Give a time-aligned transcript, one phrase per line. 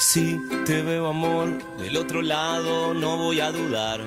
[0.00, 4.00] Si te veo amor del otro lado, no voy a dudar.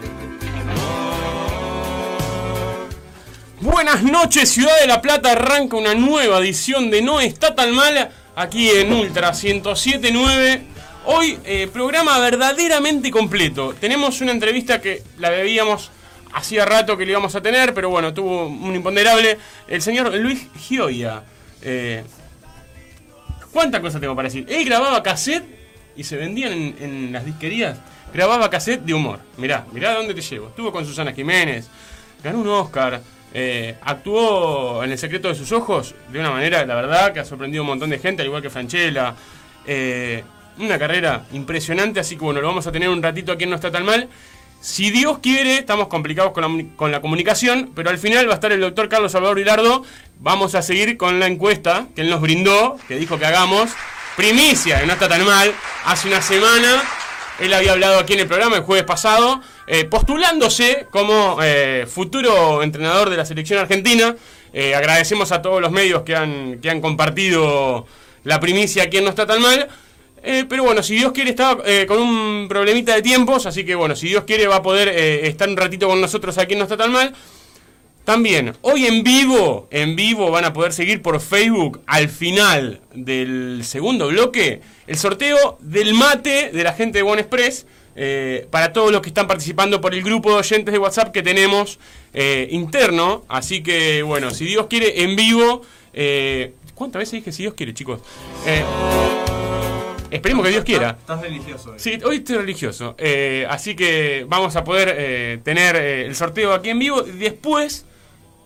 [3.60, 5.34] Buenas noches, Ciudad de la Plata.
[5.34, 10.62] Arranca una nueva edición de No está tan mal aquí en Ultra 1079.
[11.08, 13.76] Hoy eh, programa verdaderamente completo.
[13.78, 15.92] Tenemos una entrevista que la debíamos
[16.32, 19.38] hacía rato que le íbamos a tener, pero bueno, tuvo un imponderable.
[19.68, 21.22] El señor Luis Gioia.
[21.62, 22.06] Eh,
[23.52, 24.46] ¿Cuántas cosas tengo para decir?
[24.48, 25.61] Él grababa cassette
[25.96, 27.78] y se vendían en, las disquerías.
[28.14, 29.20] Grababa cassette de humor.
[29.38, 30.48] Mirá, mirá dónde te llevo.
[30.48, 31.68] Estuvo con Susana Jiménez,
[32.24, 33.02] ganó un Oscar,
[33.34, 37.26] eh, actuó en El secreto de sus ojos de una manera, la verdad, que ha
[37.26, 39.16] sorprendido a un montón de gente, al igual que Franchella.
[39.66, 40.24] Eh,
[40.60, 43.56] una carrera impresionante, así que bueno, lo vamos a tener un ratito aquí en No
[43.56, 44.10] Está Tan Mal.
[44.60, 48.36] Si Dios quiere, estamos complicados con la, con la, comunicación, pero al final va a
[48.36, 49.84] estar el doctor Carlos Salvador Hilardo.
[50.20, 53.72] Vamos a seguir con la encuesta que él nos brindó, que dijo que hagamos
[54.22, 55.52] primicia, no está tan mal.
[55.86, 56.84] Hace una semana
[57.40, 62.62] él había hablado aquí en el programa el jueves pasado, eh, postulándose como eh, futuro
[62.62, 64.16] entrenador de la selección argentina.
[64.54, 67.88] Eh, agradecemos a todos los medios que han, que han compartido
[68.24, 69.68] la primicia aquí en No está tan mal.
[70.22, 74.08] pero bueno, si Dios quiere, estaba con un problemita de tiempos, así que bueno, si
[74.08, 74.90] Dios quiere va a poder
[75.26, 77.12] estar un ratito con nosotros aquí No está tan mal.
[78.04, 83.62] También, hoy en vivo, en vivo van a poder seguir por Facebook al final del
[83.64, 88.92] segundo bloque el sorteo del mate de la gente de One Express eh, para todos
[88.92, 91.80] los que están participando por el grupo de oyentes de WhatsApp que tenemos
[92.14, 93.24] eh, interno.
[93.30, 95.62] Así que, bueno, si Dios quiere, en vivo.
[95.94, 98.02] Eh, ¿Cuántas veces dije si Dios quiere, chicos?
[100.10, 100.98] Esperemos que Dios quiera.
[101.00, 101.74] Estás religioso.
[101.78, 102.96] Sí, hoy estoy religioso.
[103.48, 107.02] así que vamos a poder tener el sorteo aquí en vivo.
[107.04, 107.86] Después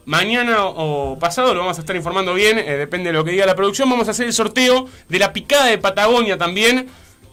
[0.05, 3.45] Mañana o pasado lo vamos a estar informando bien, eh, depende de lo que diga
[3.45, 3.89] la producción.
[3.89, 6.87] Vamos a hacer el sorteo de la picada de Patagonia también.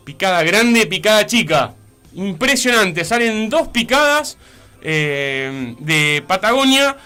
[0.05, 1.75] Picada grande, picada chica.
[2.15, 4.39] Impresionante, salen dos picadas
[4.83, 6.97] eh, de Patagonia.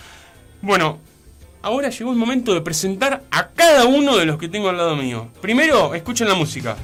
[0.63, 0.99] Bueno,
[1.63, 4.95] ahora llegó el momento de presentar a cada uno de los que tengo al lado
[4.95, 5.29] mío.
[5.41, 6.77] Primero, escuchen la música.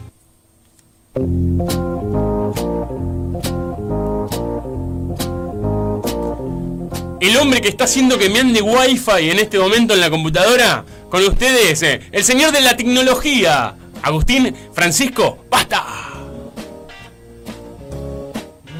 [7.22, 10.84] El hombre que está haciendo que me ande wifi en este momento en la computadora,
[11.08, 15.86] con ustedes, eh, el señor de la tecnología, Agustín Francisco, basta.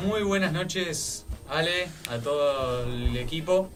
[0.04, 3.70] Muy buenas noches, Ale, a todo el equipo.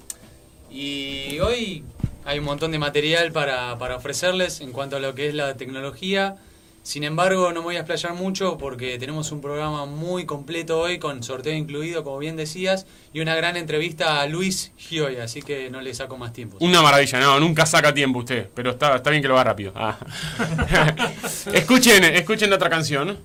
[0.68, 1.84] Y hoy
[2.24, 5.56] hay un montón de material para, para ofrecerles en cuanto a lo que es la
[5.56, 6.38] tecnología
[6.86, 11.00] sin embargo, no me voy a explayar mucho porque tenemos un programa muy completo hoy
[11.00, 15.68] con sorteo incluido, como bien decías, y una gran entrevista a Luis Gioia, así que
[15.68, 16.58] no le saco más tiempo.
[16.60, 19.72] Una maravilla, no, nunca saca tiempo usted, pero está, está bien que lo haga rápido.
[19.74, 19.98] Ah.
[21.52, 23.18] escuchen, escuchen otra canción.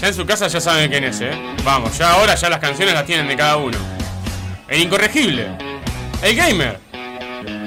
[0.00, 1.30] Ya en su casa ya saben quién es, ¿eh?
[1.62, 3.78] Vamos, ya ahora ya las canciones las tienen de cada uno.
[4.66, 5.46] El incorregible.
[6.24, 6.87] El gamer.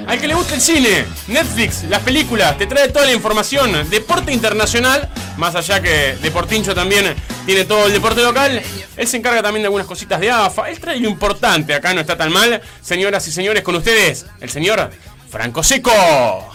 [0.06, 3.88] Al que le gusta el cine, Netflix, las películas, te trae toda la información.
[3.88, 7.14] Deporte internacional, más allá que Deportincho también
[7.46, 8.60] tiene todo el deporte local.
[8.96, 10.68] Él se encarga también de algunas cositas de AFA.
[10.70, 12.60] Él trae lo importante, acá no está tan mal.
[12.82, 14.90] Señoras y señores, con ustedes, el señor
[15.30, 16.51] Franco Seco.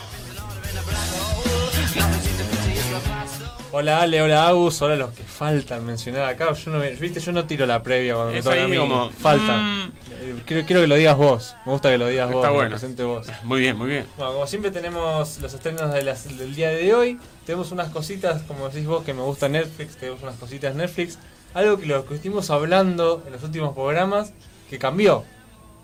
[3.80, 6.52] Hola Ale, hola Agus, hola los que faltan mencionar acá.
[6.52, 8.76] Yo no, viste, yo no tiro la previa cuando me toca a mí.
[8.76, 9.86] Como, faltan.
[9.86, 9.92] Mm.
[10.20, 11.56] Eh, quiero, que lo digas vos.
[11.64, 12.50] Me gusta que lo digas vos.
[12.50, 12.72] Bueno.
[12.72, 13.28] presente vos.
[13.44, 14.08] Muy bien, muy bien.
[14.18, 17.20] Bueno, como siempre tenemos los estrenos del día de hoy.
[17.46, 19.96] Tenemos unas cositas, como decís vos, que me gusta Netflix.
[19.98, 21.20] Tenemos unas cositas Netflix.
[21.54, 24.34] Algo que lo que estuvimos hablando en los últimos programas,
[24.72, 25.24] que cambió.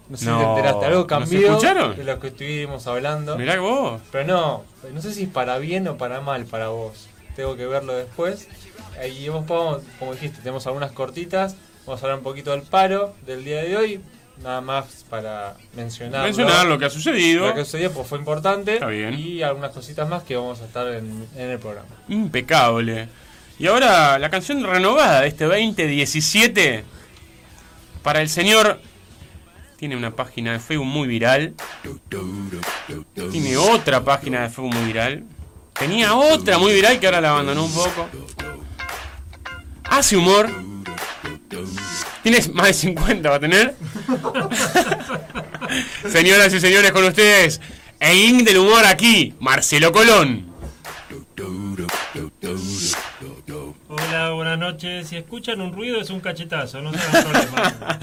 [0.09, 3.37] No sé si te enteraste, algo cambió de lo que estuvimos hablando.
[3.37, 4.01] Mirá vos.
[4.11, 7.65] Pero no, no sé si es para bien o para mal para vos tengo que
[7.65, 8.47] verlo después.
[9.31, 11.55] Vos podemos, como dijiste, tenemos algunas cortitas.
[11.85, 14.01] Vamos a hablar un poquito del paro del día de hoy.
[14.41, 16.23] Nada más para mencionar.
[16.23, 17.47] Mencionar lo que ha sucedido.
[17.47, 18.75] Lo que sucedió pues fue importante.
[18.75, 19.13] Está bien.
[19.13, 21.87] Y algunas cositas más que vamos a estar en, el programa.
[22.07, 23.09] Impecable.
[23.59, 26.83] Y ahora la canción renovada de este 2017
[28.01, 28.79] para el señor.
[29.77, 31.53] Tiene una página de Facebook muy viral.
[33.31, 35.23] Tiene otra página de Facebook muy viral.
[35.73, 38.09] Tenía otra muy viral que ahora la abandonó un poco.
[39.83, 40.49] Hace humor.
[42.21, 43.75] Tienes más de 50, va a tener.
[46.09, 47.59] Señoras y señores, con ustedes,
[47.99, 50.51] el link del humor aquí, Marcelo Colón.
[53.89, 55.07] Hola, buenas noches.
[55.07, 57.99] Si escuchan un ruido es un cachetazo, no tengan problema.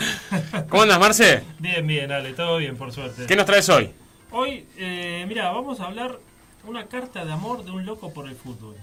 [0.69, 1.43] ¿Cómo andas, Marce?
[1.59, 3.27] Bien, bien, dale, todo bien, por suerte.
[3.27, 3.91] ¿Qué nos traes hoy?
[4.33, 6.19] Hoy, eh, mira, vamos a hablar
[6.65, 8.77] una carta de amor de un loco por el fútbol.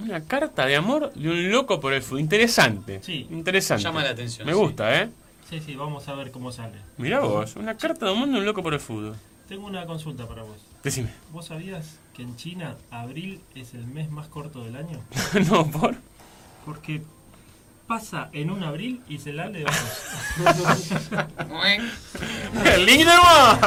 [0.00, 2.20] Una carta de amor de un loco por el fútbol.
[2.20, 3.00] Interesante.
[3.02, 3.26] Sí.
[3.30, 3.82] Interesante.
[3.82, 4.58] Llama la atención, Me sí.
[4.58, 5.10] gusta, ¿eh?
[5.48, 6.78] Sí, sí, vamos a ver cómo sale.
[6.98, 9.16] Mirá vos, una carta de amor de un loco por el fútbol.
[9.48, 10.56] Tengo una consulta para vos.
[10.82, 11.10] Decime.
[11.32, 15.00] ¿Vos sabías que en China abril es el mes más corto del año?
[15.50, 15.94] no, por.
[16.64, 17.02] Porque
[17.86, 20.02] pasa en un abril y se la de ojos.
[22.78, 23.60] ¡Linderman!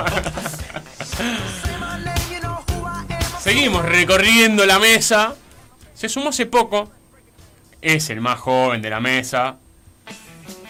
[3.47, 5.33] Seguimos recorriendo la mesa.
[5.93, 6.91] Se sumó hace poco.
[7.81, 9.55] Es el más joven de la mesa.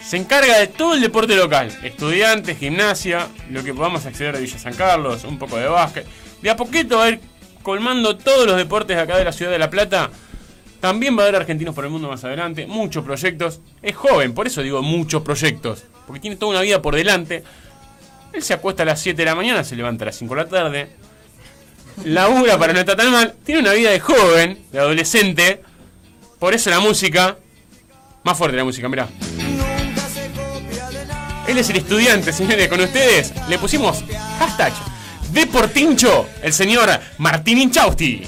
[0.00, 1.76] Se encarga de todo el deporte local.
[1.82, 6.06] Estudiantes, gimnasia, lo que podamos acceder de Villa San Carlos, un poco de básquet.
[6.40, 7.20] De a poquito va a ir
[7.64, 10.12] colmando todos los deportes de acá de la ciudad de La Plata.
[10.78, 12.68] También va a haber argentinos por el mundo más adelante.
[12.68, 13.60] Muchos proyectos.
[13.82, 15.82] Es joven, por eso digo muchos proyectos.
[16.06, 17.42] Porque tiene toda una vida por delante.
[18.32, 20.40] Él se acuesta a las 7 de la mañana, se levanta a las 5 de
[20.40, 21.07] la tarde.
[22.04, 23.34] Labura para no estar tan mal.
[23.44, 25.62] Tiene una vida de joven, de adolescente.
[26.38, 27.38] Por eso la música.
[28.24, 29.08] Más fuerte la música, mirá.
[31.46, 33.32] Él es el estudiante, señores, con ustedes.
[33.48, 34.04] Le pusimos
[34.38, 34.72] hashtag
[35.32, 38.22] Deportincho, el señor Martín Inchausti.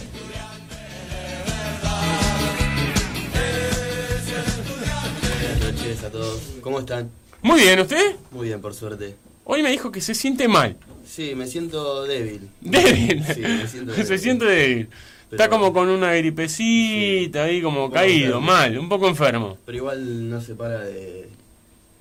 [5.30, 6.40] Buenas noches a todos.
[6.62, 7.10] ¿Cómo están?
[7.42, 8.16] Muy bien, ¿usted?
[8.30, 9.16] Muy bien, por suerte.
[9.44, 10.76] Hoy me dijo que se siente mal.
[11.20, 12.48] Sí, me siento débil.
[12.62, 13.22] Débil.
[13.34, 14.18] Sí, me siento se débil.
[14.18, 14.88] siente débil.
[15.30, 18.40] Está como con una gripecita ahí, como caído, enfermo.
[18.40, 19.58] mal, un poco enfermo.
[19.66, 21.28] Pero igual no se para de,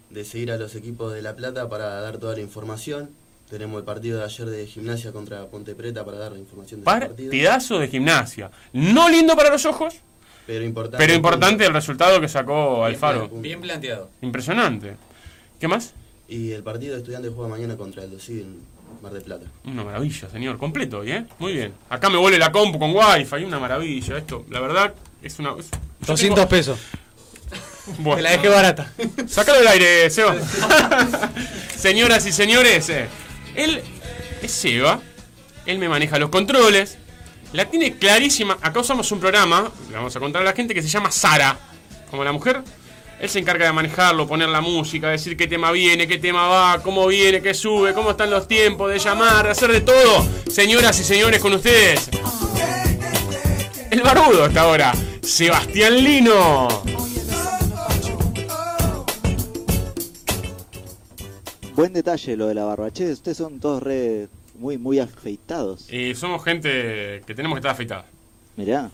[0.10, 3.10] de seguir a los equipos de La Plata para dar toda la información.
[3.50, 7.10] Tenemos el partido de ayer de gimnasia contra Ponte Preta para dar la información partido.
[7.30, 8.50] Partidazo de gimnasia.
[8.71, 9.95] No lindo para los ojos,
[10.48, 10.98] Pero importante.
[11.06, 13.27] pero importante el resultado que sacó Alfaro.
[13.27, 14.12] Bien, Bien planteado.
[14.21, 14.95] Impresionante.
[15.60, 15.94] ¿Qué más?
[16.30, 19.45] Y el partido de estudiantes juega mañana contra el en Mar del Plata.
[19.65, 20.57] Una maravilla, señor.
[20.57, 21.25] Completo hoy, ¿eh?
[21.39, 21.74] Muy bien.
[21.89, 23.44] Acá me vuelve la compu con wifi.
[23.45, 24.18] Una maravilla.
[24.18, 25.51] Esto, la verdad, es una...
[25.59, 26.80] es- yo 200 tengo- pesos.
[27.97, 28.18] Bueno.
[28.18, 28.91] Te la dejé barata.
[29.27, 30.36] Sácalo del aire, Seba.
[31.75, 33.07] Señoras y señores, eh,
[33.56, 33.81] él
[34.41, 35.00] es Seba.
[35.65, 36.97] Él me maneja los controles.
[37.53, 38.57] La tiene clarísima.
[38.62, 41.57] Acá usamos un programa, le vamos a contar a la gente, que se llama Sara.
[42.12, 42.62] Como la mujer.
[43.19, 46.81] Él se encarga de manejarlo, poner la música, decir qué tema viene, qué tema va,
[46.81, 50.25] cómo viene, qué sube, cómo están los tiempos, de llamar, de hacer de todo.
[50.50, 52.10] Señoras y señores, con ustedes.
[53.92, 54.94] El barbudo hasta ahora.
[55.21, 56.69] Sebastián Lino.
[61.75, 62.89] Buen detalle lo de la barba.
[62.92, 65.92] Che, ustedes son todos re muy muy afeitados.
[65.92, 68.06] Y somos gente que tenemos que estar afeitada.
[68.56, 68.89] Mirá.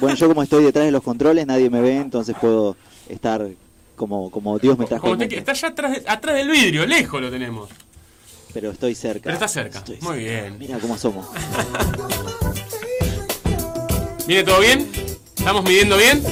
[0.00, 2.76] Bueno, yo como estoy detrás de los controles, nadie me ve, entonces puedo
[3.08, 3.46] estar
[3.96, 7.68] como, como Dios me trajo te- está allá atrás, atrás del vidrio, lejos lo tenemos.
[8.52, 9.24] Pero estoy cerca.
[9.24, 9.78] Pero está cerca.
[9.78, 10.56] Estoy Muy bien.
[10.58, 11.26] Mira cómo somos.
[14.26, 14.88] ¿Viene todo bien?
[15.36, 16.22] ¿Estamos midiendo bien?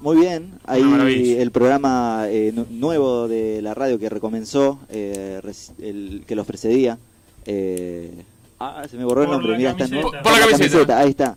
[0.00, 0.52] Muy bien.
[0.64, 5.40] Ahí el programa eh, nu- nuevo de la radio que recomenzó, eh,
[5.80, 6.98] el que los precedía.
[7.46, 8.10] eh,
[8.58, 9.52] ah, se me borró el nombre.
[9.52, 10.10] la Mira, está nuevo.
[10.10, 10.98] Por la camiseta.
[10.98, 11.36] Ahí está.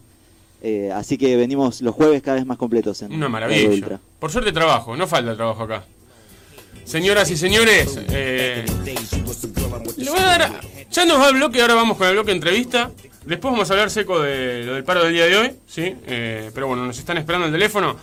[0.62, 4.00] Eh, así que venimos los jueves cada vez más completos en Una maravilla.
[4.26, 5.84] Por suerte trabajo, no falta trabajo acá.
[6.84, 8.66] Señoras y señores, eh,
[9.98, 10.62] le voy a dar.
[10.90, 12.90] Ya nos va el bloque, ahora vamos con el bloque de entrevista.
[13.24, 15.96] Después vamos a hablar seco de lo del paro del día de hoy, ¿sí?
[16.08, 17.98] Eh, pero bueno, nos están esperando el teléfono.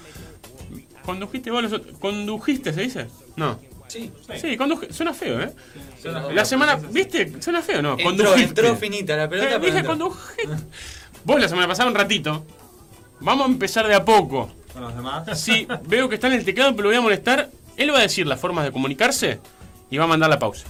[1.04, 3.08] ¿Condujiste vos los otros- ¿Condujiste, se dice?
[3.34, 3.58] No.
[3.88, 4.12] Sí.
[4.40, 4.92] Sí, conduje.
[4.92, 5.52] Suena feo, ¿eh?
[6.32, 6.76] La semana.
[6.76, 7.32] ¿Viste?
[7.42, 7.94] Suena feo, ¿no?
[7.98, 8.60] Entró, Condujiste.
[8.60, 9.96] entró finita la pelota, Eh, dije entró.
[9.98, 10.46] condujiste.
[11.24, 12.46] Vos la semana pasada un ratito.
[13.18, 14.52] Vamos a empezar de a poco.
[14.72, 15.26] Con los demás.
[15.38, 17.50] Sí, veo que está en el teclado, pero lo voy a molestar.
[17.76, 19.38] Él va a decir las formas de comunicarse
[19.90, 20.66] y va a mandar la pausa.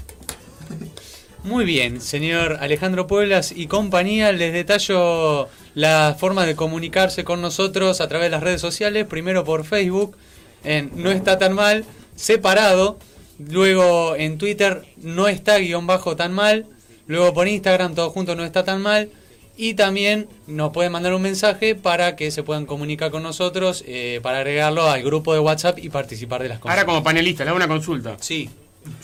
[1.44, 8.00] Muy bien, señor Alejandro Pueblas y compañía, les detallo las formas de comunicarse con nosotros
[8.00, 9.06] a través de las redes sociales.
[9.06, 10.16] Primero por Facebook,
[10.62, 12.98] en No está tan mal, separado.
[13.38, 16.66] Luego en Twitter, No está guion bajo tan mal.
[17.08, 19.10] Luego por Instagram, todo junto, No está tan mal.
[19.56, 24.20] Y también nos pueden mandar un mensaje para que se puedan comunicar con nosotros, eh,
[24.22, 26.76] para agregarlo al grupo de WhatsApp y participar de las cosas.
[26.76, 28.16] Ahora como panelista, le hago una consulta.
[28.20, 28.48] Sí,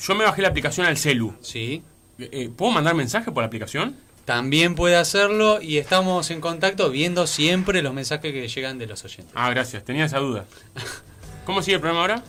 [0.02, 1.34] Yo me bajé la aplicación al celu.
[1.40, 1.82] sí.
[2.18, 3.94] Eh, eh, ¿Puedo mandar mensaje por la aplicación?
[4.24, 9.04] También puede hacerlo y estamos en contacto viendo siempre los mensajes que llegan de los
[9.04, 9.32] oyentes.
[9.36, 10.44] Ah, gracias, tenía esa duda.
[11.46, 12.22] ¿Cómo sigue el programa ahora?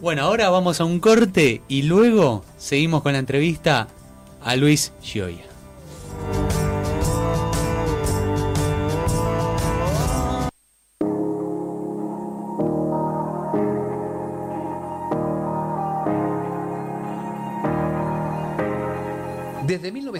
[0.00, 3.86] Bueno, ahora vamos a un corte y luego seguimos con la entrevista
[4.42, 5.44] a Luis Gioia.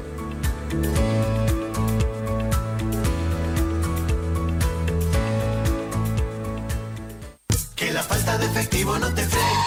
[8.63, 9.59] Efectivo no te frene.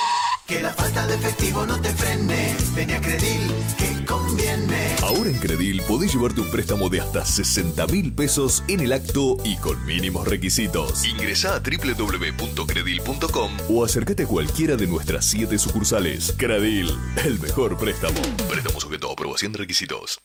[0.47, 2.57] Que la falta de efectivo no te frene.
[2.75, 4.97] Ven a Credil, que conviene.
[5.03, 9.37] Ahora en Credil podés llevarte un préstamo de hasta 60 mil pesos en el acto
[9.45, 11.05] y con mínimos requisitos.
[11.05, 16.35] Ingresá a www.credil.com o acércate a cualquiera de nuestras 7 sucursales.
[16.39, 18.21] Credil, el mejor préstamo.
[18.49, 20.21] Préstamo sujeto a aprobación de requisitos.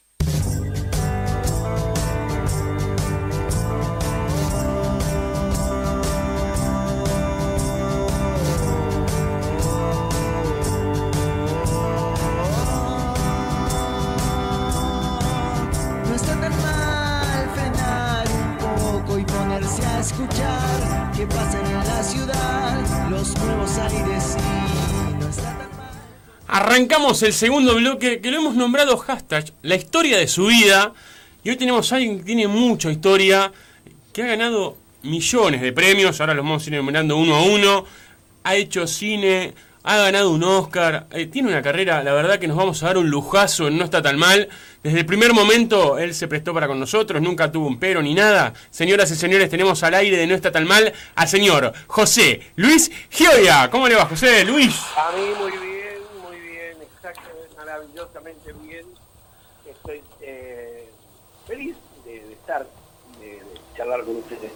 [26.72, 30.94] Arrancamos el segundo bloque que lo hemos nombrado hashtag, la historia de su vida.
[31.44, 33.52] Y hoy tenemos a alguien que tiene mucha historia,
[34.14, 37.86] que ha ganado millones de premios, ahora los vamos a ir enumerando uno a uno.
[38.46, 42.56] Ha hecho cine, ha ganado un Oscar, eh, tiene una carrera, la verdad que nos
[42.56, 44.48] vamos a dar un lujazo No está tan mal.
[44.82, 48.14] Desde el primer momento él se prestó para con nosotros, nunca tuvo un pero ni
[48.14, 48.54] nada.
[48.70, 52.90] Señoras y señores, tenemos al aire de No está tan mal al señor José Luis
[53.10, 53.70] Gioia.
[53.70, 54.74] ¿Cómo le va, José Luis?
[54.96, 55.72] A mí muy bien,
[56.28, 58.86] muy bien, exactamente, maravillosamente bien.
[59.68, 60.90] Estoy eh,
[61.48, 61.76] feliz
[62.06, 62.68] de, de estar,
[63.20, 63.42] de, de
[63.82, 64.52] charlar con ustedes.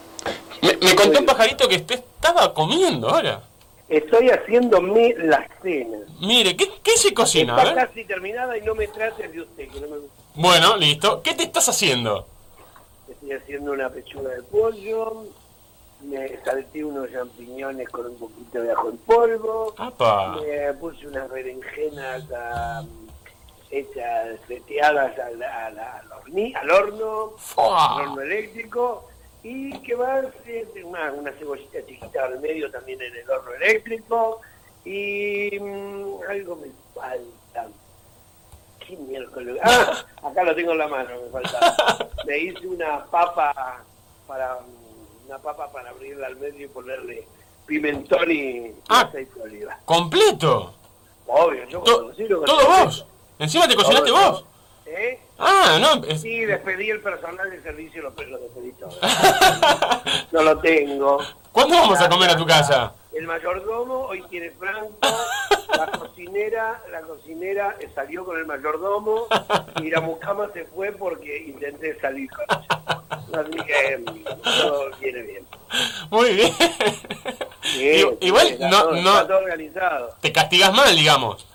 [0.61, 3.41] Me, me contó un pajarito que usted estaba comiendo ahora.
[3.89, 5.99] Estoy haciéndome la cena.
[6.19, 7.55] Mire, ¿qué, qué se cocina?
[7.55, 10.21] A Está casi terminada y no me trates de usted, que no me gusta.
[10.35, 11.21] Bueno, listo.
[11.21, 12.27] ¿Qué te estás haciendo?
[13.07, 15.25] Estoy haciendo una pechuga de pollo,
[16.01, 20.37] me salté unos champiñones con un poquito de ajo en polvo, ¡Apa!
[20.41, 22.83] me puse unas berenjenas ah,
[23.69, 29.07] hechas seteadas al, al, al horno, al horno eléctrico,
[29.47, 33.53] y que va a ser una, una cebollita chiquita al medio también en el horno
[33.53, 34.41] eléctrico,
[34.83, 37.67] y mm, algo me falta.
[38.79, 39.59] ¿Qué miércoles?
[39.63, 42.09] Ah, acá lo tengo en la mano, me falta.
[42.25, 43.83] Me hice una papa
[44.27, 44.57] para
[45.27, 47.27] una papa para abrirla al medio y ponerle
[47.67, 49.01] pimentón y Ah.
[49.01, 49.77] aceite de oliva.
[49.85, 50.73] ¿Completo?
[51.27, 53.05] Obvio, yo ¿Todo aceite- vos?
[53.37, 54.45] ¿Encima te cocinaste Todo, vos?
[54.85, 55.19] ¿Eh?
[55.39, 56.05] Ah, no.
[56.05, 58.91] es- Sí, despedí el personal de servicio, lo, lo despedí todo.
[60.31, 61.19] no lo tengo.
[61.51, 62.93] ¿Cuándo vamos a comer a tu casa?
[63.13, 64.91] El mayordomo hoy tiene franco,
[65.77, 69.27] la cocinera, la cocinera salió con el mayordomo
[69.81, 73.01] y la mucama se fue porque intenté salir con ella.
[73.41, 74.03] Así que
[74.43, 75.47] todo viene bien.
[76.09, 76.53] Muy bien.
[77.63, 80.15] Sí, Igual no, todo- no está todo organizado.
[80.21, 81.47] te castigas mal, digamos.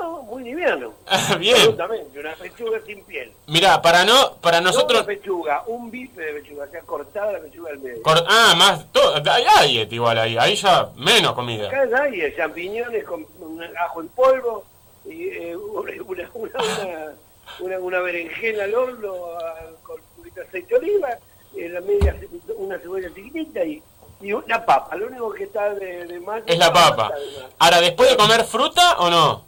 [0.00, 0.92] No, muy liviano.
[1.38, 1.56] Bien.
[1.56, 3.32] Absolutamente, una pechuga sin piel.
[3.46, 5.00] Mira, para no, para No nosotros.
[5.00, 8.02] una pechuga, un bife de pechuga, o sea, cortada la pechuga al medio.
[8.02, 8.90] cor- ah, más.
[8.92, 10.36] todo- hay diet igual ahí.
[10.38, 11.68] Ahí ya menos comida.
[11.68, 14.64] Acá hay eh, champiñones con un ajo en polvo,
[15.04, 16.52] y eh, una, una, una,
[17.60, 21.08] una, una berenjena al horno ah, con un aceite de oliva,
[21.56, 22.14] eh, la media,
[22.56, 23.82] una cebolla chiquitita y,
[24.20, 24.94] y una papa.
[24.96, 27.10] Lo único que está de, de más Es la papa.
[27.58, 29.47] Ahora, ¿después de comer fruta o no?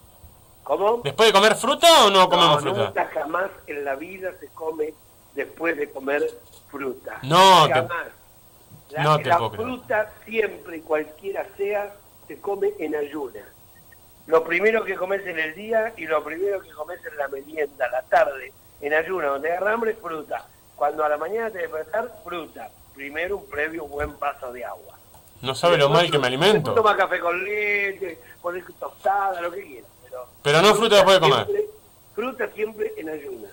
[0.71, 1.01] ¿Cómo?
[1.03, 2.87] ¿Después de comer fruta o no comemos no, fruta?
[2.87, 4.95] nunca jamás en la vida se come
[5.35, 6.23] después de comer
[6.71, 7.19] fruta.
[7.25, 8.07] No, te- jamás.
[8.91, 9.67] La, no te la puedo creer.
[9.67, 11.93] fruta siempre, cualquiera sea,
[12.29, 13.41] se come en ayuna.
[14.29, 17.89] Lo primero que comes en el día y lo primero que comes en la merienda,
[17.91, 20.47] la tarde, en ayuna, donde agarra hambre, fruta.
[20.77, 22.71] Cuando a la mañana te despertar, fruta.
[22.95, 24.97] Primero un previo buen vaso de agua.
[25.43, 26.75] No sabe lo mal que me alimento.
[26.75, 29.90] Toma café con leche, poner tostada, lo que quieras.
[30.11, 31.47] Pero, Pero no fruta después de comer.
[31.47, 31.67] siempre-
[32.15, 33.49] fruta siempre en ayuna.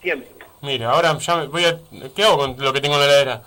[0.00, 0.28] Siempre.
[0.62, 1.78] Mira, ahora ya me voy a...
[2.14, 3.42] ¿Qué hago con lo que tengo en la heladera?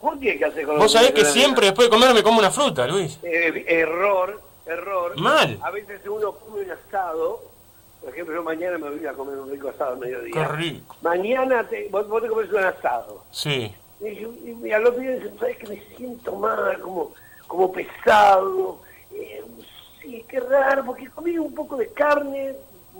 [0.00, 0.38] ¿Por qué?
[0.38, 3.18] ¿Qué hace con Vos sabés que siempre después de comer me como una fruta, Luis.
[3.22, 5.16] Eh, error, error.
[5.18, 5.58] Mal.
[5.62, 7.42] A veces uno come un asado.
[8.00, 10.32] Por ejemplo, yo mañana me voy a comer un rico asado al mediodía.
[10.32, 10.96] Qué rico.
[11.02, 13.24] Mañana te, vos, vos te comes un asado.
[13.32, 13.72] Sí.
[14.00, 16.78] Y, y- y al otro día dices, ¿sabes que me siento mal?
[16.80, 17.12] Como,
[17.48, 18.80] como pesado.
[19.12, 19.42] Eh,
[20.00, 22.56] sí, qué raro, porque comí un poco de carne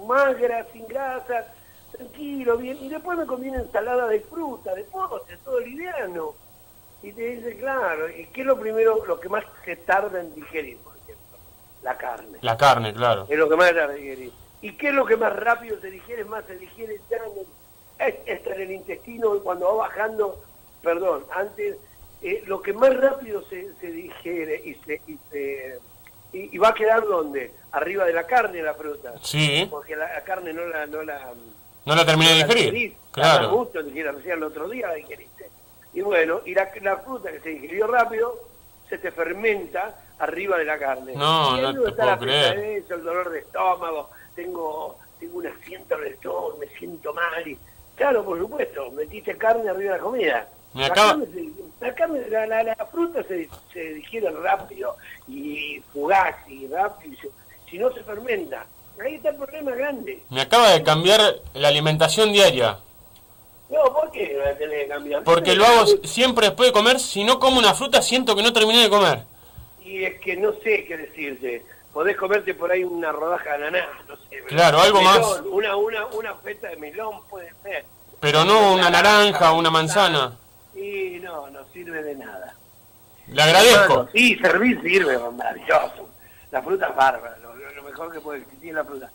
[0.06, 1.46] magra, sin grasa,
[1.92, 2.78] tranquilo, bien.
[2.82, 6.34] Y después me comí una ensalada de fruta, de postre, todo liviano.
[7.02, 10.34] Y te dice, claro, ¿y qué es lo primero, lo que más se tarda en
[10.34, 11.38] digerir, por ejemplo?
[11.82, 12.38] La carne.
[12.42, 13.26] La carne, claro.
[13.28, 14.32] Es lo que más tarda en digerir.
[14.60, 16.24] ¿Y qué es lo que más rápido se digiere?
[16.24, 17.46] Más se digiere ya en el,
[18.14, 20.40] es- está en el intestino y cuando va bajando,
[20.82, 21.76] perdón, antes,
[22.20, 25.78] eh, lo que más rápido se, se digiere y se, y, se-
[26.32, 27.52] y- y va a quedar donde?
[27.72, 29.14] Arriba de la carne la fruta.
[29.22, 29.66] Sí.
[29.70, 31.32] Porque la, la carne no la, no la,
[31.84, 32.94] No la terminé de digerir.
[33.12, 33.66] Claro.
[33.82, 35.48] digerir, recién el otro día la digeriste.
[35.94, 38.38] Y bueno, y la, la fruta que se digirió rápido
[38.88, 41.14] se te fermenta arriba de la carne.
[41.14, 42.54] No, Y ahí no te está puedo la creer.
[42.54, 47.46] pesadez, el dolor de estómago, tengo, tengo un asiento en el estómago, me siento mal.
[47.48, 47.58] Y,
[47.96, 50.48] claro, por supuesto, metiste carne arriba de la comida.
[50.74, 51.18] Me acaba-
[51.80, 54.96] la, carne- la, la- la fruta se, se digiere rápido
[55.28, 57.30] y fugaz y rápido, y se-
[57.70, 58.66] si no se fermenta.
[59.04, 60.22] Ahí está el problema grande.
[60.30, 61.20] Me acaba de cambiar
[61.54, 62.78] la alimentación diaria.
[63.70, 65.22] No, ¿por qué la tenés que cambiar?
[65.24, 66.98] Porque lo hago siempre después de comer.
[66.98, 69.20] Si no como una fruta, siento que no terminé de comer.
[69.84, 71.64] Y es que no sé qué decirte.
[71.92, 74.42] Podés comerte por ahí una rodaja de ananá, no sé.
[74.48, 75.40] Claro, algo melón, más.
[75.50, 77.84] Una, una, una feta de melón puede ser.
[78.20, 80.36] Pero no una naranja, una manzana.
[80.88, 82.54] Y no, no sirve de nada.
[83.26, 83.82] Le agradezco.
[83.92, 86.08] Hermano, sí, servir sirve, maravilloso.
[86.50, 89.10] La fruta es bárbara, lo, mejor que puede existir es la fruta.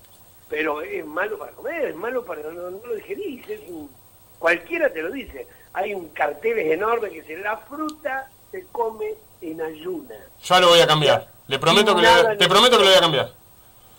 [0.50, 2.42] Pero es malo para comer, es malo para...
[2.44, 3.90] No, no lo digerís, es un-
[4.38, 5.48] cualquiera te lo dice.
[5.74, 10.16] Hay un carteles enorme que dice, la fruta se come en ayuna.
[10.44, 11.28] Ya lo voy a cambiar.
[11.48, 13.32] Le prometo que lo voy a- te prometo que lo voy a cambiar.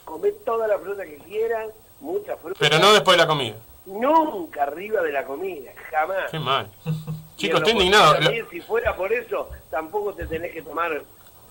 [0.04, 2.56] Come toda la fruta que quieras, mucha fruta.
[2.60, 3.56] Pero no después de la comida.
[3.86, 6.30] Nunca arriba de la comida, jamás.
[6.30, 6.70] Qué mal.
[7.36, 8.14] Chicos, estoy indignado.
[8.14, 11.02] también, si fuera por eso, tampoco te tenés que tomar,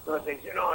[0.07, 0.71] no sé, no,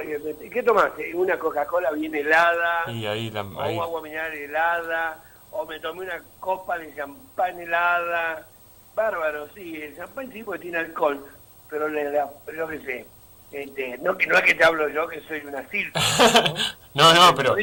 [0.51, 1.15] ¿qué tomaste?
[1.15, 3.77] Una Coca-Cola bien helada, Y ahí, la, o ahí.
[3.77, 8.47] un agua mineral helada, o me tomé una copa de champán helada.
[8.95, 11.25] Bárbaro, sí, el champán sí porque tiene alcohol,
[11.71, 13.07] pero le, la, yo qué sé,
[13.53, 16.01] este, no, que no es que te hablo yo que soy una silfa,
[16.95, 17.55] No, no, pero.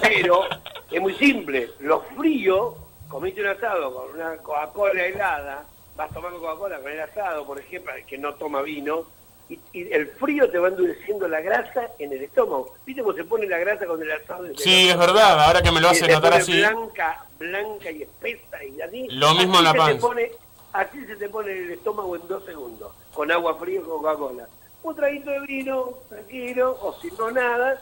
[0.00, 0.42] pero
[0.90, 2.74] es muy simple, lo frío,
[3.08, 5.64] comiste un asado con una Coca-Cola helada,
[5.96, 9.04] vas tomando Coca-Cola con el asado, por ejemplo, que no toma vino,
[9.48, 12.74] y, y el frío te va endureciendo la grasa en el estómago.
[12.84, 14.44] ¿Viste cómo se pone la grasa con el asado?
[14.44, 15.40] en el Sí, es verdad.
[15.44, 16.58] Ahora que me lo hace notar así.
[16.58, 19.06] Blanca, blanca y espesa y así.
[19.10, 20.00] Lo mismo en la panza.
[20.00, 20.32] pone-
[20.72, 24.48] así se te pone el estómago en dos segundos, con agua fría y Coca-Cola.
[24.82, 27.80] Un traguito de vino, tranquilo, o si no nada,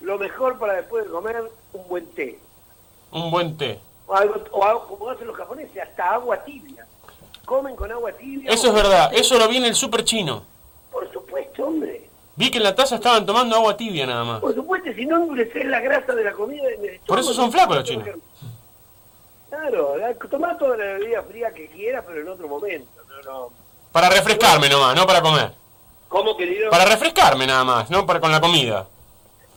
[0.00, 1.42] lo mejor para después de comer,
[1.74, 2.38] un buen té.
[3.12, 3.78] Un buen té.
[4.06, 6.73] O, algo, o algo como hacen los japoneses, hasta agua tibia.
[7.44, 8.50] Comen con agua tibia.
[8.50, 9.10] Eso es verdad.
[9.14, 10.42] Eso lo vi en el super chino.
[10.90, 12.08] Por supuesto, hombre.
[12.36, 14.40] Vi que en la taza estaban tomando agua tibia nada más.
[14.40, 17.32] Por supuesto, si no endureces la grasa de la comida en el estómago, Por eso
[17.34, 18.08] son flacos los chinos.
[19.50, 22.90] Claro, la- tomá toda la bebida fría que quieras, pero en otro momento.
[23.08, 23.48] No, no.
[23.92, 25.52] Para refrescarme nomás, no para comer.
[26.08, 26.70] ¿Cómo, querido?
[26.70, 28.86] Para refrescarme nada más, no para con la comida.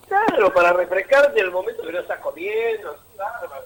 [0.07, 2.91] Claro, para refrescarte en el momento que no estás comiendo.
[2.91, 3.65] así, bárbaro.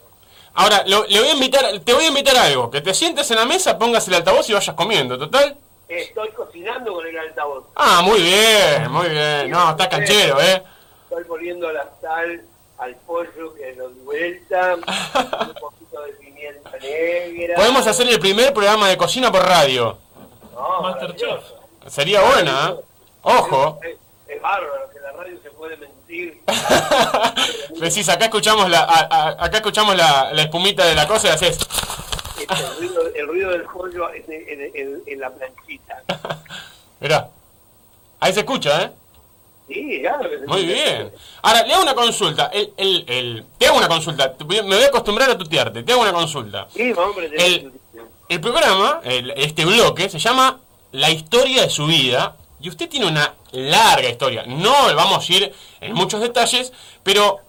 [0.53, 2.69] Ahora, lo- le voy a invitar, te voy a invitar a algo.
[2.69, 5.55] Que te sientes en la mesa, pongas el altavoz y vayas comiendo, total.
[5.87, 7.65] Estoy cocinando con el altavoz.
[7.75, 9.49] Ah, muy bien, muy bien.
[9.49, 10.61] No, está canchero, ¿eh?
[11.09, 12.41] Estoy poniendo la sal
[12.77, 17.55] al pollo que lo vuelta, un poquito de pimienta negra.
[17.55, 19.97] Podemos hacer el primer programa de cocina por radio.
[20.53, 21.59] No, maravilloso.
[21.87, 22.83] Sería buena, ¿eh?
[23.23, 23.79] Ojo.
[23.83, 26.00] Es, es bárbaro que la radio se puede mentir.
[27.79, 31.31] Decís, acá escuchamos la, a- a- acá escuchamos la, la espumita de la cosa y
[31.31, 31.57] haces.
[32.39, 36.03] El, ruido, el ruido del pollo en, en- en- en la planchita.
[36.99, 37.29] Mirá.
[38.19, 38.91] Ahí se escucha, ¿eh?
[39.67, 40.29] Sí, claro.
[40.47, 41.11] Muy bien.
[41.41, 42.47] Ahora, le hago una consulta.
[42.53, 44.35] El, el, el, te hago una consulta.
[44.47, 45.83] Me voy a acostumbrar a tutearte.
[45.83, 46.67] Te hago una consulta.
[46.73, 47.29] Sí, hombre.
[47.31, 47.73] tenés- El,
[48.29, 50.59] el programa, el- este bloque, se llama
[50.91, 52.35] La historia de su vida.
[52.61, 54.43] Y usted tiene una larga historia.
[54.45, 56.71] No vamos a ir en muchos detalles,
[57.03, 57.39] pero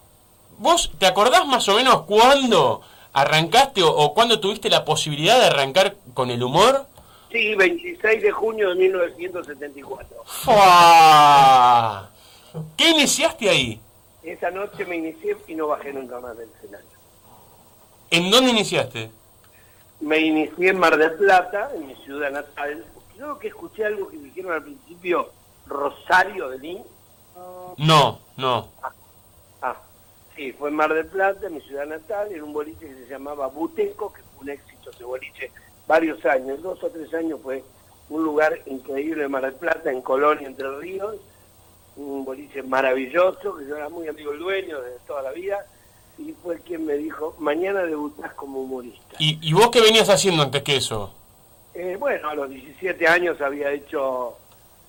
[0.57, 2.81] vos te acordás más o menos cuándo
[3.13, 6.87] arrancaste o, o cuándo tuviste la posibilidad de arrancar con el humor?
[7.31, 10.23] Sí, 26 de junio de 1974.
[10.25, 12.09] ¡Fua!
[12.77, 13.79] ¿Qué iniciaste ahí?
[14.23, 16.89] Esa noche me inicié y no bajé nunca más del escenario.
[18.09, 19.11] ¿En dónde iniciaste?
[19.99, 22.85] Me inicié en Mar del Plata, en mi ciudad natal.
[23.15, 25.31] Creo que escuché algo que dijeron al principio,
[25.67, 26.83] Rosario de Lin.
[27.77, 28.69] No, no.
[29.61, 29.75] Ah,
[30.35, 33.07] sí, fue en Mar del Plata, en mi ciudad natal, en un boliche que se
[33.07, 35.51] llamaba Buteco, que fue un éxito ese boliche
[35.87, 37.63] varios años, dos o tres años fue
[38.09, 41.15] un lugar increíble en Mar del Plata, en Colonia, Entre Ríos,
[41.95, 45.65] un boliche maravilloso, que yo era muy amigo del dueño de toda la vida,
[46.17, 49.15] y fue quien me dijo, mañana debutás como humorista.
[49.19, 51.13] ¿Y, y vos qué venías haciendo antes que eso?
[51.73, 54.37] Eh, bueno, a los 17 años había hecho,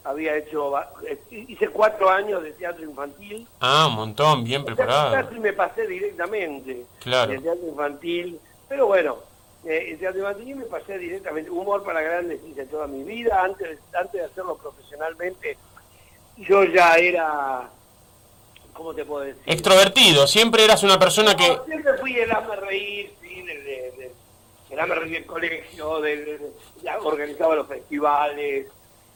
[0.04, 0.74] había hecho,
[1.06, 5.12] eh, hice cuatro años de teatro infantil, Ah, un montón, bien preparado.
[5.12, 7.32] Casi me pasé directamente Claro.
[7.32, 9.16] del teatro infantil, pero bueno,
[9.64, 11.50] eh, el teatro infantil me pasé directamente.
[11.50, 15.56] Humor para grandes hice toda mi vida, antes, antes de hacerlo profesionalmente,
[16.36, 17.70] yo ya era,
[18.74, 19.42] ¿cómo te puedo decir?
[19.46, 21.58] Extrovertido, siempre eras una persona que...
[21.66, 23.42] Siempre fui el hazme reír, sí,
[24.82, 26.40] el reír del colegio, del,
[26.82, 28.66] ya organizaba los festivales,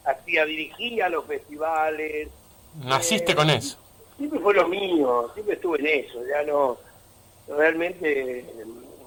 [0.05, 2.29] hacía, dirigía los festivales,
[2.85, 3.77] Naciste con eso.
[4.17, 6.79] siempre fue lo mío, siempre estuve en eso, ya no,
[7.49, 8.45] realmente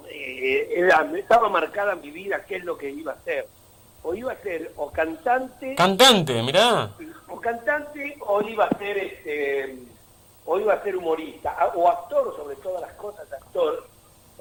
[0.10, 3.48] eh, era- estaba marcada mi vida qué es lo que iba a hacer.
[4.04, 6.90] O iba a ser o cantante, Cantante, mirá.
[7.30, 9.76] o cantante, o iba a ser este,
[10.44, 13.88] o iba a ser humorista, o actor sobre todas las cosas, actor.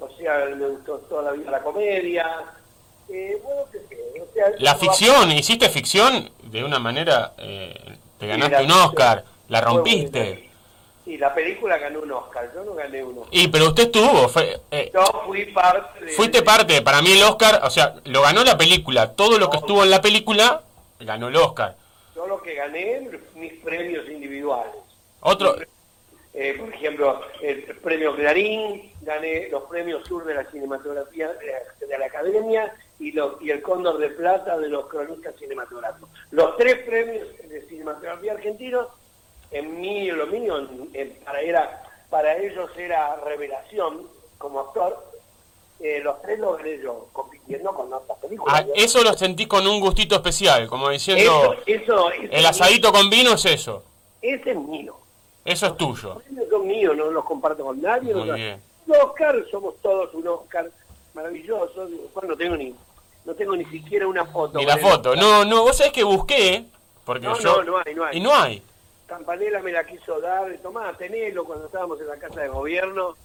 [0.01, 2.43] O sea, me gustó toda la vida la comedia.
[3.09, 7.33] Eh, bueno, qué sé, o sea, La ficción, hiciste ficción de una manera...
[7.37, 10.49] eh, te ganaste un ficción Oscar, la rompiste.
[11.03, 13.25] Sí, la película ganó un Oscar, yo no gané uno.
[13.31, 16.11] Y pero usted estuvo, fue, eh, Yo fui parte de...
[16.11, 19.57] fuiste parte, para mí el Oscar, o sea, lo ganó la película, todo lo que
[19.57, 20.61] estuvo en la película,
[20.99, 21.75] ganó el Oscar.
[22.15, 24.75] Yo lo que gané, mis premios individuales.
[25.21, 25.55] Otro,
[26.43, 31.87] Eh, por ejemplo, el premio Clarín, gané los premios Sur de la Cinematografía de la,
[31.87, 36.09] de la Academia y, los- y el Cóndor de Plata de los cronistas cinematográficos.
[36.31, 38.87] Los tres premios de cinematografía argentinos,
[39.51, 44.07] en mí, lo mío, en- en- para, era, para ellos era revelación
[44.39, 44.97] como actor.
[45.79, 48.61] Eh, los tres los yo, compitiendo con otras películas.
[48.61, 52.91] ah, eso lo sentí con un gustito especial, como diciendo, Eso- eso- eso el asadito
[52.91, 53.83] con vino es eso,
[54.23, 54.95] Ese es mío.
[55.45, 56.21] Eso es tuyo.
[56.49, 58.13] Son míos, no los comparto con nadie.
[58.13, 58.61] Muy no- bien.
[58.87, 60.69] Los Oscar somos todos un Oscar
[61.13, 61.87] maravilloso.
[61.87, 62.75] Después no tengo ni
[63.25, 64.57] no tengo ni siquiera una foto.
[64.57, 66.65] Ni la foto, no, no, vos sabés que busqué,
[67.05, 67.63] porque No, yo...
[67.63, 68.17] no, no hay, no hay.
[68.17, 68.63] Y no hay.
[69.05, 73.15] Campanella me la quiso dar, tomá, tenelo, cuando estábamos en la casa de gobierno.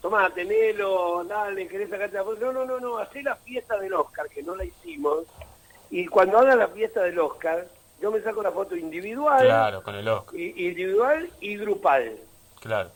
[0.00, 2.40] Tomá, tenelo, dale, querés sacarte la foto.
[2.46, 5.24] No, no, no, no, hacé la fiesta del Oscar, que no la hicimos.
[5.90, 7.66] Y cuando hagan la fiesta del Oscar,
[8.02, 12.16] yo me saco la foto individual, Claro, con el Oscar, y- individual y grupal.
[12.60, 12.90] claro.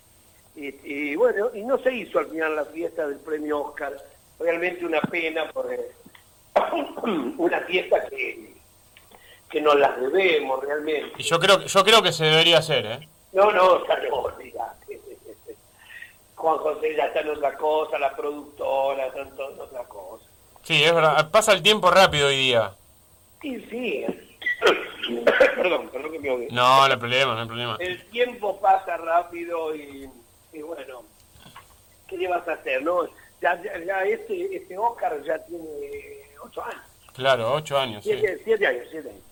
[0.56, 3.92] Y, y bueno, y no se hizo al final la fiesta del premio Oscar.
[4.38, 5.78] Realmente una pena porque
[7.38, 8.54] una fiesta que,
[9.50, 11.12] que nos las debemos realmente.
[11.18, 13.08] Y yo creo, yo creo que se debería hacer, ¿eh?
[13.32, 14.26] No, no, ya no.
[16.36, 20.24] Juan José ya está en otra cosa, la productora está en to- en otra cosa.
[20.62, 22.72] Sí, es verdad, pasa el tiempo rápido hoy día.
[23.42, 24.04] Sí, sí.
[25.56, 26.48] perdón, perdón que me ahogué.
[26.50, 27.76] No, no hay problema, no hay problema.
[27.80, 30.08] El tiempo pasa rápido y,
[30.52, 31.02] y bueno,
[32.08, 33.04] ¿qué le vas a hacer, no?
[33.40, 35.64] Ya, ya, ya este, este Oscar ya tiene
[36.42, 36.82] ocho años.
[37.12, 38.10] Claro, ocho años, sí.
[38.10, 39.22] Siete, siete años, siete años.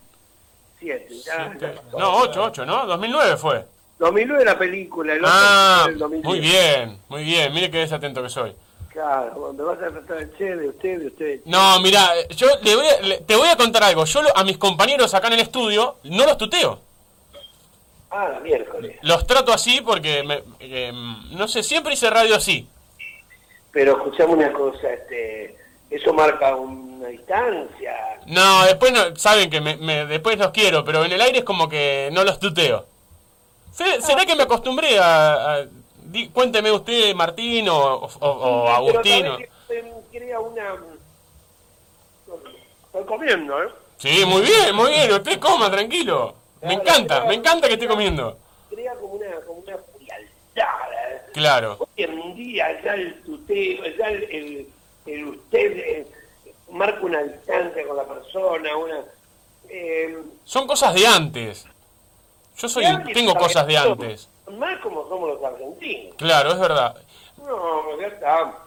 [0.78, 1.74] Siete, ya, ya.
[1.98, 2.87] No, ocho, ocho, ¿no?
[2.87, 3.64] 2009 fue.
[3.98, 6.24] 2009 la película, el Ah, en el 2010.
[6.24, 7.52] muy bien, muy bien.
[7.54, 8.54] Mire qué desatento que soy.
[8.94, 11.40] Claro, me vas a tratar de che, de usted, de usted.
[11.46, 14.04] No, mira, yo le voy a- le- te voy a contar algo.
[14.04, 16.78] Yo lo- a mis compañeros acá en el estudio no los tuteo.
[18.09, 18.96] Ah, la miércoles.
[19.02, 20.92] Los trato así porque, me- eh,
[21.33, 22.68] no sé, siempre hice radio así.
[23.72, 25.57] Pero escuchame una cosa, este,
[25.90, 27.96] eso marca una distancia.
[28.26, 31.44] No, después no, saben que me, me- después los quiero, pero en el aire es
[31.44, 32.87] como que no los tuteo.
[33.72, 35.54] Se- ¿Será que me acostumbré a...
[35.57, 35.66] a-
[36.14, 38.09] di- cuénteme usted, Martín o, o-
[40.12, 40.77] crea una...
[42.87, 43.68] Estoy comiendo, ¿eh?
[43.98, 45.12] Sí, muy bien, muy bien.
[45.12, 46.35] Usted coma, tranquilo.
[46.62, 48.38] Me encanta, me encanta que esté comiendo.
[51.33, 51.77] Claro.
[51.81, 54.68] Hoy en día ya el tuteo, ya el, el-
[55.07, 56.07] el usted eh,
[56.70, 59.00] marca una distancia con la persona, una...
[59.68, 61.66] eh, Son cosas de antes.
[62.57, 64.29] Yo soy, tengo cosas de antes.
[64.50, 66.14] Más como somos los argentinos.
[66.16, 66.96] Claro, es verdad.
[67.38, 68.59] No, ya está.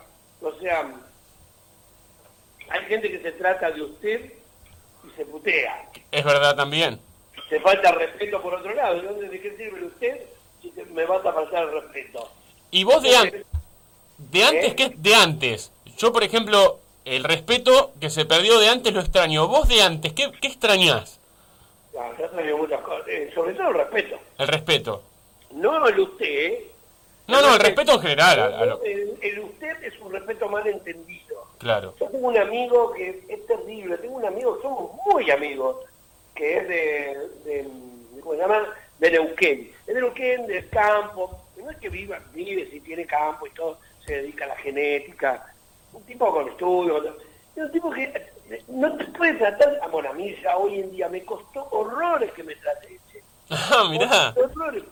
[0.41, 0.91] O sea,
[2.69, 4.33] hay gente que se trata de usted
[5.03, 5.89] y se putea.
[6.11, 6.99] Es verdad también.
[7.49, 9.01] Se falta respeto por otro lado.
[9.01, 10.21] ¿De ¿De qué sirve usted
[10.61, 12.29] si me vas a faltar el respeto?
[12.71, 13.45] Y vos de antes,
[14.17, 14.75] de antes, ¿Eh?
[14.75, 15.71] ¿qué es de antes?
[15.97, 19.47] Yo, por ejemplo, el respeto que se perdió de antes lo extraño.
[19.47, 21.19] Vos de antes, ¿qué, qué extrañás?
[21.93, 23.07] Ya, ya salió muchas cosas.
[23.07, 24.19] Eh, sobre todo el respeto.
[24.37, 25.03] El respeto.
[25.51, 26.71] No el usted, ¿eh?
[27.27, 28.39] No, no, el respeto en general.
[28.39, 31.43] a- a lo- El, el usted es un respeto mal entendido.
[31.57, 31.93] claro.
[31.99, 35.77] Yo tengo un amigo que es terrible, tengo un amigo, somos muy amigos,
[36.35, 37.67] que es de, de
[38.21, 38.73] ¿cómo se llama?
[38.99, 39.71] De Neuquén.
[39.87, 43.79] Es de Neuquén, del campo, no es que viva, vive, si tiene campo y todo,
[44.05, 45.53] se dedica a la genética,
[45.93, 47.05] un tipo con estudios,
[47.55, 48.27] es un tipo que
[48.67, 52.55] no te puede tratar, a mí ya hoy en día me costó horrores que me
[52.55, 52.99] trate.
[53.49, 54.33] Ah, mirá.
[54.35, 54.83] Horrores.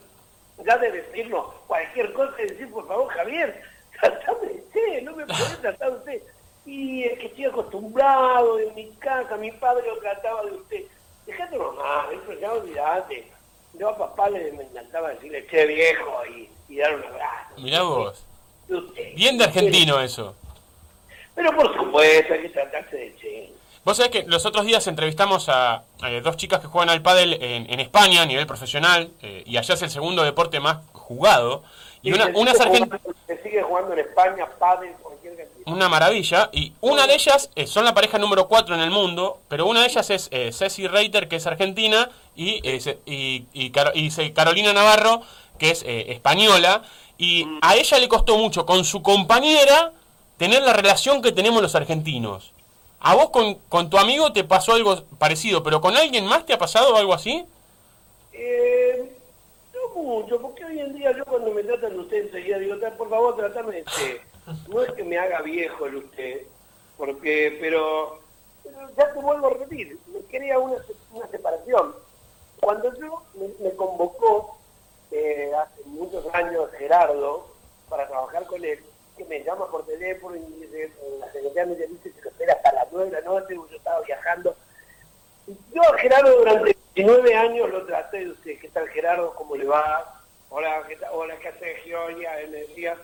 [0.63, 3.61] Ya de decirlo, cualquier cosa, de decir, por favor, Javier,
[3.99, 6.21] tratame de usted, no me podés tratar de usted.
[6.65, 10.83] Y es que estoy acostumbrado en mi casa, mi padre lo trataba de usted.
[11.25, 13.27] Dejate nomás, eso ya olvidate.
[13.73, 17.55] Yo a papá le me encantaba decirle, che viejo, y, y dar un abrazo.
[17.57, 18.25] Mirá vos.
[18.67, 19.15] De usted.
[19.15, 20.35] Bien de argentino eso.
[21.35, 23.51] Pero por supuesto, hay que tratarse de che.
[23.85, 27.33] Vos sabés que los otros días entrevistamos a, a dos chicas que juegan al pádel
[27.33, 31.63] en, en España a nivel profesional eh, y allá es el segundo deporte más jugado
[32.01, 35.67] y una, una es argentina Se sigue jugando en España, padre, cualquier cantidad.
[35.71, 39.41] una maravilla y una de ellas eh, son la pareja número 4 en el mundo
[39.49, 43.71] pero una de ellas es eh, Ceci Reiter que es argentina y, eh, y, y
[43.95, 45.21] y Carolina Navarro
[45.59, 46.81] que es española
[47.19, 49.93] y a ella le costó mucho con su compañera
[50.37, 52.54] tener la relación que tenemos los argentinos.
[53.07, 56.53] ¿A vos con, con tu amigo te pasó algo parecido, pero con alguien más te
[56.53, 57.45] ha pasado algo así?
[58.33, 59.15] Eh,
[59.75, 62.97] no mucho, porque hoy en día yo cuando me tratan de usted enseguida digo, "Tra-
[62.97, 64.17] por favor, tratarme de usted.
[64.69, 66.47] No es que me haga viejo el usted,
[66.97, 68.21] porque, pero,
[68.63, 70.77] pero ya te vuelvo a repetir, me quería una,
[71.11, 71.93] una separación.
[72.59, 74.57] Cuando yo me, me convocó
[75.11, 77.45] eh, hace muchos años Gerardo
[77.87, 78.83] para trabajar con él,
[79.17, 82.53] que me llama por teléfono y dice, en la secretaria me dice que lo espera
[82.53, 84.55] hasta las 9 de la noche, yo estaba viajando.
[85.73, 89.33] Yo a Gerardo durante 19 años lo traté usted, ¿qué tal Gerardo?
[89.35, 90.21] ¿Cómo le va?
[90.49, 91.09] Hola, ¿qué tal?
[91.13, 92.39] Hola, ¿qué hace Georgia?
[92.41, 92.97] Él me decía,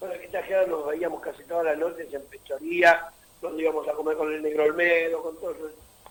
[0.00, 0.78] hola, ¿qué tal Gerardo?
[0.78, 3.10] Nos veíamos casi todas las noches en Pechoría,
[3.42, 5.68] nos íbamos a comer con el negro Olmedo, con todo lo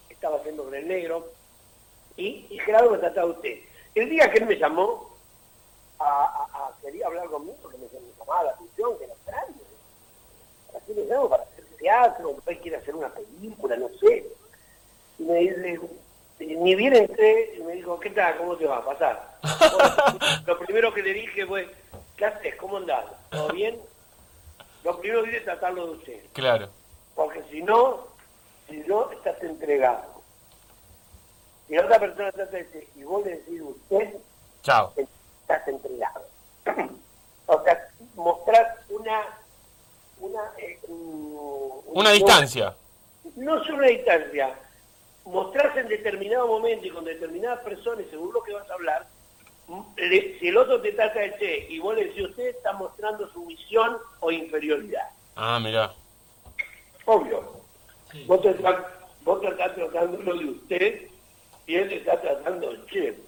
[0.08, 1.32] que estaba haciendo con el negro.
[2.15, 3.60] Y, Gerardo me trataba usted.
[3.96, 5.15] El día que él me llamó,
[6.00, 7.88] a, a- a- quería hablar conmigo, porque me
[8.20, 9.13] llamaba la atención, que era
[11.30, 14.26] ¿Para hacer teatro, ahí quiere hacer una película, no sé.
[15.20, 15.80] Y me dice,
[16.40, 18.38] ni bien entré, y me dijo, ¿qué tal?
[18.38, 19.38] ¿Cómo te va a pasar?
[19.78, 21.70] Bueno, lo primero que le dije fue,
[22.16, 22.56] ¿qué haces?
[22.56, 23.06] ¿Cómo andás?
[23.30, 23.80] ¿Todo bien?
[24.84, 26.20] Lo primero que hice es tratarlo de usted.
[26.34, 26.70] Claro.
[27.16, 28.08] Porque si no,
[28.68, 30.22] si no, estás entregado.
[31.68, 34.16] Si la otra persona trata de decir, y vos le decís usted,
[34.64, 34.94] Chao.
[34.96, 36.26] estás entregado.
[37.48, 39.22] o sea, mostrar una...
[40.20, 42.76] Una, eh, un- Una distancia.
[43.36, 44.56] no solo una distancia,
[45.26, 49.08] mostrarse en determinado momento y con determinadas personas, según lo que vas a hablar,
[49.98, 53.30] le- si el otro te trata de che y vos le decís usted, está mostrando
[53.32, 55.10] sumisión o inferioridad.
[55.36, 55.94] Ah, mirá.
[57.06, 57.58] Obvio.
[58.26, 58.54] Vos, te
[59.24, 61.08] vos te estás tratándolo de usted
[61.68, 63.20] y él te está tratando de che.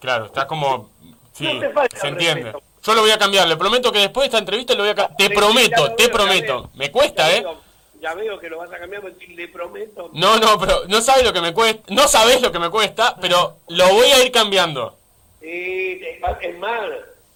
[0.00, 0.90] Claro, está como...
[1.32, 2.42] Sí, No te falta se entiende.
[2.44, 2.64] respeto.
[2.82, 4.94] Yo lo voy a cambiar, le prometo que después de esta entrevista lo voy a
[4.94, 5.16] cambiar.
[5.16, 6.70] Te prometo, te prometo.
[6.74, 7.40] Me cuesta, Ya ¿eh?
[7.42, 7.60] veo-
[8.00, 10.08] Ya veo que lo vas a cambiar, porque le prometo.
[10.14, 11.82] No, no, pero no sabes lo que me cuesta.
[11.88, 14.96] No sabes lo que me cuesta, pero lo voy a ir cambiando.
[15.40, 16.00] Sí,
[16.40, 16.80] es más,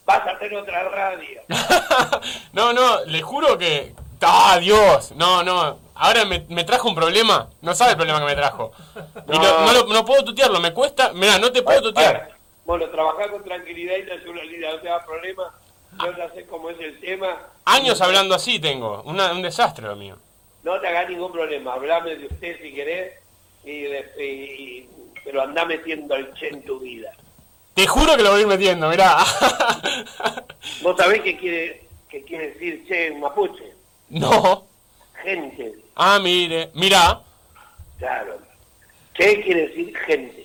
[0.07, 1.40] vas a hacer otra radio.
[2.52, 3.94] No, no, le juro que...
[4.22, 5.12] ¡Ah, Dios!
[5.16, 5.78] No, no.
[5.96, 7.50] Ahora me, me trajo un problema.
[7.61, 8.72] No sabe el problema que me trajo.
[9.28, 9.66] Y no, No.
[9.66, 11.12] no, lo- no puedo tutearlo, me cuesta...
[11.12, 12.34] Mira, no te puedo tutear.
[12.64, 15.55] Bueno, trabajar con tranquilidad y naturalidad, no te da problema.
[16.03, 17.38] Yo ya sé cómo es el tema.
[17.66, 19.03] Años hablando así tengo.
[19.05, 20.16] Una- un desastre lo mío.
[20.62, 21.74] No te hagas ningún problema.
[21.74, 23.12] Hablame de usted si querés,
[23.64, 23.85] y
[24.22, 24.88] y-
[25.24, 27.11] pero andá metiendo el che en tu vida.
[27.74, 29.18] Te juro que lo voy a ir metiendo, mirá.
[30.83, 33.72] ¿Vos sabés qué quiere, qué quiere decir che en mapuche?
[34.11, 34.66] No.
[35.22, 36.70] Gente, Ah, mire.
[36.74, 37.20] Mirá.
[37.98, 38.38] claro.
[39.14, 40.43] Che quiere decir gente.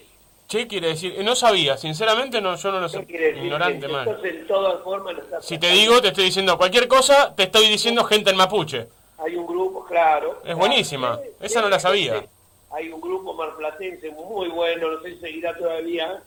[0.50, 3.06] Che quiere decir, eh, no sabía, sinceramente no, yo no lo sé.
[3.08, 4.08] Ignorante mal.
[4.08, 7.44] Entonces, de todas formas, lo está Si te digo, te estoy diciendo cualquier cosa, te
[7.44, 8.88] estoy diciendo gente en mapuche.
[9.20, 10.42] hay un grupo, claro.
[10.44, 12.26] Es buenísima, esa no la sabía.
[12.72, 16.20] Hay un grupo marplatense muy bueno, no sé si seguirá todavía.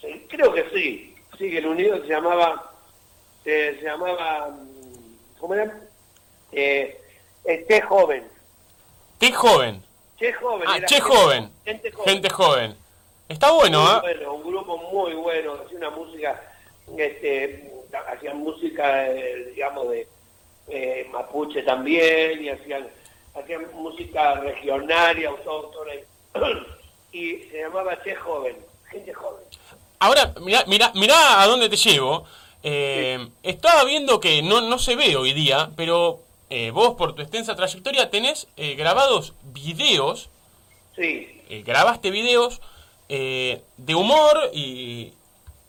[0.00, 1.14] Sí, creo que sí.
[1.36, 2.72] Sigue el unido, se llamaba,
[3.44, 5.78] eh, se llamaba, mm, ¿cómo era?
[6.52, 6.98] Eh,
[7.44, 8.24] eh, Joven.
[9.20, 9.82] Che joven.
[10.18, 10.68] Che Joven.
[10.68, 11.50] Ah, era Che gente- joven.
[11.66, 12.06] Gente joven.
[12.06, 12.76] Gente joven.
[13.32, 14.00] Está bueno, Muy ¿ah?
[14.02, 16.40] bueno, un grupo muy bueno, hacía una música,
[16.98, 17.72] este,
[18.08, 20.08] hacían música, eh, digamos, de
[20.68, 22.86] eh, mapuche también, y hacían,
[23.34, 25.92] hacían música regional, autóctona,
[27.12, 28.56] y, y se llamaba Che Joven,
[28.90, 29.44] gente joven.
[29.98, 32.24] Ahora, mirá, mirá, mirá a dónde te llevo.
[32.62, 37.22] Eh, Estaba viendo que no, no se ve hoy día, pero eh, vos por tu
[37.22, 40.28] extensa trayectoria tenés eh, grabados videos,
[40.94, 42.60] Sí, eh, grabaste videos
[43.14, 45.12] eh, de humor y,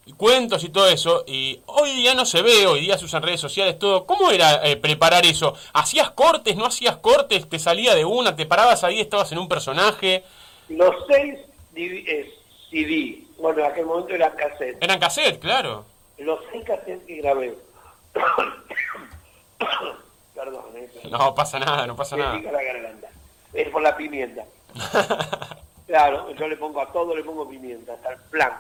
[0.06, 3.22] y cuentos y todo eso, y hoy día no se ve, hoy día se usan
[3.22, 4.06] redes sociales, todo.
[4.06, 5.54] ¿Cómo era eh, preparar eso?
[5.74, 7.50] ¿Hacías cortes, no hacías cortes?
[7.50, 8.34] ¿Te salía de una?
[8.36, 10.24] ¿Te parabas ahí, estabas en un personaje?
[10.70, 11.38] los seis
[11.76, 12.34] eh,
[12.70, 15.86] CD, bueno, en aquel momento eran cassettes, Eran cassette, claro.
[16.20, 17.54] los seis cassettes que grabé.
[20.36, 22.38] Perdón, eh, No pasa nada, no pasa me nada.
[22.38, 23.08] pica la garganta.
[23.54, 24.46] Es por la pimienta.
[25.88, 28.54] claro, yo le pongo a todo, le pongo pimienta, hasta el plan.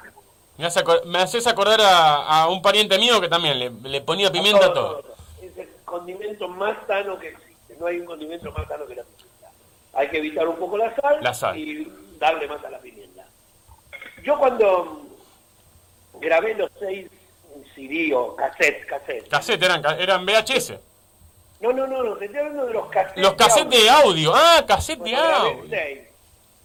[0.57, 4.31] Me, hace me haces acordar a, a un pariente mío que también le, le ponía
[4.31, 5.03] pimienta a todo.
[5.41, 7.75] Es el condimento más sano que existe.
[7.79, 9.49] No hay un condimento más sano que la pimienta.
[9.93, 11.57] Hay que evitar un poco la sal, La sal.
[11.57, 13.25] y darle más a la pimienta.
[14.23, 15.01] Yo cuando
[16.19, 17.09] grabé los seis
[17.75, 19.27] CD o cassette, cassette.
[19.27, 20.73] Cassette eran, eran VHS.
[21.61, 23.23] No, no, no, no, te estoy hablando de los cassettes.
[23.23, 24.33] Los cassettes de audio.
[24.35, 25.65] Ah, cassette de grabé audio.
[25.69, 25.99] seis,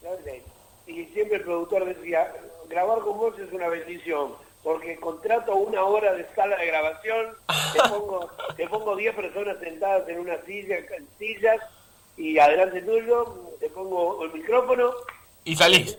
[0.02, 0.42] grabé seis.
[0.88, 2.33] Y siempre el productor decía,
[2.68, 7.27] grabar con vos es una bendición, porque contrato una hora de sala de grabación,
[7.74, 11.61] te pongo, te pongo 10 personas sentadas en una silla, en sillas,
[12.16, 14.90] y adelante tuyo, te pongo el micrófono,
[15.44, 15.96] Y salís.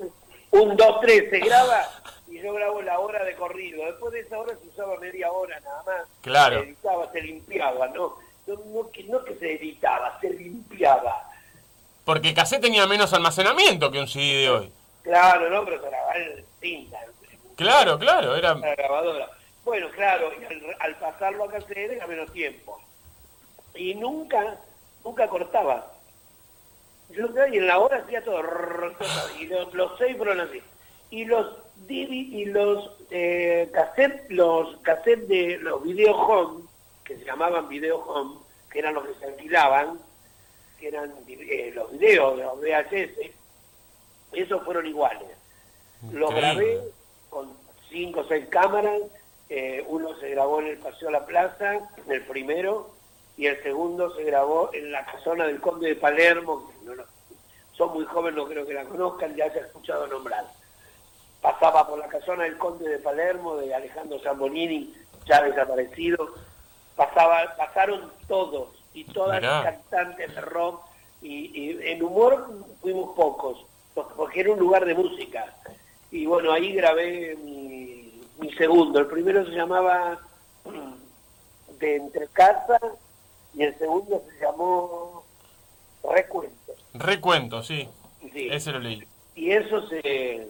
[0.51, 1.87] un, dos, tres, se graba,
[2.27, 3.85] y yo grabo la hora de corrido.
[3.85, 6.07] Después de esa hora se usaba media hora nada más.
[6.21, 6.59] Claro.
[6.59, 8.15] Se editaba, se limpiaba, ¿no?
[8.47, 11.25] No, no que, no que se editaba, se limpiaba.
[12.03, 14.71] Porque cassette tenía menos almacenamiento que un CD de hoy.
[15.09, 16.99] Claro, no, pero se grababa en cinta,
[17.55, 18.53] Claro, claro, era...
[18.53, 19.27] la grabadora.
[19.65, 22.79] Bueno, claro, y al, al pasarlo a cassette era menos tiempo.
[23.73, 24.57] Y nunca,
[25.03, 25.91] nunca cortaba.
[27.09, 28.43] Yo y en la hora hacía todo.
[29.39, 30.61] Y los, los seis fueron así.
[31.09, 36.65] Y los y los eh, cassette, los cassettes de los video home,
[37.03, 39.99] que se llamaban video home, que eran los que se alquilaban,
[40.79, 43.38] que eran eh, los videos de los VHS,
[44.33, 45.27] esos fueron iguales.
[46.11, 46.79] Los grabé
[47.29, 47.51] con
[47.89, 49.01] cinco o seis cámaras,
[49.49, 52.91] eh, uno se grabó en el Paseo de la Plaza, en el primero,
[53.35, 57.05] y el segundo se grabó en la casona del Conde de Palermo, que no lo-
[57.73, 60.45] son muy jóvenes, no creo que la conozcan, ya se ha escuchado nombrar.
[61.41, 64.93] Pasaba por la casona del Conde de Palermo, de Alejandro Zambonini,
[65.25, 66.33] ya desaparecido.
[66.97, 69.63] Pasaba, pasaron todos, y todas Mirá.
[69.63, 70.81] cantantes de rock,
[71.21, 72.45] y, y en humor
[72.81, 75.55] fuimos pocos, porque era un lugar de música.
[76.11, 78.99] Y bueno, ahí grabé mi, mi segundo.
[78.99, 80.19] El primero se llamaba
[80.65, 82.79] mm, De Entre Casa
[83.53, 85.23] y el segundo se llamó
[86.03, 86.73] Recuento.
[86.93, 87.87] Recuento, sí.
[88.33, 88.49] Sí.
[88.51, 89.03] Ese lo leí.
[89.35, 90.47] Y eso se...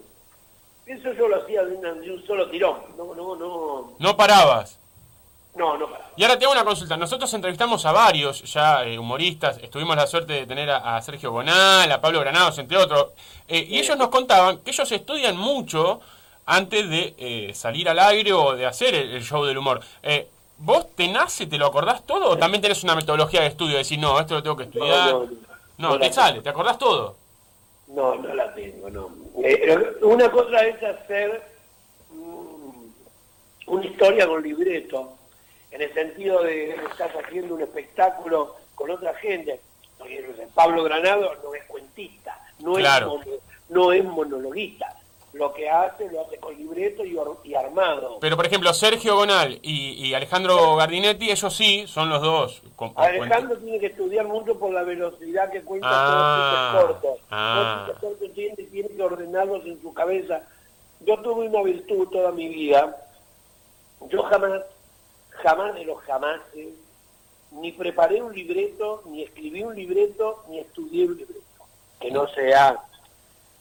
[0.86, 2.82] Eso yo lo hacía de, una- de un solo tirón.
[2.98, 4.79] No, no, no, No parabas.
[5.56, 6.10] No, no para.
[6.16, 6.96] Y ahora te hago una consulta.
[6.98, 9.58] Nosotros entrevistamos a varios ya eh, humoristas.
[9.58, 13.08] Estuvimos la suerte de tener a, a Sergio Bonal, a Pablo Granados, entre otros.
[13.48, 16.00] Eh, y ellos nos contaban que ellos estudian mucho
[16.46, 19.82] antes de eh, salir al aire o de hacer el, el show del humor.
[20.04, 23.74] Eh, ¿Vos te nace, te lo acordás todo o también tenés una metodología de estudio?
[23.74, 25.14] De decir, no, esto lo tengo que estudiar.
[25.14, 25.30] No, No,
[25.78, 26.00] no, no.
[26.00, 27.16] Te sale, ¿te acordás todo?
[27.88, 29.10] No, no la tengo, no.
[29.44, 31.42] Eh, una cosa es hacer
[32.12, 32.88] mm,
[33.68, 35.14] una historia con libreto,
[35.72, 39.60] en el sentido de que estás haciendo un espectáculo con otra gente.
[40.56, 43.20] Pablo Granado no es cuentista, no, Claro.
[43.26, 43.40] es,
[43.70, 44.96] no es monologuista.
[45.34, 48.18] Lo que hace, lo hace con libreto y, armado.
[48.20, 52.64] Pero, por ejemplo, Sergio Gonal y, y Alejandro Gardinetti, ellos sí, son los dos.
[52.76, 57.02] con- con Alejandro tiene que estudiar mucho por la velocidad que cuenta Ah, todos sus
[57.04, 57.28] cortos.
[57.30, 57.84] ah.
[57.86, 60.42] Todos sus cortos tiene, tiene que ordenarlos en su cabeza.
[61.02, 62.98] Yo tuve una virtud toda mi vida.
[64.10, 64.62] Yo jamás,
[65.44, 66.68] jamás de los jamases,
[67.52, 71.40] ni preparé un libreto, ni escribí un libreto, ni estudié un libreto.
[72.00, 72.78] Que no sea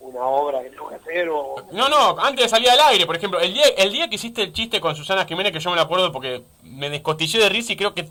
[0.01, 1.57] una obra que tengo que hacer o...
[1.73, 4.43] No, no, antes de salir al aire, por ejemplo, el día, el día que hiciste
[4.43, 7.73] el chiste con Susana Jiménez, que yo me lo acuerdo porque me descostillé de risa
[7.73, 8.09] y creo que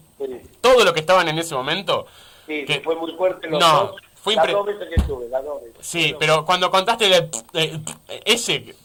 [0.59, 2.05] todo lo que estaban en ese momento.
[2.45, 3.95] Sí, que- fue muy fuerte los No, dos.
[4.15, 5.78] fue las impre- dos veces que estuve, las dos veces.
[5.80, 7.80] Sí, pero cuando contaste el, el-
[8.26, 8.76] ese,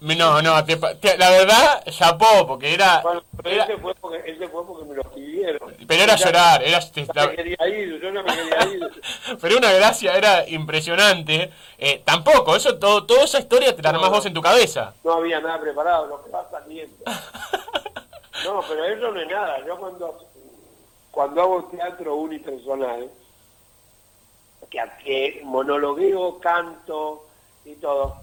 [0.00, 4.22] no, no, te te- la verdad, chapó, porque era, Bueno, pero era- ese, fue porque,
[4.30, 5.74] ese fue porque me lo pidieron.
[5.86, 6.78] pero era llorar, era,
[7.14, 9.02] la- me quería ir, yo no me quería ir.
[9.40, 11.50] pero una gracia, era impresionante.
[11.78, 14.94] Eh, tampoco, eso todo, toda esa historia te la armás vos en tu cabeza.
[15.04, 16.96] No había nada preparado, lo que va saliendo.
[18.44, 19.58] No, pero eso no es nada.
[19.66, 20.16] Yo cuando,
[21.10, 23.10] cuando hago teatro unipersonal,
[24.70, 27.26] que, que monologueo, canto
[27.64, 28.16] y todo,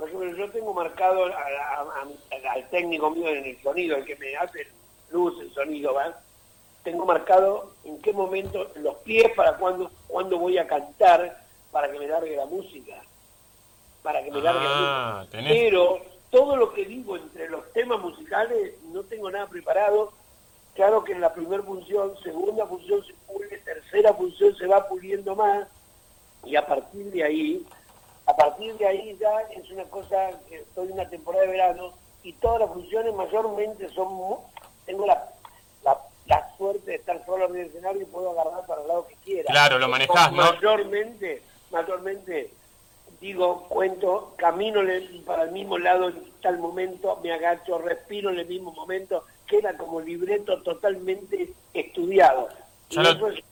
[0.00, 4.04] por ejemplo, yo tengo marcado a- a- a- al técnico mío en el sonido, el
[4.06, 4.66] que me hace
[5.10, 6.18] luz, el sonido, ¿va?
[6.82, 11.98] Tengo marcado en qué momento los pies para cuando, cuando voy a cantar para que
[11.98, 13.02] me largue la música.
[14.02, 15.36] Para que me largue la Ah, música.
[15.38, 20.12] tenés- Pero todo lo que digo entre los temas musicales no tengo nada preparado.
[20.74, 25.36] Claro que en la primera función, segunda función se pule, tercera función se va puliendo
[25.36, 25.68] más
[26.46, 27.66] y a partir de ahí,
[28.30, 31.92] a partir de ahí ya es una cosa que estoy en una temporada de verano
[32.22, 34.36] y todas las funciones mayormente son,
[34.86, 35.28] tengo la,
[35.84, 39.06] la, la suerte de estar solo en el escenario y puedo agarrar para el lado
[39.08, 39.50] que quiera.
[39.50, 40.44] Claro, lo manejás, ¿no?
[40.44, 42.52] Mayormente, mayormente
[43.20, 44.80] digo, cuento, camino
[45.26, 49.76] para el mismo lado en tal momento, me agacho, respiro en el mismo momento, queda
[49.76, 52.48] como libreto totalmente estudiado.
[52.90, 53.42] Y eso es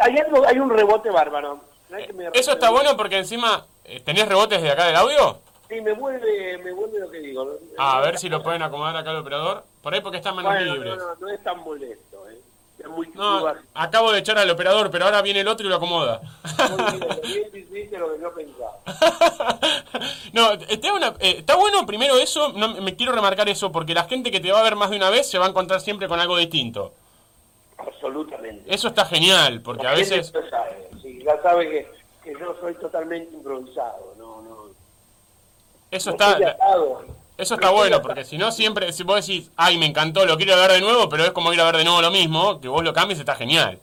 [0.00, 1.60] hay, algo, hay un rebote bárbaro.
[1.90, 4.96] No es que me- Eso está bueno porque encima, eh, ¿tenés rebotes de acá del
[4.96, 5.38] audio?
[5.68, 7.58] Sí, me vuelve, me vuelve lo que digo.
[7.78, 9.64] Ah, a ver si lo pueden acomodar acá el operador.
[9.82, 10.96] Por ahí porque están manos Bueno, libres.
[10.98, 12.28] no, no, no es tan molesto.
[12.28, 12.38] ¿eh?
[12.78, 15.76] Es muy No, acabo de echar al operador, pero ahora viene el otro y lo
[15.76, 16.20] acomoda.
[16.42, 17.06] básico.
[17.22, 19.58] Bien difícil lo que yo pensaba.
[20.32, 24.04] No, te una- eh, está bueno primero eso, no, me quiero remarcar eso, porque la
[24.04, 26.08] gente que te va a ver más de una vez se va a encontrar siempre
[26.08, 26.92] con algo distinto.
[27.78, 28.72] Absolutamente.
[28.72, 30.32] Eso está genial, porque a La veces...
[31.24, 31.90] ya sabe, que,
[32.22, 34.14] que yo soy totalmente improvisado.
[34.18, 34.64] No, no.
[35.90, 36.56] Eso no está,
[37.36, 40.56] eso está bueno, porque si no siempre, si vos decís, ay, me encantó, lo quiero
[40.56, 42.82] ver de nuevo, pero es como ir a ver de nuevo lo mismo, que vos
[42.82, 43.78] lo cambies, está genial.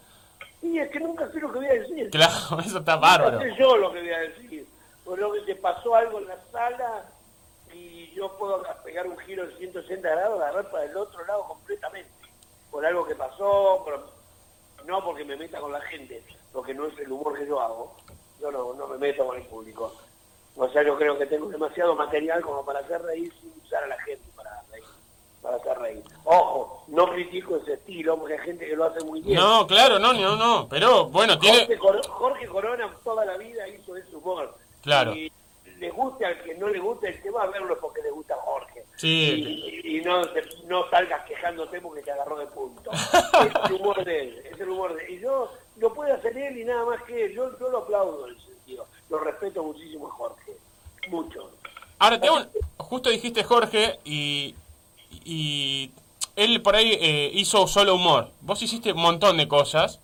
[0.62, 2.10] Y es que nunca sé lo que voy a decir.
[2.12, 3.40] Claro, eso está bárbaro.
[3.40, 4.68] sé yo lo que voy a decir.
[5.04, 7.06] Por lo que te pasó algo en la sala
[7.74, 12.10] y yo puedo pegar un giro de 180 grados, agarrar para el otro lado completamente.
[12.70, 14.12] Por algo que pasó, por-
[14.86, 16.24] no porque me meta con la gente,
[16.54, 17.96] porque no es el humor que yo hago.
[18.42, 19.94] Yo no, no me meto con el público.
[20.56, 23.88] O sea, yo creo que tengo demasiado material como para hacer reír sin usar a
[23.88, 24.84] la gente para reír.
[25.42, 26.04] Para hacer reír.
[26.24, 29.40] Ojo, no critico ese estilo porque hay gente que lo hace muy bien.
[29.40, 31.60] No, claro, no, no, no, pero bueno, tiene...
[31.60, 34.54] Jorge, Cor- Jorge Corona toda la vida hizo ese humor.
[34.82, 35.14] Claro.
[35.14, 35.32] Y
[35.78, 38.36] le guste al que no le guste, el que va a verlo porque le gusta
[38.36, 38.86] a Jorge.
[38.98, 39.82] Sí.
[39.84, 40.22] Y, y no,
[40.68, 42.92] no salgas quejándote porque te agarró de punto.
[42.92, 45.14] es el humor de él, es el humor de él.
[45.14, 45.52] Y yo
[45.82, 47.34] lo puede hacer él y nada más que él.
[47.34, 48.86] Yo, yo lo aplaudo en ese sentido.
[49.10, 50.54] Lo respeto muchísimo a Jorge.
[51.10, 51.52] Mucho.
[52.00, 54.56] Ahora, te hago un- justo dijiste Jorge y,
[55.26, 55.92] y
[56.36, 58.30] él por ahí eh, hizo solo humor.
[58.42, 60.00] Vos hiciste un montón de cosas,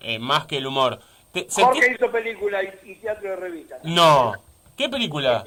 [0.00, 0.98] eh, más que el humor.
[1.32, 3.78] Te- sentí- Jorge hizo película y, y teatro de revista.
[3.84, 4.32] No.
[4.76, 5.44] ¿Qué película?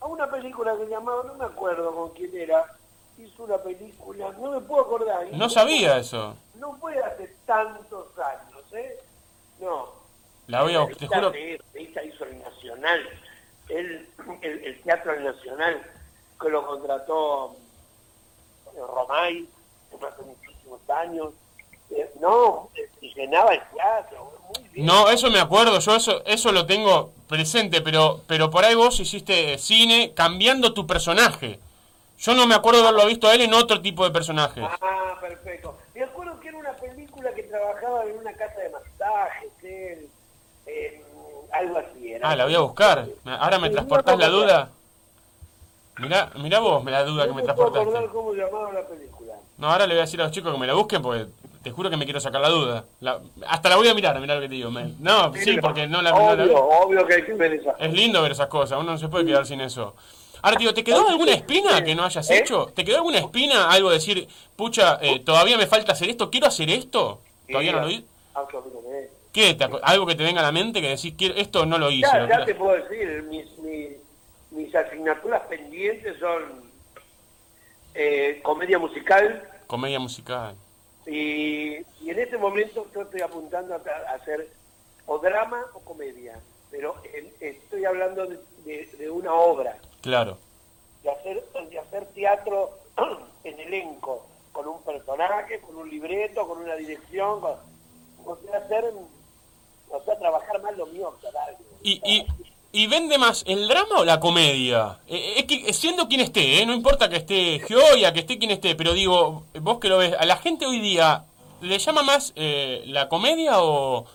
[0.00, 2.64] A una película que llamaba, no me acuerdo con quién era,
[3.18, 5.26] hizo una película, no me puedo acordar.
[5.32, 6.36] No sabía eso.
[6.54, 8.47] No fue hace tantos años,
[9.60, 9.92] No.
[10.46, 11.30] La voy a te juro.
[11.30, 13.00] de- esta hizo el Nacional,
[13.68, 14.08] el,
[14.42, 15.82] el, el Teatro del Nacional,
[16.40, 17.56] que lo contrató
[18.74, 19.46] eh, Romay
[20.06, 21.32] hace muchísimos años.
[21.90, 22.68] Eh, no,
[23.00, 24.86] y llenaba el teatro, muy bien.
[24.86, 29.00] No, eso me acuerdo, yo eso eso lo tengo presente, pero pero por ahí vos
[29.00, 31.58] hiciste cine cambiando tu personaje.
[32.18, 34.60] Yo no me acuerdo haberlo visto a él en otro tipo de personaje.
[34.62, 35.78] Ah, perfecto.
[35.94, 38.57] Me acuerdo que era una película que trabajaba en una casa
[39.62, 40.08] él,
[40.66, 41.02] eh,
[41.52, 42.30] algo así era.
[42.30, 43.06] Ah, la voy a buscar.
[43.24, 44.70] Ahora me Sí, transportás no, la duda.
[45.98, 47.88] Mirá, mirá vos me la duda que No me transportaste.
[47.88, 49.34] acordar cómo llamaba la película.
[49.56, 51.26] No, ahora le voy a decir a los chicos que me la busquen porque
[51.62, 52.84] te juro que me quiero sacar la duda.
[53.00, 54.70] La- hasta la voy a mirar, mirá lo que te digo.
[54.70, 56.50] me- no, sí, porque no la, no la vi.
[56.50, 57.60] Obvio, obvio que hay que ver.
[57.80, 59.96] Es lindo ver esas cosas, uno no se puede quedar sin eso.
[60.40, 62.38] Ahora, tío, ¿te quedó alguna espina que no hayas ¿Eh?
[62.38, 62.66] hecho?
[62.72, 63.68] ¿Te quedó alguna espina?
[63.68, 67.20] Algo de decir, pucha, eh, todavía me falta hacer esto, quiero hacer esto.
[67.48, 68.04] ¿Todavía no lo hice?
[69.38, 69.42] Absolutamente.
[69.42, 69.54] ¿Qué?
[69.54, 71.90] ¿Te aco- ¿Algo que te venga a la mente que decís, quiero, esto no lo
[71.90, 72.08] hice?
[72.28, 73.90] Ya, te puedo decir, mis, mis,
[74.50, 76.68] mis asignaturas pendientes son
[77.94, 80.56] eh, comedia musical Comedia musical.
[81.06, 84.48] y, y en este momento yo estoy apuntando a, hacer
[85.06, 86.38] o drama o comedia,
[86.70, 90.38] pero en- estoy hablando de, de- de una obra, Claro.
[91.02, 92.70] de hacer, de hacer teatro
[93.44, 97.56] en elenco, con un personaje, con un libreto, con una dirección, con,
[98.44, 98.84] sea, hacer,
[99.90, 101.60] o sea, trabajar más lo mío que algo.
[101.82, 102.26] ¿Y, y,
[102.72, 104.98] y vende más el drama o la comedia?
[105.06, 106.66] Eh, es que siendo quien esté, ¿eh?
[106.66, 110.14] no importa que esté Gioia, que esté quien esté, pero digo, vos que lo ves,
[110.18, 111.24] a la gente hoy día,
[111.60, 114.06] ¿le llama más eh, la comedia o...?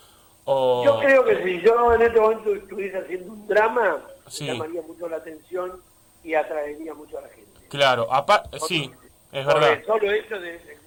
[0.46, 4.46] o- Yo creo que si yo en este momento estuviese haciendo un drama, Sí.
[4.46, 5.82] llamaría mucho la atención
[6.24, 7.44] y atraería mucho a la gente.
[7.70, 8.90] Claro, apa- sí,
[9.32, 9.74] es verdad.
[9.74, 10.80] el solo hecho de, de-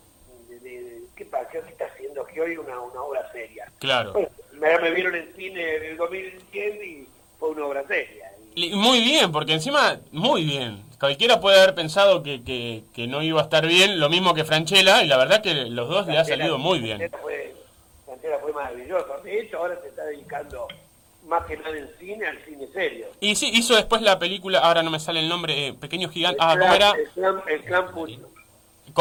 [0.48, 1.48] de- de- ¿qué pasa?
[1.50, 3.70] ¿Qué está haciendo hoy una, una obra seria?
[3.78, 4.12] Claro.
[4.14, 4.28] Bueno,
[4.60, 8.30] me, me vieron en cine en el 2010 y fue una obra seria.
[8.54, 10.82] Y Muy bien, porque encima, muy bien.
[10.98, 14.44] Cualquiera puede haber pensado que, que, que no iba a estar bien, lo mismo que
[14.44, 17.10] Franchella, y la verdad que los dos le ha salido muy bien.
[18.06, 19.18] Francela fue, maravillosa.
[19.22, 20.66] De hecho, ahora se está dedicando
[21.26, 23.08] más que nada en cine al cine serio.
[23.20, 26.38] Y sí, hizo después la película, ahora no me sale el nombre, eh, Pequeño Gigante,
[26.40, 26.92] ah, ¿cómo era?
[26.92, 28.30] El clan, el clan Pucho.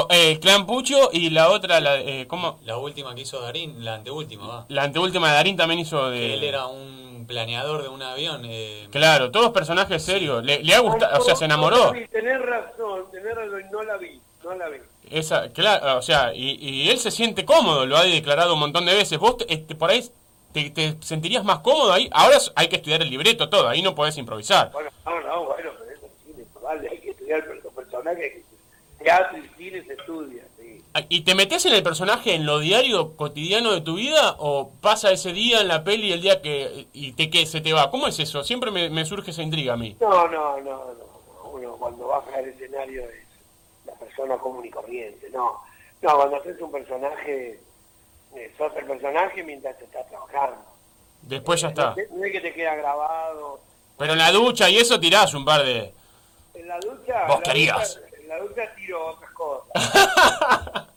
[0.09, 2.59] Eh, Clan Pucho y la otra, la, eh, ¿cómo?
[2.65, 4.65] La última que hizo Darín, la anteúltima, va.
[4.69, 6.19] La anteúltima de Darín también hizo de...
[6.19, 8.41] Que él era un planeador de un avión.
[8.45, 10.43] eh, Claro, todos personajes serios.
[10.43, 11.91] Le, le ha gustado, o sea, se No enamoró.
[11.93, 14.77] vi, tenés razón, tenés razón, no la vi, no la vi.
[15.09, 18.85] Esa, claro, o sea, y, y él se siente cómodo, lo ha declarado un montón
[18.85, 19.17] de veces.
[19.19, 20.03] Vos te- este, por ahí
[20.51, 22.09] te, te sentirías más cómodo ahí.
[22.11, 24.71] Ahora hay que estudiar el libreto, todo, ahí no podés improvisar.
[24.71, 28.33] Bueno, no, no, bueno, pero eso es cine, vale, hay que estudiar los personajes.
[29.05, 30.83] Teatro y cine se estudia, sí.
[31.09, 34.35] ¿Y te metes en el personaje en lo diario, cotidiano de tu vida?
[34.39, 37.71] ¿O pasa ese día en la peli el día que y te que se te
[37.73, 37.91] va?
[37.91, 38.43] ¿Cómo es eso?
[38.43, 39.95] Siempre me, me surge esa intriga a mí.
[39.99, 41.49] No, no, no, no.
[41.51, 43.25] Uno cuando baja al escenario es
[43.85, 45.59] la persona común y corriente, no.
[46.01, 47.59] No, cuando haces un personaje,
[48.35, 50.57] eh, sos el personaje mientras te estás trabajando.
[51.21, 52.01] Después ya No, está.
[52.01, 53.59] es- no es que te queda grabado.
[53.97, 55.93] Pero en la ducha y eso tirás un par de...
[56.53, 57.95] En la ducha, Vos en la querías.
[57.95, 58.04] ducha-
[58.37, 60.87] la ducha tiro otras cosas.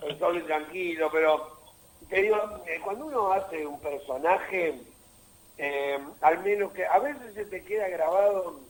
[0.02, 1.58] el solo tranquilo, pero
[2.08, 2.36] te digo,
[2.66, 4.80] eh, cuando uno hace un personaje,
[5.58, 8.60] eh, al menos que a veces se te queda grabado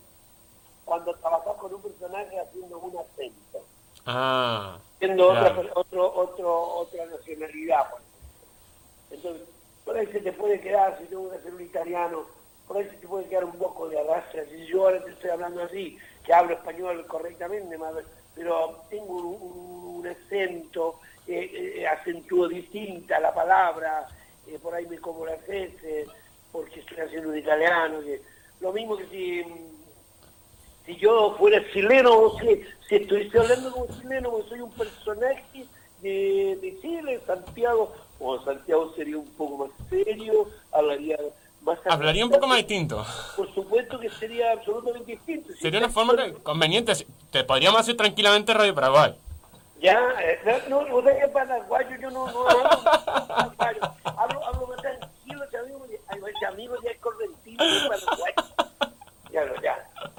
[0.84, 3.64] cuando trabajas con un personaje haciendo un acento,
[4.06, 5.62] Ah, siendo otra, claro.
[5.62, 7.90] per- otro, otro, otra nacionalidad.
[7.90, 8.00] por.
[9.10, 9.48] Entonces,
[9.84, 12.24] por ahí se te puede quedar, si tengo que hacer un italiano,
[12.66, 14.48] por ahí se te puede quedar un poco de arrastre.
[14.50, 15.98] Si yo ahora te estoy hablando así,
[16.32, 17.78] hablo español correctamente,
[18.34, 24.08] pero tengo un, acento, eh, eh, acentúo distinta la palabra,
[24.46, 26.08] eh, por ahí me como las heces,
[26.50, 28.00] porque estoy haciendo un italiano.
[28.00, 28.22] que-
[28.60, 29.42] lo mismo que si,
[30.84, 35.68] si yo fuera chileno, o si, si estuviese hablando como chileno, porque soy un personaje
[35.98, 41.18] de, de Chile, Santiago, o Santiago sería un poco más serio, hablaría
[41.88, 43.04] Hablaría un poco más distinto.
[43.36, 45.52] Por supuesto que sería absolutamente distinto.
[45.52, 46.92] Si Sería una forma que- conveniente.
[47.30, 49.14] Te podríamos hacer tranquilamente Radio Paraguay.
[49.80, 50.38] Ya, eh,
[50.68, 53.80] no, no, es paraguayo, yo no, no hablo paraguayo.
[54.04, 55.44] Hablo, hablo más tranquilo,
[56.84, 58.34] ya es correntino, paraguayo.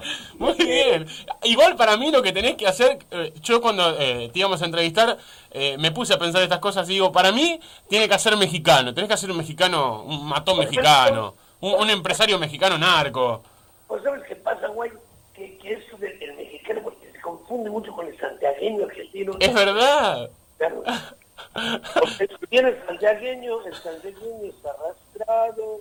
[0.38, 1.06] Muy bien.
[1.44, 4.64] Igual para mí lo que tenés que hacer, eh, yo cuando eh, te íbamos a
[4.64, 5.18] entrevistar,
[5.50, 8.94] eh, me puse a pensar estas cosas y digo, para mí tiene que ser mexicano,
[8.94, 13.42] tenés que ser un mexicano, un matón mexicano, un, un empresario mexicano narco.
[13.88, 14.90] ¿Vos sabes qué pasa, güey?
[15.34, 19.32] Que, que eso del el mexicano, porque se confunde mucho con el santiagueño argentino.
[19.38, 20.30] Es verdad.
[20.58, 20.82] Claro.
[21.52, 25.80] Porque si viene el santiagueño, el santiagueño es arrastrado,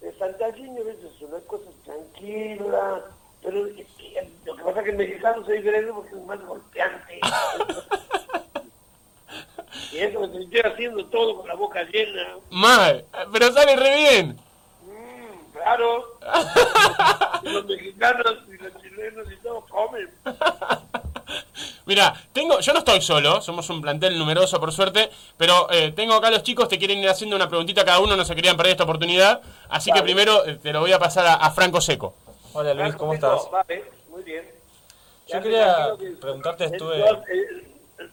[0.00, 3.04] el santiagueño a veces es una cosa tranquila,
[3.42, 6.40] pero es que, lo que pasa es que el mexicano se diferencia porque es más
[6.40, 7.20] golpeante.
[9.92, 14.38] y eso te estoy haciendo todo con la boca llena, Mal, pero sale re bien.
[15.52, 16.18] claro.
[17.42, 20.08] y los mexicanos y los chilenos y todos comen.
[21.84, 26.14] Mira, tengo, yo no estoy solo, somos un plantel numeroso por suerte, pero eh, tengo
[26.14, 28.72] acá los chicos, te quieren ir haciendo una preguntita cada uno, no se querían perder
[28.72, 32.14] esta oportunidad, así que primero eh, te lo voy a pasar a, a Franco Seco.
[32.54, 33.50] Hola Luis, ¿cómo estás?
[33.50, 34.44] Vale, muy bien.
[35.28, 37.00] Yo quería preguntarte, estuve...
[37.00, 37.68] Eh,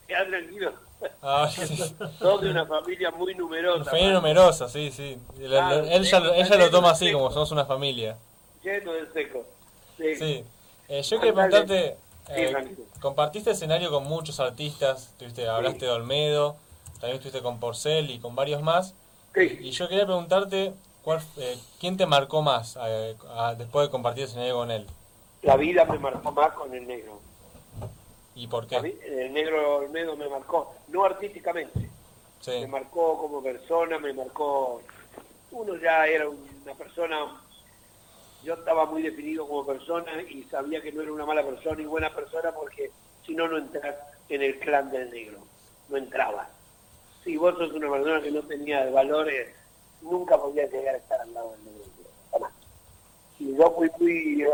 [0.08, 0.74] Ya tranquilo.
[1.22, 1.96] Ah, sí, sí.
[2.20, 3.90] Todos de una familia muy numerosa.
[3.92, 5.18] Familia numerosa, sí, sí.
[5.60, 8.18] Ah, él ya, lo- ella lo toma así, como somos una familia.
[8.64, 9.46] Lleno de seco.
[9.98, 10.16] Sí.
[10.16, 10.44] Sí.
[10.88, 16.58] Eh, yo quería preguntarte, Sí, eh, compartiste escenario con muchos artistas, tuviste, hablaste de Olmedo,
[17.00, 18.94] también estuviste con Porcel y con varios más.
[19.62, 20.74] Y yo quería preguntarte,
[21.10, 24.86] ¿cuál, eh, ¿quién te marcó más eh, a- después de compartir escenario con él?
[25.42, 27.20] La vida me marcó más con el negro.
[28.36, 28.76] ¿Y por qué?
[28.78, 31.90] El negro Olmedo me marcó, no artísticamente.
[32.42, 32.52] Sí.
[32.62, 34.84] Me marcó como persona, me marcó...
[35.50, 37.42] Uno ya era una persona
[38.44, 41.86] yo estaba muy definido como persona y sabía que no era una mala persona y
[41.86, 42.92] buena persona porque
[43.26, 43.96] si no, no entras
[44.30, 45.40] en el clan del negro.
[45.90, 46.48] No entraba.
[47.24, 49.59] Si vos sos una persona que no tenía valores,
[50.02, 51.86] nunca podías llegar a estar al lado del negro.
[52.32, 52.54] Jamás.
[53.40, 54.46] Y yo fui muy,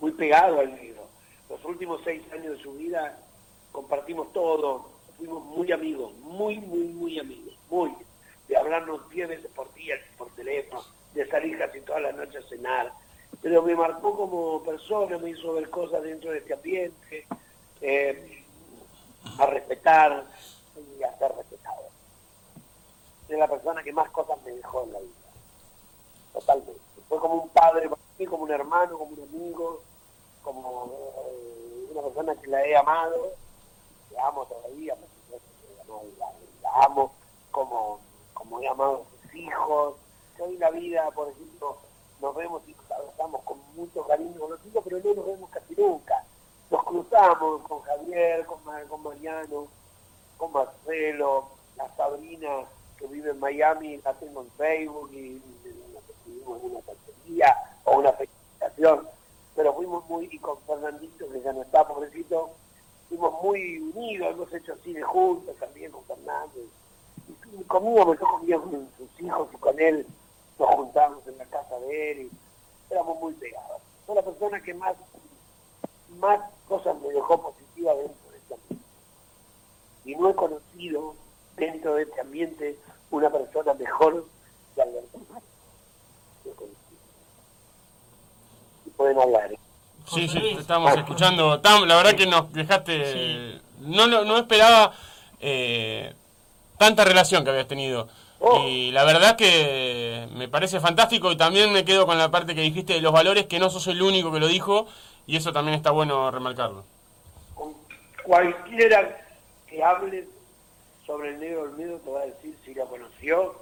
[0.00, 1.02] muy pegado al negro.
[1.48, 3.18] Los últimos seis años de su vida
[3.72, 7.92] compartimos todo, fuimos muy amigos, muy, muy, muy amigos, muy.
[8.48, 10.82] De hablarnos diez veces por día, por teléfono,
[11.14, 12.92] de salir casi todas las noches a cenar.
[13.42, 17.26] Pero me marcó como persona, me hizo ver cosas dentro de este ambiente,
[17.80, 18.44] eh,
[19.38, 20.26] a respetar
[20.98, 21.89] y a ser respetado.
[23.30, 25.14] Es la persona que más cosas me dejó en la vida.
[26.32, 26.80] Totalmente.
[27.08, 29.82] Fue como un padre para mí, como un hermano, como un amigo,
[30.42, 30.90] como
[31.28, 33.32] eh, una persona que la he amado,
[34.10, 34.96] la amo todavía,
[36.62, 37.12] la, amo
[37.52, 38.00] como,
[38.34, 39.94] como he amado a sus hijos.
[40.36, 41.76] Que hoy la vida, por ejemplo,
[42.20, 45.50] nos vemos y nos abrazamos con mucho cariño con los hijos, pero no nos vemos
[45.50, 46.24] casi nunca.
[46.68, 48.58] Nos cruzamos con Javier, con,
[48.88, 49.68] con Mariano,
[50.36, 51.44] con Marcelo,
[51.76, 52.66] la Sabrina
[53.00, 55.42] que vive en Miami, la tengo en Facebook y,
[56.10, 59.08] escribimos una tontería o una felicitación.
[59.56, 62.50] Pero fuimos muy, y con Fernandito, que ya no está, pobrecito,
[63.08, 66.60] fuimos muy unidos, hemos hecho cine juntos también con Fernando.
[67.26, 70.06] Y me tocó comía con sus hijos y con él
[70.58, 73.80] nos juntábamos en la casa de él y éramos muy pegados.
[74.06, 74.96] Fue la persona que más,
[76.18, 78.86] más cosas me dejó positivas dentro de este ambiente.
[80.04, 81.14] Y no he conocido
[81.56, 82.78] dentro de este ambiente
[83.10, 84.26] una persona mejor
[84.74, 85.18] que Alberto.
[85.28, 85.40] No.
[88.86, 89.52] Y pueden hablar.
[89.52, 89.58] ¿eh?
[90.06, 91.60] Sí, sí, te estamos escuchando.
[91.60, 93.60] Tam, la verdad que nos dejaste.
[93.80, 94.92] No, lo- no esperaba
[95.40, 96.14] eh,
[96.78, 98.08] tanta relación que habías tenido.
[98.66, 102.62] Y la verdad que me parece fantástico y también me quedo con la parte que
[102.62, 104.86] dijiste de los valores, que no sos el único que lo dijo
[105.26, 106.84] y eso también está bueno remarcarlo.
[108.24, 109.26] Cualquiera
[109.68, 110.26] que hable
[111.10, 113.56] sobre el negro Olmedo te va a decir si lo conoció,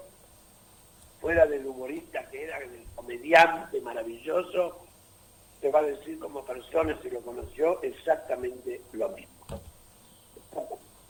[1.18, 4.76] fuera del humorista que era, del comediante maravilloso,
[5.59, 9.32] te va a decir como persona si lo conoció exactamente lo mismo.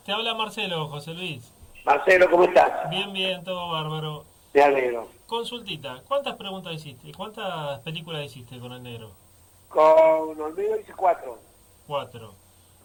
[0.05, 1.51] Te habla Marcelo, José Luis.
[1.83, 2.89] Marcelo, ¿cómo estás?
[2.89, 4.23] Bien, bien, todo bárbaro.
[4.53, 5.09] Me alegro.
[5.27, 7.11] Consultita, ¿cuántas preguntas hiciste?
[7.11, 9.11] ¿Cuántas películas hiciste con el negro?
[9.67, 11.37] Con Olmedo hice cuatro.
[11.85, 12.33] Cuatro.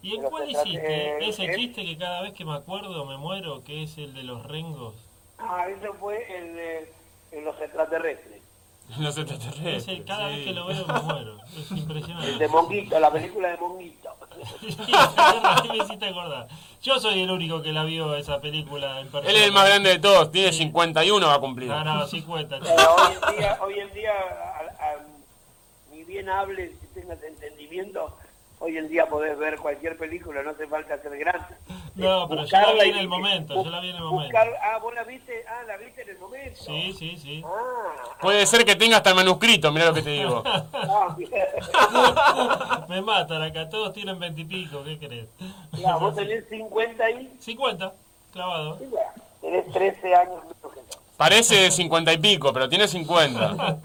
[0.05, 1.57] ¿Y en cuál hiciste eh, ese eh.
[1.57, 4.94] chiste que cada vez que me acuerdo me muero, que es el de los rengos?
[5.38, 6.92] Ah, eso fue el de
[7.32, 8.42] en los extraterrestres.
[8.98, 9.88] Los extraterrestres.
[9.88, 11.38] Ese, cada vez que lo veo me muero.
[11.57, 12.28] Es impresionante.
[12.32, 14.11] El de Monguito, la película de Monguito.
[15.46, 16.48] Ahí me hiciste acordar.
[16.82, 19.30] Yo soy el único que la vio esa película en persona.
[19.30, 21.70] Él es el más grande de todos, tiene 51, va a cumplir.
[21.70, 22.61] No, no, 50.
[22.61, 25.07] Pero hoy en día, hoy en día a- a-
[25.90, 28.14] ni bien hables y tengas entendimiento,
[28.64, 31.54] hoy en día podés ver cualquier película, no hace falta ser grande.
[31.94, 34.24] No, pero yo la vi en el momento, yo la vi en el momento.
[34.24, 36.62] Buscar, ah, vos la viste, ah, la viste en el momento.
[36.64, 37.42] Sí, sí, sí.
[37.46, 40.42] Ah, Puede ser que tenga hasta el manuscrito, mira lo que te digo.
[40.72, 41.16] ah.
[42.88, 45.28] Me matan acá, todos tienen veintipico, ¿qué crees?
[45.72, 47.92] Ya, vos tenés 50 y 50,
[48.32, 48.78] clavado.
[48.80, 49.10] y bueno,
[49.40, 51.00] tenés 13 años menos que yo.
[51.16, 53.78] Parece de 50 y pico, pero tiene 50.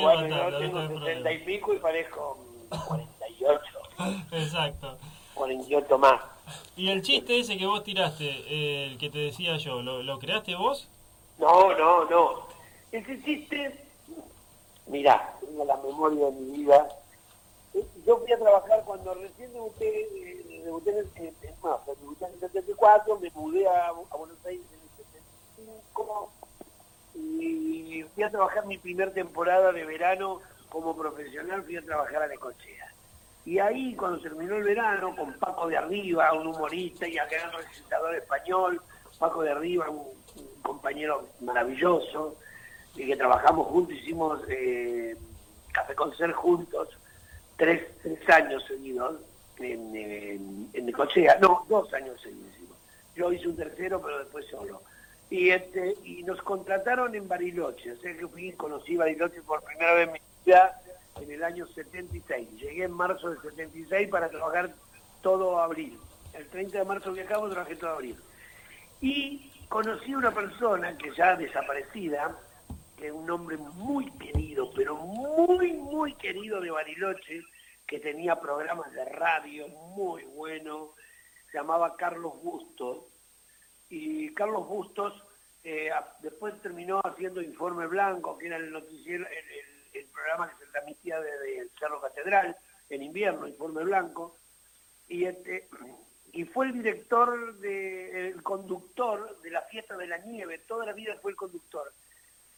[0.00, 2.38] Bueno, yo tengo 60 y pico y parezco
[2.70, 3.62] mm, 48,
[4.32, 4.98] Exacto.
[5.34, 6.20] 48 más.
[6.76, 10.18] Y el chiste ese que vos tiraste, eh, el que te decía yo, ¿lo, lo
[10.18, 10.88] creaste vos?
[11.38, 12.46] No, no, no.
[12.92, 13.84] Ese chiste,
[14.86, 16.88] mirá, tengo la memoria de mi vida.
[18.06, 22.24] Yo fui a trabajar cuando recién debuté, eh, debuté en, el- en- en- no, debuté
[22.26, 26.30] en el 74, me mudé a, a Buenos Aires en el 75
[27.14, 30.40] y fui a trabajar mi primer temporada de verano
[30.70, 32.92] como profesional, fui a trabajar a Necochea.
[33.46, 38.16] Y ahí, cuando terminó el verano, con Paco de Arriba, un humorista y aquel recitador
[38.16, 38.82] español,
[39.20, 40.04] Paco de Arriba, un,
[40.62, 42.36] compañero maravilloso,
[42.96, 45.16] y que trabajamos juntos, hicimos eh,
[45.72, 46.88] Café con Ser juntos,
[47.56, 49.20] tres, tres años seguidos
[49.58, 51.38] en, en, en Necochea.
[51.40, 52.76] No, dos años seguidos hicimos.
[53.14, 54.82] Yo hice un tercero, pero después solo.
[55.30, 59.94] Y, este, y nos contrataron en Bariloche, o sea que fui, conocí Bariloche por primera
[59.94, 60.80] vez en mi vida
[61.20, 62.48] en el año 76.
[62.60, 64.74] Llegué en marzo del 76 para trabajar
[65.22, 65.98] todo abril.
[66.34, 68.16] El 30 de marzo viajamos, trabajé todo abril.
[69.00, 72.36] Y conocí a una persona que ya desaparecida,
[72.96, 77.42] que es un hombre muy querido, pero muy, muy querido de Bariloche,
[77.86, 80.90] que tenía programas de radio muy buenos,
[81.50, 83.04] se llamaba Carlos Bustos.
[83.88, 85.14] Y Carlos Bustos
[85.62, 85.90] eh,
[86.20, 91.20] después terminó haciendo Informe Blanco, que era el noticiero, el- el programa que se transmitía
[91.20, 92.56] desde el Cerro Catedral,
[92.88, 94.36] en invierno, informe blanco,
[95.08, 95.68] y este
[96.36, 100.92] y fue el director, de, el conductor de la fiesta de la nieve, toda la
[100.92, 101.90] vida fue el conductor.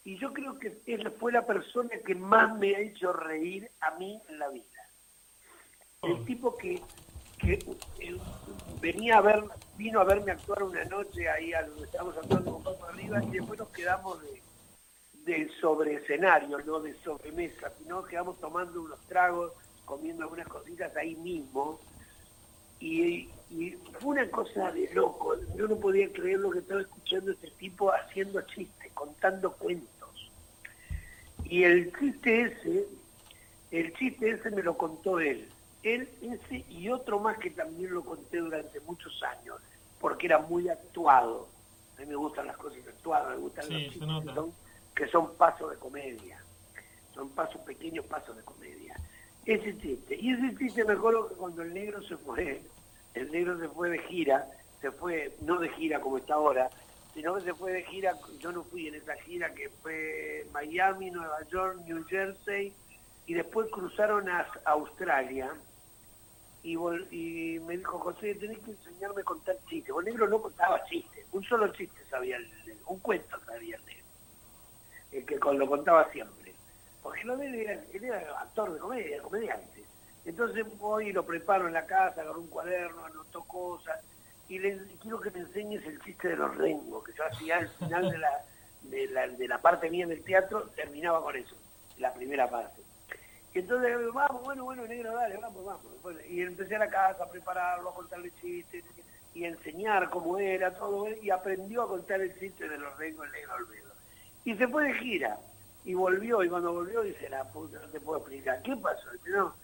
[0.02, 3.92] Y yo creo que él fue la persona que más me ha hecho reír a
[3.92, 4.64] mí en la vida.
[6.02, 6.82] El tipo que,
[7.38, 7.52] que
[8.00, 8.18] eh,
[8.80, 9.44] venía a ver,
[9.76, 13.30] vino a verme actuar una noche ahí a donde estábamos actuando con Paco arriba y
[13.30, 14.42] después nos quedamos de,
[15.28, 19.52] de sobre escenario, no de sobremesa, sino quedamos tomando unos tragos,
[19.84, 21.78] comiendo algunas cositas ahí mismo.
[22.80, 25.36] Y, y fue una cosa de loco.
[25.54, 30.32] Yo no podía creer lo que estaba escuchando este tipo haciendo chistes, contando cuentos.
[31.44, 32.86] Y el chiste ese,
[33.70, 35.48] el chiste ese me lo contó él.
[35.82, 39.56] Él, ese y otro más que también lo conté durante muchos años,
[40.00, 41.48] porque era muy actuado.
[41.96, 44.08] A mí me gustan las cosas actuadas, me gustan Sí, los chistes.
[44.98, 46.42] Que son, pasos de comedia.
[47.14, 48.96] Son pasos, pequeños pasos de comedia.
[49.46, 50.16] Ese chiste.
[50.16, 52.62] Y ese chiste me acuerdo que cuando el negro se fue,
[53.14, 54.48] el negro se fue de gira,
[54.80, 56.68] se fue, no de gira como está ahora,
[57.14, 61.12] sino que se fue de gira, yo no fui en esa gira que fue Miami,
[61.12, 62.74] Nueva York, New Jersey,
[63.26, 65.52] y después cruzaron a Australia,
[66.62, 69.94] y, me dijo, José, tenés que enseñarme a contar chistes.
[69.96, 72.48] El negro no contaba chistes, un solo chiste sabía el
[72.86, 73.97] un cuento sabía el negro,
[75.24, 76.54] que lo contaba siempre.
[77.02, 79.84] Porque lo de él era, actor de comedia, comediante.
[80.24, 83.98] Entonces voy y lo preparo en la casa, agarro un cuaderno, anoto cosas,
[84.48, 87.68] y le quiero que me enseñes el chiste de los rengos, que yo hacía al
[87.68, 88.44] final de la,
[88.82, 91.56] de la, de la parte mía del teatro, terminaba con eso,
[91.98, 92.82] la primera parte.
[93.54, 96.24] Y entonces, vamos, bueno, bueno, negro, dale, vamos, vamos.
[96.28, 98.84] Y empecé a la casa a prepararlo, a contarle chistes,
[99.34, 103.26] y a enseñar cómo era, todo, y aprendió a contar el chiste de los rengos
[103.26, 103.54] el negro.
[104.48, 105.38] Y se fue de gira,
[105.84, 109.06] y volvió, y cuando volvió dice, la puta, no te puedo explicar, ¿qué pasó?
[109.26, 109.54] No,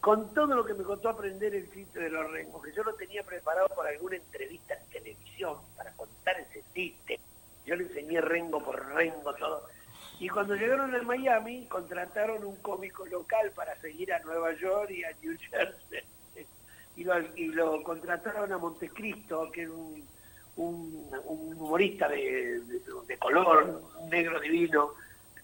[0.00, 2.94] con todo lo que me contó aprender el chiste de los rengos, que yo lo
[2.94, 7.20] tenía preparado para alguna entrevista en televisión, para contar ese chiste.
[7.66, 9.62] Yo le enseñé rengo por rengo, todo.
[10.18, 15.04] Y cuando llegaron a Miami, contrataron un cómico local para seguir a Nueva York y
[15.04, 16.02] a New Jersey.
[16.96, 20.04] Y lo, y lo contrataron a Montecristo, que era un,
[20.56, 24.90] un, un humorista de, de- de color, un negro divino.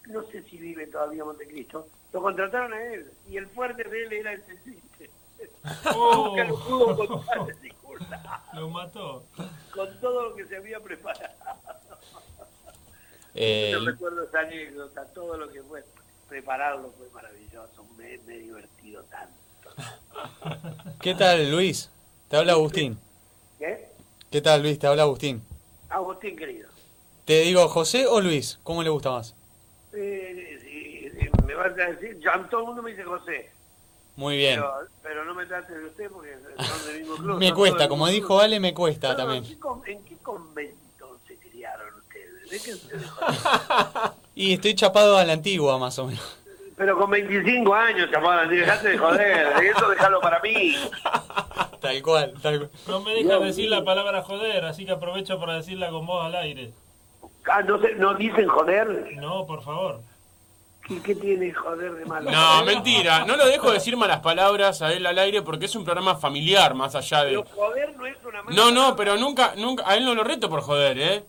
[0.07, 1.87] No sé si vive todavía Montecristo.
[2.13, 3.11] Lo contrataron a él.
[3.29, 5.09] Y el fuerte de él era ese chiste.
[5.95, 6.27] Oh.
[6.29, 9.23] Nunca lo pudo contar, disculpa, Lo mató.
[9.73, 11.33] con todo lo que se había preparado.
[13.39, 15.83] Eh, Yo recuerdo esa anécdota, todo lo que fue
[16.27, 19.37] prepararlo fue maravilloso, me, me he divertido tanto.
[20.99, 21.91] ¿Qué tal, Luis?
[22.29, 22.97] Te habla Agustín.
[23.59, 23.86] ¿Qué?
[24.31, 24.77] ¿Qué tal, Luis?
[24.79, 25.41] Te habla Agustín.
[25.89, 26.69] Agustín querido,
[27.25, 28.59] Te digo, ¿José o Luis?
[28.63, 29.35] ¿Cómo le gusta más?
[29.93, 33.49] eh, si me vas a decir, yo, todo el mundo me dice José,
[34.15, 34.59] Muy bien.
[34.59, 37.37] pero, pero no me trates de usted porque son del mismo club.
[37.39, 39.09] Me cuesta, como dijo Ale, me cuesta.
[39.11, 39.43] No, también.
[39.43, 42.49] ¿en qué con- ¿En qué convento se criaron ustedes?
[42.49, 42.97] ¿De qué
[44.35, 46.37] Y estoy chapado a la antigua, más o menos.
[46.77, 50.75] Pero con 25 años, chaval, dejate de joder, eso déjalo para mí.
[51.81, 52.71] Tal cual, tal cual.
[52.87, 56.35] No me dejas decir la palabra joder, así que aprovecho para decirla con voz al
[56.35, 56.71] aire.
[57.49, 59.13] Ah, ¿no, se- ¿No dicen joder?
[59.17, 60.01] No, por favor.
[60.89, 62.31] ¿Y qué tiene joder de malo?
[62.31, 63.25] No, mentira.
[63.25, 66.73] No lo dejo decir malas palabras a él al aire porque es un programa familiar,
[66.73, 67.29] más allá de.
[67.31, 70.23] Pero joder no es una mala No, no, pero nunca, nunca, a él no lo
[70.23, 71.23] reto por joder, ¿eh?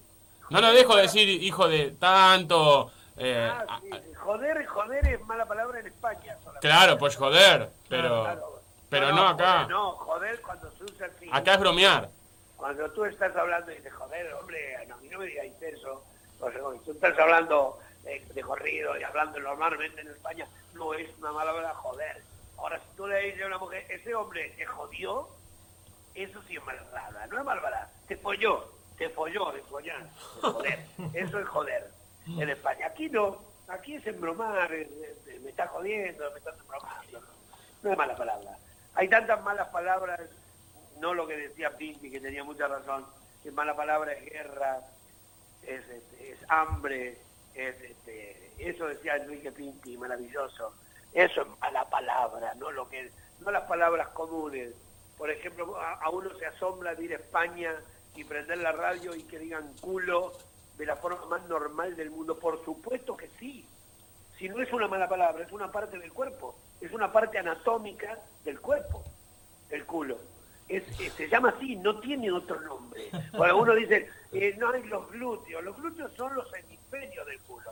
[0.50, 2.90] No lo dejo decir hijo de tanto.
[3.18, 3.90] Eh, Ah, sí.
[4.16, 6.36] Joder, joder es mala palabra en España.
[6.42, 6.68] solamente.
[6.68, 8.60] claro, pues joder, pero, Claro.
[8.88, 9.52] pero no acá.
[9.64, 11.28] joder, no, joder cuando se usa así.
[11.32, 12.08] Acá es bromear.
[12.56, 16.02] Cuando tú estás hablando y dices, joder, hombre, no, a mí no me digáis eso.
[16.40, 21.08] O sea, tú estás hablando de, de corrido y hablando normalmente en España, no es
[21.18, 22.22] una mala palabra, joder.
[22.58, 25.28] Ahora, si tú le dices a una mujer, ese hombre te jodió,
[26.14, 27.90] eso sí es malvada, no es malvada.
[28.08, 30.78] Te folló, te folló, de follar, de joder.
[31.14, 31.97] Eso es joder
[32.36, 32.86] en España.
[32.86, 37.20] Aquí no, aquí es embromar, me estás jodiendo, me estás embromando.
[37.82, 38.58] No es mala palabra.
[38.94, 40.20] Hay tantas malas palabras,
[40.98, 43.06] no lo que decía Pinti, que tenía mucha razón,
[43.42, 44.80] que mala palabra es guerra,
[45.62, 47.18] es, este, es hambre,
[47.54, 50.74] es, este, eso decía Enrique Pinti, maravilloso.
[51.12, 53.10] Eso es mala palabra, no lo que
[53.40, 54.74] no las palabras comunes.
[55.16, 57.74] Por ejemplo, a, a uno se asombra de ir a España
[58.14, 60.32] y prender la radio y que digan culo
[60.78, 62.38] de la forma más normal del mundo.
[62.38, 63.66] Por supuesto que sí.
[64.38, 68.18] Si no es una mala palabra, es una parte del cuerpo, es una parte anatómica
[68.44, 69.02] del cuerpo,
[69.70, 70.16] el culo.
[70.68, 73.10] Es, es- se llama así, no tiene otro nombre.
[73.36, 77.40] Cuando uno dice, eh, no hay los glúteos, los glúteos son los hemisferios hemisferio del
[77.40, 77.70] culo.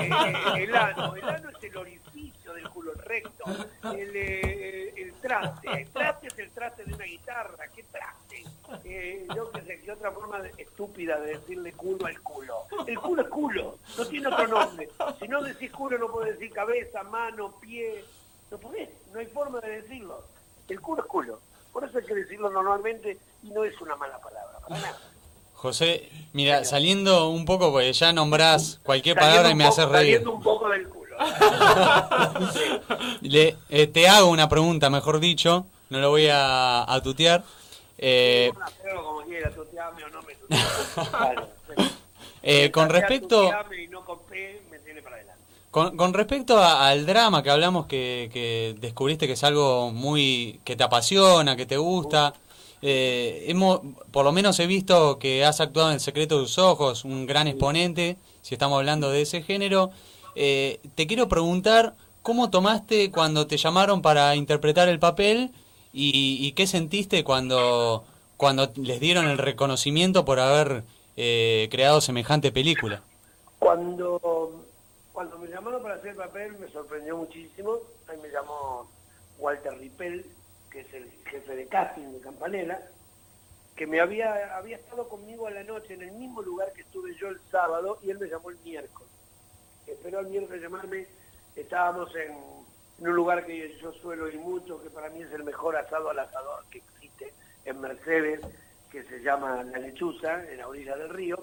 [0.00, 3.44] Eh, el ano, el ano es el orificio del culo, el recto.
[3.84, 8.44] El, eh, el traste, el traste es el traste de una guitarra, ¿qué traste?
[8.84, 12.64] Eh, yo qué sé, qué otra forma estúpida de decirle culo al culo.
[12.86, 14.88] El culo es culo, no tiene otro nombre.
[15.20, 18.04] Si no decís culo no podés decir cabeza, mano, pie,
[18.50, 20.24] no podés, no hay forma de decirlo.
[20.68, 21.40] El culo es culo.
[21.72, 24.98] Por eso hay que decirlo normalmente y no es una mala palabra, para nada.
[25.54, 30.16] José, mira, saliendo un poco, porque ya nombrás cualquier palabra y me haces reír.
[30.16, 31.03] Saliendo un poco del culo.
[33.22, 37.44] Le, eh, te hago una pregunta, mejor dicho, no lo voy a, a tutear.
[37.98, 38.52] Eh,
[42.42, 43.46] eh, con respecto...
[43.46, 43.54] con.
[45.70, 50.60] Con, con respecto a- al drama que hablamos, que, que descubriste que es algo muy
[50.64, 52.32] que te apasiona, que te gusta,
[52.80, 53.80] eh, hemos,
[54.12, 57.26] por lo menos he visto que has actuado en El secreto de tus ojos, un
[57.26, 59.90] gran exponente, si estamos hablando de ese género.
[60.34, 65.52] Eh, te quiero preguntar, ¿cómo tomaste cuando te llamaron para interpretar el papel
[65.92, 68.04] y, qué sentiste cuando,
[68.36, 70.82] cuando les dieron el reconocimiento por haber
[71.16, 73.02] eh, creado semejante película?
[73.58, 74.66] Cuando,
[75.12, 77.78] cuando me llamaron para hacer el papel me sorprendió muchísimo.
[78.08, 78.88] Ahí me llamó
[79.38, 80.26] Walter Rippel,
[80.70, 82.80] que es el jefe de casting de Campanella,
[83.76, 87.14] que me había, había estado conmigo a la noche en el mismo lugar que estuve
[87.20, 89.13] yo el sábado y él me llamó el miércoles.
[89.86, 91.06] Esperó el miércoles llamarme,
[91.56, 92.32] estábamos en,
[92.98, 96.18] un lugar que yo suelo ir mucho, que para mí es el mejor asado al
[96.18, 98.40] asador que existe en Mercedes,
[98.90, 101.38] que se llama La Lechuza, en la orilla del río.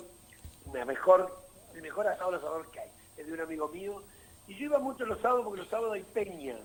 [0.73, 1.43] La mejor,
[1.75, 2.89] el mejor asado al asador que hay.
[3.17, 4.01] Es de un amigo mío.
[4.47, 6.57] Y yo iba mucho los sábados porque los sábados hay peña.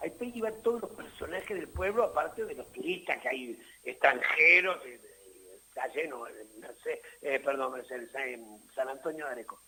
[0.00, 3.62] Hay peña y van todos los personajes del pueblo, aparte de los turistas, que hay
[3.84, 9.60] extranjeros, eh, eh, está lleno, en Mercedes, eh, perdón, Mercedes, en San Antonio de Areco.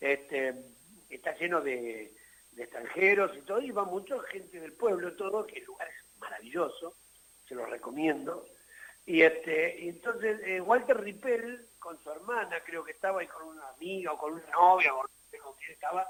[0.00, 0.54] Este,
[1.08, 2.12] está lleno de,
[2.56, 6.96] extranjeros y todo, y va mucha gente del pueblo, todo, que el lugar es maravilloso,
[7.48, 8.46] se lo recomiendo.
[9.06, 13.68] Y este, entonces eh, Walter Rippel, con su hermana, creo que estaba ahí con una
[13.70, 16.08] amiga o con una novia, o con quién estaba,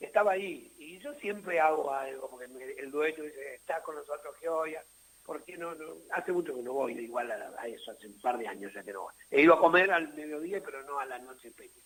[0.00, 0.74] estaba ahí.
[0.76, 2.46] Y yo siempre hago algo, porque
[2.78, 4.82] el dueño dice, está con nosotros Georgia,
[5.24, 5.94] ¿por qué no, no?
[6.10, 8.82] Hace mucho que no voy igual a, a eso, hace un par de años ya
[8.82, 9.14] que no voy.
[9.30, 11.85] He ido a comer al mediodía, pero no a la noche peña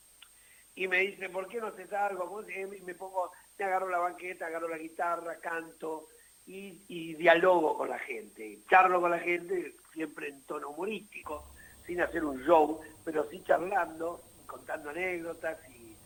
[0.75, 2.27] y me dice, ¿por qué no haces algo?
[2.27, 6.07] ¿Cómo se- y me pongo, me agarro la banqueta, agarro la guitarra, canto
[6.47, 8.61] y, y dialogo con la gente.
[8.68, 11.45] Charlo con la gente siempre en tono humorístico,
[11.87, 15.97] sin hacer un show, pero sí charlando, contando anécdotas y,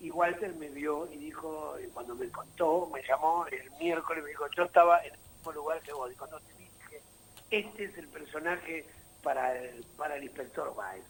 [0.00, 4.30] y Walter me vio y dijo, y cuando me contó, me llamó el miércoles, me
[4.30, 7.02] dijo, yo estaba en el mismo lugar que vos, y cuando te dije,
[7.50, 8.86] este es el personaje
[9.22, 11.04] para el, para el inspector Baez.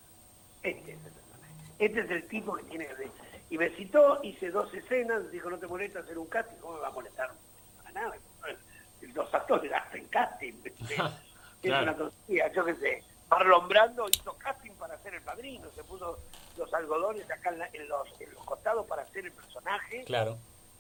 [0.62, 1.22] Este es el personaje.
[1.83, 3.11] Este es el tipo que tiene que.
[3.51, 6.55] Y me citó, hice dos escenas, dijo, ¿no te molesta hacer un casting?
[6.61, 7.30] ¿Cómo me va a molestar?
[7.78, 8.14] Para nada.
[9.14, 10.53] Los actores hacen casting.
[10.62, 10.95] ¿viste?
[11.62, 11.83] Es Claro.
[11.85, 13.05] una tontería, yo qué sé.
[13.30, 16.18] Marlon Brando hizo casting para hacer el padrino, se puso
[16.57, 20.39] los algodones acá en, la- en los, en los costados para hacer el personaje Claro.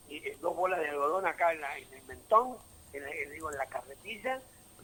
[0.08, 2.56] y, eh, dos bolas de algodón acá en, la- en el mentón,
[2.92, 4.40] en, digo, en la carretilla,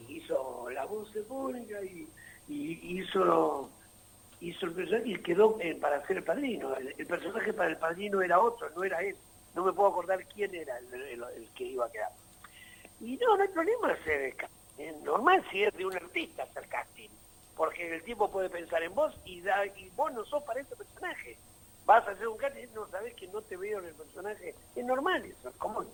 [0.07, 2.07] y hizo la voz pública y,
[2.47, 3.69] y hizo
[4.41, 6.75] hizo el personaje y quedó eh, para hacer el padrino.
[6.75, 9.15] El, personaje para el padrino era otro, no era él.
[9.55, 12.11] No me puedo acordar quién era el, que iba a quedar.
[13.01, 14.35] Y no, no hay problema hacer.
[14.77, 17.09] Es normal si es de un artista hacer casting.
[17.55, 20.75] Porque el tipo puede pensar en vos y, da, y vos no sos para ese
[20.75, 21.37] personaje.
[21.85, 24.55] Vas a hacer un casting no sabés que no te veo en el personaje.
[24.75, 25.87] Es normal eso, es común.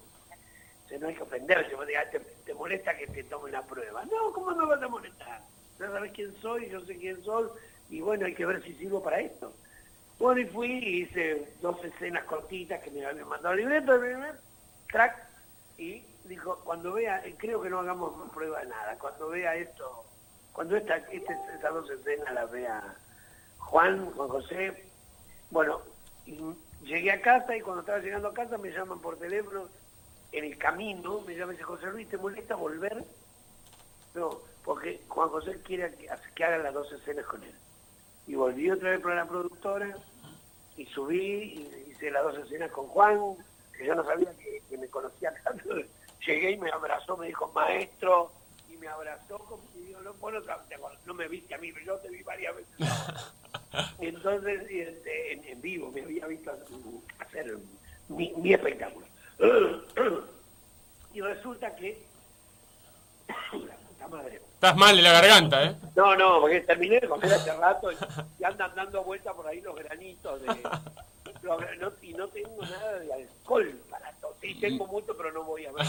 [0.94, 1.76] O no hay que ofenderse,
[2.12, 4.06] te, te molesta que te tome una prueba.
[4.06, 5.42] No, ¿cómo no vas a molestar?
[5.80, 7.50] No sabes quién soy, yo sé quién soy,
[7.90, 9.58] y bueno, hay que ver si sirvo para esto.
[10.18, 14.00] Bueno, y fui y hice dos escenas cortitas que me habían mandado el libreto, el
[14.02, 14.40] primer
[14.92, 15.16] track,
[15.78, 20.06] y dijo, cuando vea, eh, creo que no hagamos prueba de nada, cuando vea esto,
[20.54, 22.98] cuando esta, este- estas dos escenas las vea
[23.58, 24.94] Juan, Juan José,
[25.50, 25.82] bueno,
[26.80, 29.70] llegué a casa y cuando estaba llegando a casa me llaman por teléfono,
[30.32, 33.06] en el camino, me llama y dice, José Luis, ¿te molesta volver?
[34.14, 37.56] No, porque Juan José quiere que, que haga las dos escenas con él.
[38.28, 39.96] Y volví otra vez para la productora
[40.78, 43.20] y subí y hice las dos escenas con Juan,
[43.78, 45.70] que yo no sabía que, que me conocía tanto.
[46.26, 48.32] Llegué y me abrazó, me dijo, maestro,
[48.68, 50.40] y me abrazó como y digo, no, bueno,
[51.06, 52.76] no me viste a mí, pero yo te vi varias veces.
[54.00, 56.52] Y entonces, este, en, en vivo, me había visto
[57.20, 57.58] hacer
[58.08, 59.06] mi, mi espectáculo.
[61.14, 62.04] Y resulta que,
[64.08, 65.76] madre, Estás mal de la garganta, ¿eh?
[65.96, 67.98] no, no, porque terminé de comer hace rato y,
[68.40, 70.48] y andan dando vueltas por ahí los granitos de,
[71.80, 74.36] no- y no tengo nada de alcohol para tomar.
[74.42, 75.86] Sí, tengo mucho, pero no voy a ver.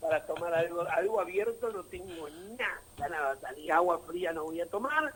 [0.00, 2.28] para tomar algo, algo abierto no tengo
[2.58, 3.36] nada, nada.
[3.56, 5.12] Ni agua fría no voy a tomar.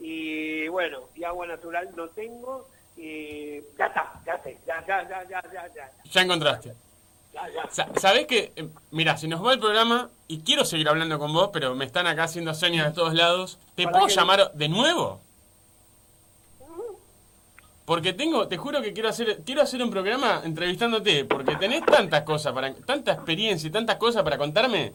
[0.00, 2.68] Y bueno, y agua natural no tengo.
[2.96, 5.90] Y ya está, ya sé, ya, ya, ya, ya, ya, ya.
[6.04, 6.74] Ya encontraste.
[7.32, 7.68] ya, ya.
[7.70, 11.32] Sa- ¿Sabés que, eh, mira, se nos va el programa y quiero seguir hablando con
[11.32, 13.58] vos, pero me están acá haciendo señas de todos lados.
[13.74, 14.14] ¿Te ¿Para puedo qué?
[14.14, 15.22] llamar de nuevo?
[17.86, 22.22] Porque tengo, te juro que quiero hacer, quiero hacer un programa entrevistándote, porque tenés tantas
[22.22, 24.92] cosas para, tanta experiencia y tantas cosas para contarme,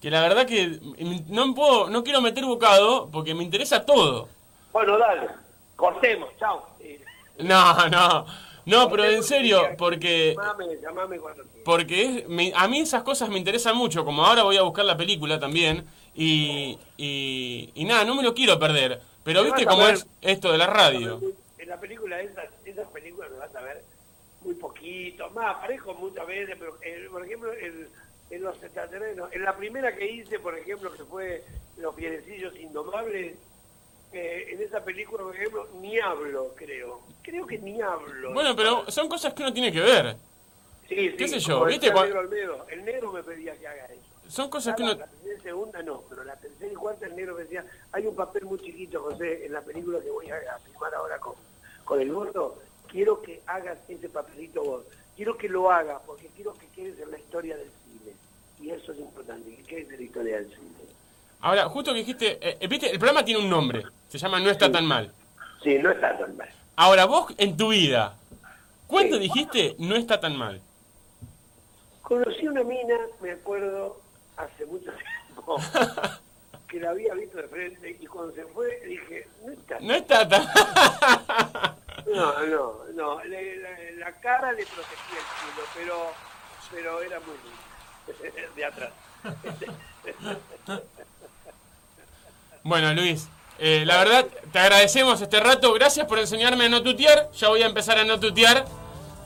[0.00, 0.80] que la verdad que
[1.28, 4.28] no puedo, no quiero meter bocado, porque me interesa todo.
[4.72, 5.28] Bueno, dale,
[5.76, 6.66] cortemos, chao.
[7.38, 8.26] No, no,
[8.68, 13.28] no, pero en serio, porque Llamame, llamame cuando porque es- me- a mí esas cosas
[13.28, 18.04] me interesan mucho, como ahora voy a buscar la película también, y, y, y nada,
[18.04, 19.00] no me lo quiero perder.
[19.24, 19.94] Pero viste cómo ver.
[19.96, 21.20] es esto de la radio.
[21.58, 23.84] En la película, esas, esas películas me vas a ver
[24.42, 27.88] muy poquito, más aparezco muchas veces, pero eh, por ejemplo, en,
[28.30, 31.44] en los extraterrenos, en la primera que hice, por ejemplo, que fue
[31.76, 33.36] Los Fierecillos Indomables,
[34.12, 37.02] eh, en esa película, por ejemplo, ni hablo, creo.
[37.22, 38.32] Creo que ni hablo.
[38.32, 40.16] Bueno, pero son cosas que uno tiene que ver.
[40.88, 41.88] Sí, sí, qué sé yo, ¿viste?
[41.88, 44.00] El negro, el negro me pedía que haga eso.
[44.28, 44.94] Son cosas que uno...
[44.94, 48.06] la primera y segunda no, pero la tercera y cuarta el negro me decía, hay
[48.06, 51.34] un papel muy chiquito, José, en la película que voy a, a filmar ahora con,
[51.84, 54.84] con el gordo, quiero que hagas ese papelito vos,
[55.16, 58.12] quiero que lo hagas, porque quiero que quedes en la historia del cine.
[58.60, 60.68] Y eso es importante, que quedes en la historia del cine.
[61.40, 64.50] Ahora, justo que dijiste, eh, eh, viste, el programa tiene un nombre, se llama No
[64.50, 65.12] está tan mal.
[65.62, 66.48] Sí, no está tan mal.
[66.76, 68.16] Ahora, vos en tu vida,
[68.86, 70.60] ¿cuándo dijiste no está tan mal?
[72.02, 74.00] Conocí una mina, me acuerdo,
[74.36, 75.60] hace mucho tiempo,
[76.68, 80.28] que la había visto de frente y cuando se fue dije, no está No está
[80.28, 80.46] tan...
[82.06, 83.24] No, no, no.
[83.24, 86.12] Le- la, la cara le protegía el culo, pero,
[86.70, 88.54] pero era muy lindo.
[88.56, 88.92] De atrás.
[92.62, 93.28] Bueno, Luis,
[93.58, 95.72] eh, la verdad, te agradecemos este rato.
[95.74, 97.30] Gracias por enseñarme a no tutear.
[97.32, 98.64] Ya voy a empezar a no tutear.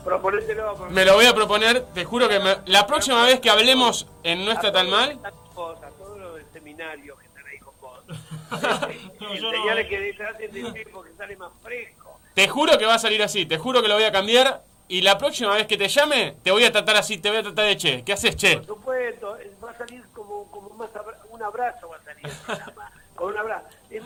[0.03, 0.75] Proponételo.
[0.89, 1.83] Me lo voy a proponer.
[1.93, 5.33] Te juro que me- la próxima vez que hablemos en No está tan mal, Estas
[5.53, 8.03] cosas, todo lo del seminario que están ahí con vos.
[9.21, 9.53] No, yo no.
[9.53, 12.19] Enseñales que traten de tiempo que sale más fresco.
[12.33, 13.45] te juro que va a salir así.
[13.45, 14.63] Te juro que lo voy a cambiar.
[14.89, 17.17] Y la próxima vez que te llame, te voy a tratar así.
[17.17, 18.03] Te voy a tratar de che.
[18.03, 18.57] ¿Qué haces, che?
[18.57, 22.27] Por supuesto, va a salir como, como más abra- un abrazo va a salir
[23.15, 23.62] con un abrazo.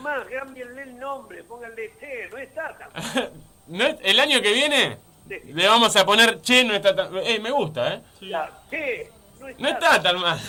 [0.08, 3.32] Más, cámbienle el nombre, pónganle che, no está tan mal.
[3.68, 4.97] No es- el año que viene
[5.28, 5.36] Sí.
[5.53, 6.64] le vamos a poner che.
[6.64, 7.10] No está tan.
[7.18, 8.01] Eh, me gusta, ¿eh?
[8.22, 10.39] Ya, che, no está, No está tan mal.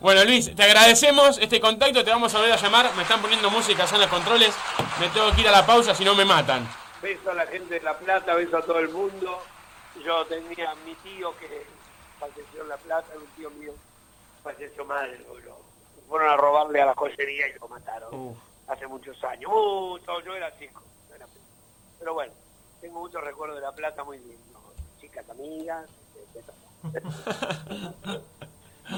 [0.00, 2.02] Bueno, Luis, te agradecemos este contacto.
[2.02, 2.90] Te vamos a volver a llamar.
[2.96, 4.52] Me están poniendo música allá en los controles.
[4.98, 6.68] Me tengo que ir a la pausa, si no me matan.
[7.00, 9.40] Beso a la gente de La Plata, beso a todo el mundo.
[10.04, 11.64] Yo tenía a mi tío que
[12.18, 13.72] falleció en La Plata, un tío mío
[14.42, 15.08] falleció mal.
[15.28, 15.51] Lo, lo-
[16.12, 18.36] fueron a robarle a la joyería y lo mataron.
[18.68, 19.50] Hace muchos años.
[19.50, 20.82] Mucho, yo era chico.
[21.16, 21.26] era.
[21.98, 22.32] Pero bueno,
[22.80, 24.38] tengo muchos recuerdos de La Plata muy lindos.
[25.00, 25.86] Chicas amigas.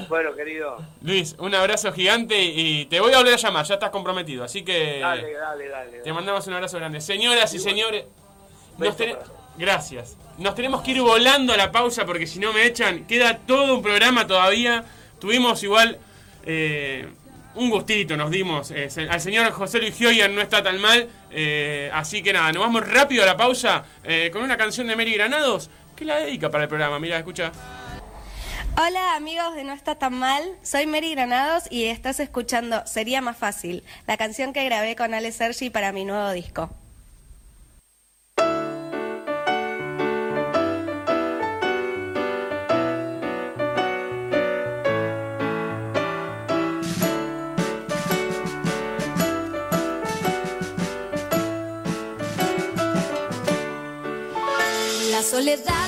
[0.09, 3.65] Bueno, querido, Luis, un abrazo gigante y te voy a volver a llamar.
[3.67, 4.43] Ya estás comprometido.
[4.43, 5.99] Así que dale, dale, dale.
[6.01, 7.01] te mandamos un abrazo grande.
[7.01, 8.07] Señoras y señores,
[8.79, 9.17] nos ten-
[9.57, 10.17] gracias.
[10.39, 13.07] Nos tenemos que ir volando a la pausa porque si no me echan.
[13.07, 14.85] Queda todo un programa todavía.
[15.21, 15.99] Tuvimos igual
[16.47, 17.09] eh,
[17.55, 18.71] un gustito, nos dimos.
[18.71, 21.09] eh, al señor José Luis Gioian no está tan mal.
[21.31, 23.85] eh, así que nada, nos vamos rápido a la pausa
[24.33, 26.99] con una canción de Mary Granados que la dedica para el programa.
[26.99, 27.53] Mira, escucha.
[28.77, 33.37] Hola amigos de No está tan mal, soy Mary Granados y estás escuchando Sería más
[33.37, 36.71] fácil, la canción que grabé con Ale Sergi para mi nuevo disco.
[55.35, 55.84] Soledad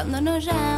[0.00, 0.69] cuando no llamas.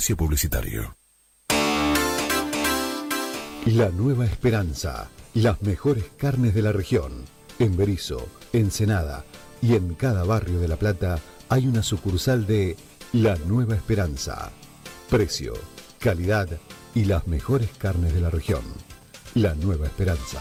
[0.00, 0.96] Espacio publicitario.
[3.66, 5.10] La Nueva Esperanza.
[5.34, 7.26] Las mejores carnes de la región.
[7.58, 9.26] En Berizo, Ensenada
[9.60, 11.18] y en cada barrio de La Plata
[11.50, 12.78] hay una sucursal de
[13.12, 14.50] La Nueva Esperanza.
[15.10, 15.52] Precio,
[15.98, 16.48] calidad
[16.94, 18.62] y las mejores carnes de la región.
[19.34, 20.40] La Nueva Esperanza.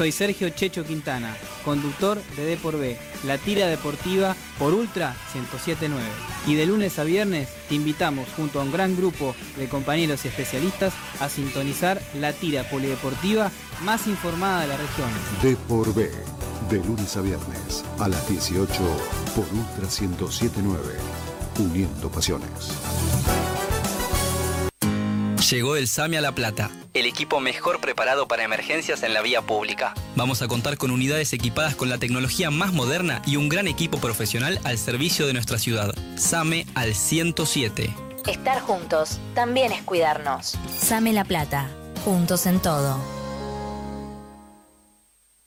[0.00, 6.02] Soy Sergio Checho Quintana, conductor de D por B, la tira deportiva por Ultra 1079.
[6.46, 10.28] Y de lunes a viernes te invitamos junto a un gran grupo de compañeros y
[10.28, 13.50] especialistas a sintonizar la tira polideportiva
[13.84, 15.10] más informada de la región.
[15.42, 16.10] D por B.
[16.70, 18.72] De lunes a viernes a las 18
[19.36, 20.82] por Ultra 1079.
[21.58, 22.70] Uniendo pasiones.
[25.50, 29.42] Llegó el SAMI a La Plata, el equipo mejor preparado para emergencias en la vía
[29.42, 29.94] pública.
[30.14, 33.98] Vamos a contar con unidades equipadas con la tecnología más moderna y un gran equipo
[33.98, 35.92] profesional al servicio de nuestra ciudad.
[36.14, 37.92] SAME al 107.
[38.28, 40.56] Estar juntos también es cuidarnos.
[40.78, 41.68] Same La Plata,
[42.04, 43.00] juntos en todo.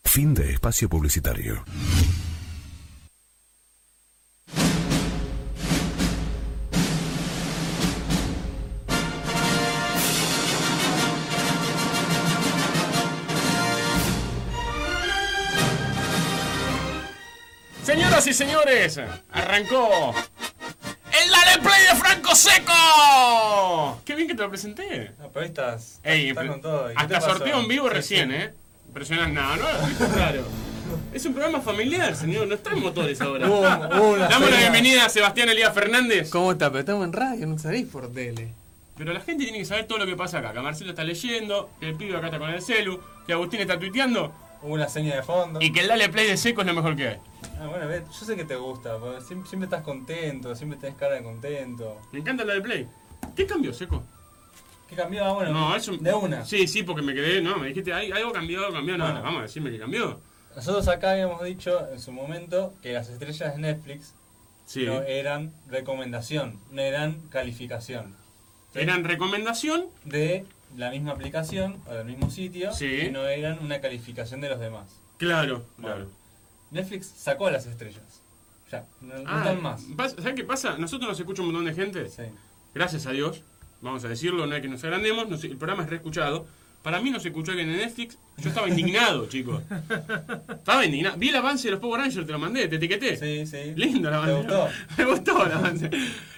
[0.04, 1.64] Fin de espacio publicitario.
[17.84, 19.00] Señoras y señores,
[19.32, 20.14] arrancó
[21.22, 24.02] el Dale Play de Franco Seco.
[24.06, 25.12] Qué bien que te lo presenté.
[25.20, 26.00] No, pero ahí estás.
[26.04, 26.92] Ey, estás con todo.
[26.92, 28.36] ¿Y qué hasta sorteo en vivo Sí, recién, sí.
[28.36, 28.54] ¿eh?
[28.88, 29.34] Impresionante.
[29.34, 30.44] No, no, es raro.
[31.14, 32.48] Es un programa familiar, señor.
[32.48, 33.48] No está en motores ahora.
[33.50, 33.88] Una
[34.28, 36.30] Damos la bienvenida a Sebastián Elías Fernández.
[36.30, 36.70] ¿Cómo está?
[36.70, 38.48] Pero estamos en radio, no salís por tele.
[38.96, 40.54] Pero la gente tiene que saber todo lo que pasa acá.
[40.54, 43.78] Que Marcelo está leyendo, que el pibe acá está con el celu, que Agustín está
[43.78, 44.34] tuiteando.
[44.64, 45.60] Una seña de fondo.
[45.62, 47.18] Y que el Dale Play de Seco es lo mejor que hay.
[47.60, 51.24] Ah, bueno, yo sé que te gusta, siempre, siempre estás contento, siempre tenés cara de
[51.24, 52.00] contento.
[52.12, 52.88] Me encanta el Dale Play.
[53.36, 54.04] ¿Qué cambió, Seco?
[54.88, 55.26] ¿Qué cambió?
[55.26, 55.98] Ah, bueno, No, eso.
[55.98, 56.46] de una.
[56.46, 57.42] Sí, sí, porque me quedé.
[57.42, 58.98] No, me dijiste, "Ay, algo cambió, cambió.
[58.98, 59.22] No, Bueno.
[59.22, 60.20] vamos a decirme que cambió.
[60.56, 64.14] Nosotros acá habíamos dicho en su momento que las estrellas de Netflix
[64.66, 64.86] Sí.
[64.86, 68.16] no eran recomendación, no eran calificación.
[68.72, 68.80] ¿Sí?
[68.80, 73.06] Eran recomendación de la misma aplicación o del mismo sitio Sí.
[73.08, 75.00] y no eran una calificación de los demás.
[75.18, 76.10] Claro, claro.
[76.72, 78.22] Netflix sacó a las estrellas.
[78.72, 79.84] Ya, no, no Ah, están más.
[79.96, 80.78] pasa- ¿Sabes qué pasa?
[80.78, 82.10] Nosotros nos escucha un montón de gente.
[82.74, 83.44] Gracias a Dios.
[83.82, 85.30] Vamos a decirlo, no hay que nos agrandemos.
[85.30, 86.48] nos- el programa es reescuchado.
[86.84, 88.18] Para mí no se escuchó alguien en Netflix.
[88.38, 89.64] Yo estaba indignado, chicos.
[90.50, 91.18] Estaba indignado.
[91.18, 93.16] Vi el avance de los Power Rangers, te lo mandé, te etiqueté.
[93.18, 93.74] Sí, sí.
[93.76, 94.34] Lindo el ¿Te avance.
[94.36, 94.70] gustó?
[94.98, 95.90] Me gustó el avance.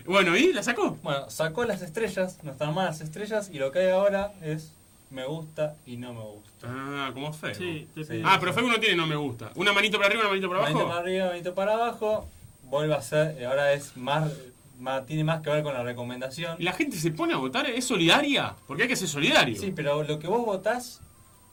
[0.06, 0.98] Bueno, ¿y la sacó?
[1.02, 4.72] Bueno, sacó las estrellas, no están más las estrellas y lo que hay ahora es
[5.10, 6.68] me gusta y no me gusta.
[6.68, 7.66] Ah, como Facebook.
[7.66, 8.54] Sí, te pide ah, pero.
[8.54, 9.52] Facebook no tiene no me gusta.
[9.56, 10.74] Una manito para arriba, una manito para abajo.
[10.74, 12.30] Manito para arriba, manito para abajo,
[12.64, 14.32] vuelve a ser, ahora es más,
[14.80, 16.56] más- tiene más que ver con la recomendación.
[16.60, 17.66] ¿La gente se pone a votar?
[17.70, 18.56] ¿Es solidaria?
[18.68, 19.60] Porque hay que ser solidario.
[19.60, 21.02] Sí, pero lo que vos votás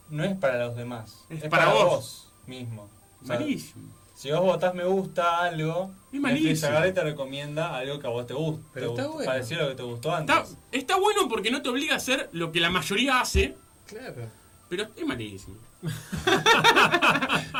[0.09, 1.89] no es para los demás, Es es, para para, vos.
[1.95, 2.31] vos.
[2.47, 2.87] mismo.
[3.21, 3.89] O sea, Malísimo.
[4.15, 6.85] Si vos votás me gusta algo, Es malísimo.
[6.87, 8.61] y te recomienda algo que a vos te gusta.
[8.73, 9.33] Pero te está bueno.
[9.63, 10.35] Lo que te gustó antes.
[10.35, 13.55] Está, está bueno porque no te obliga a hacer lo que la mayoría hace,
[13.87, 14.29] Claro.
[14.69, 15.57] pero es malísimo.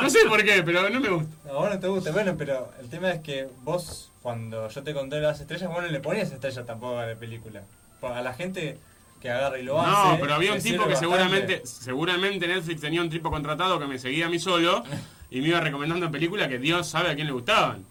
[0.00, 1.30] no sé por qué, pero no me gusta.
[1.44, 4.82] No, a vos no te gusta, bueno, pero el tema es que vos, cuando yo
[4.82, 7.62] te conté las estrellas, vos no le ponías estrellas tampoco a la película.
[8.00, 8.78] A la gente
[9.20, 9.90] que agarra y lo hace.
[9.90, 13.98] No, pero había un tipo que seguramente, seguramente Netflix tenía un tipo contratado que me
[13.98, 14.82] seguía a mí solo
[15.30, 17.84] y me iba recomendando películas que Dios sabe a quién le gustaban.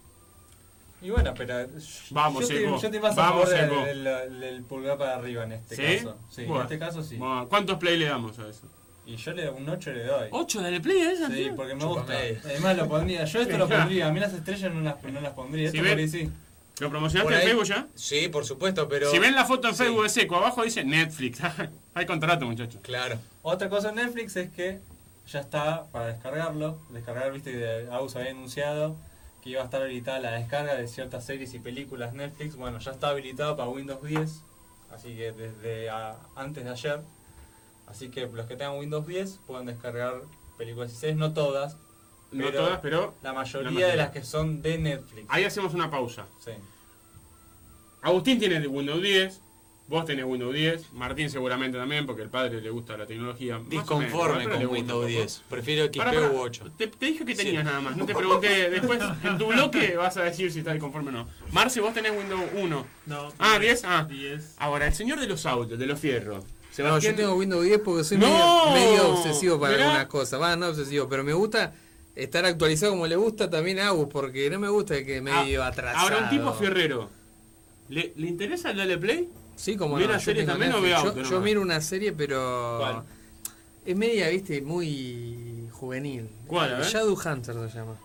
[1.03, 1.67] Y bueno, pero.
[2.09, 2.75] Vamos, yo, Seco.
[2.77, 3.85] estoy, yo más a Vamos, favor del, Seco.
[3.85, 5.97] del- del pulgar para arriba en este ¿Sí?
[5.97, 6.17] caso.
[6.29, 6.55] Sí, Bueno.
[6.55, 7.17] en este caso sí.
[7.17, 8.67] Bueno, ¿Cuántos play le damos a eso?
[9.05, 10.29] Y yo le un 8 le doy.
[10.29, 11.27] ¿8 de play a esa?
[11.27, 11.55] Sí, tío?
[11.55, 12.13] porque me gusta.
[12.45, 13.25] Además lo pondría.
[13.25, 14.07] Yo esto lo pondría.
[14.07, 15.69] A mí las estrellas no las, no las pondría.
[15.71, 16.29] Si Esto ven- porque sí.
[16.79, 17.87] ¿Lo promocionaste en Facebook ya?
[17.95, 19.11] Sí, por supuesto, pero.
[19.11, 19.83] Si ven la foto en Sí.
[19.83, 21.39] Facebook de Seco, abajo dice Netflix.
[21.93, 22.79] Hay contrato, muchachos.
[22.81, 23.19] Claro.
[23.43, 24.79] Otra cosa en Netflix es que
[25.27, 26.79] ya está para descargarlo.
[26.89, 28.95] Descargar, viste, que Agus había anunciado
[29.43, 32.55] que iba a estar habilitada la descarga de ciertas series y películas Netflix.
[32.55, 34.41] Bueno, ya está habilitado para Windows 10.
[34.91, 37.01] Así que desde a- antes de ayer.
[37.87, 40.21] Así que los que tengan Windows 10 pueden descargar
[40.57, 41.77] películas y series, no todas.
[42.31, 43.87] No todas, pero la mayoría, la mayoría.
[43.91, 45.27] de las que son de Netflix.
[45.29, 46.25] Ahí hacemos una pausa.
[46.43, 46.51] Sí.
[48.01, 49.41] Agustín tiene Windows 10,
[49.87, 53.61] vos tenés Windows 10, Martín seguramente también, porque el padre le gusta la tecnología.
[53.69, 55.05] Disconforme con Windows un poco.
[55.05, 55.43] 10.
[55.49, 56.71] Prefiero XP u 8.
[56.77, 58.69] Te, te dije que tenías nada más, no te pregunté.
[58.71, 61.27] Después, en tu bloque vas a decir si estás disconforme o no.
[61.51, 62.85] Marce, vos tenés Windows 1.
[63.05, 63.33] No.
[63.39, 63.83] Ah, 10.
[63.85, 64.05] Ah.
[64.09, 64.55] 10.
[64.57, 66.43] Ahora, el señor de los autos, de los fierros.
[66.77, 68.27] No, yo tengo Windows 10 porque soy ¡No!
[68.27, 69.85] medio, medio obsesivo para Mirá.
[69.85, 70.41] algunas cosas.
[70.41, 71.73] Va, no obsesivo, pero me gusta
[72.15, 75.67] estar actualizado como le gusta también a Agus, porque no me gusta que medio Ah,
[75.67, 76.03] atrasado.
[76.03, 77.09] Ahora, un tipo fierrero.
[77.89, 79.29] ¿Le, ¿Le interesa el Dale Play?
[79.55, 81.17] Sí, como ¿Ve no, serie también o ve Netflix.
[81.17, 81.29] auto?
[81.29, 82.77] Yo, miro una serie, pero.
[82.79, 83.03] ¿Cuál?
[83.85, 86.27] Es media, viste, muy juvenil.
[86.47, 86.87] ¿Cuál, a ver?
[86.87, 87.97] Shadowhunter se llama.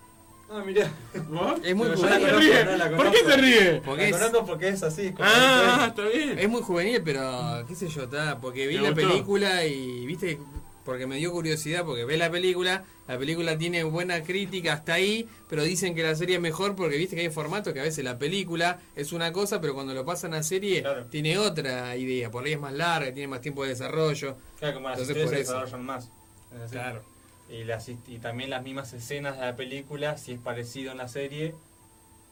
[0.50, 0.90] Ah, mirá.
[1.28, 1.60] ¿Vos?
[1.62, 2.22] Es muy juvenil.
[2.22, 3.80] la conozco, no la ¿Por qué te ríes?
[3.84, 5.12] Porque La es- porque es así.
[5.12, 5.88] como Ah, es.
[5.88, 6.38] está bien.
[6.38, 9.08] Es muy juvenil, pero qué sé yo, está, porque vi ¿Te la gustó?
[9.08, 10.38] película y viste,
[10.86, 15.28] porque me dio curiosidad, porque ves la película, la película tiene buena crítica hasta ahí,
[15.50, 18.02] pero dicen que la serie es mejor porque viste que hay formatos que a veces
[18.02, 22.46] la película es una cosa, pero cuando lo pasan a serie tiene otra idea, por
[22.46, 24.36] ahí es más larga, tiene más tiempo de desarrollo.
[24.58, 25.52] Claro, como las Entonces, por se eso.
[25.52, 26.04] desarrollan más.
[26.54, 26.72] Es así.
[26.72, 27.02] Claro.
[27.50, 31.08] Y, las, y también las mismas escenas de la película, si es parecido en la
[31.08, 31.54] serie,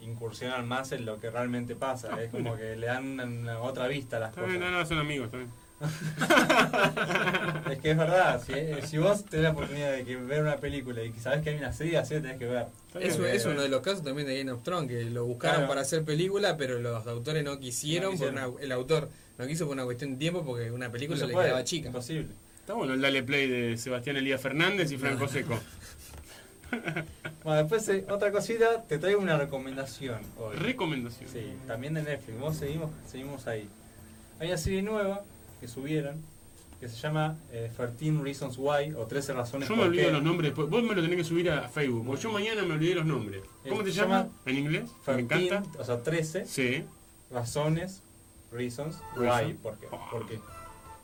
[0.01, 2.23] incursionan más en lo que realmente pasa.
[2.23, 4.73] es como que le dan una, una otra vista a las bien, no, cosas.
[4.73, 5.49] no, son amigos, bien.
[7.71, 11.03] es que es verdad, si, si vos tenés la oportunidad de que ver una película
[11.03, 12.67] y que sabés que hay una serie, así la tenés que ver.
[13.01, 15.57] Eso Porque- es uno de los casos también de Game of Thrones, que lo buscaron
[15.57, 15.69] Claro.
[15.69, 18.53] para hacer película, pero los autores no quisieron, No por quisieron.
[18.55, 21.27] una- el autor no quiso por una cuestión de tiempo porque una película No se
[21.29, 21.89] le puede, quedaba chica.
[21.89, 22.29] Imposible.
[22.67, 25.57] Está bueno el Dale Play de Sebastián Elías Fernández y Franco Seco.
[27.45, 30.57] Bueno, después eh, otra cosita, te traigo una recomendación hoy.
[30.57, 31.31] Recomendación.
[31.31, 32.41] Sí, también de Netflix.
[32.41, 33.69] Vos seguimos, seguimos ahí.
[34.41, 35.23] Hay una serie nueva
[35.61, 36.17] que subieron
[36.81, 40.13] que se llama eh, 13 Reasons Why o 13 razones Yo me olvido qué.
[40.13, 40.69] los nombres, después.
[40.69, 43.43] vos me lo tenés que subir a Facebook, porque yo mañana me olvidé los nombres.
[43.69, 44.29] ¿Cómo Eh, te se llama?
[44.45, 44.91] ¿En inglés?
[45.07, 45.63] Me 13, encanta.
[45.79, 46.85] o sea, 13 Sí.
[47.31, 48.03] razones,
[48.51, 49.47] reasons, Reason.
[49.47, 49.87] why, por qué.
[50.11, 50.41] ¿Por qué?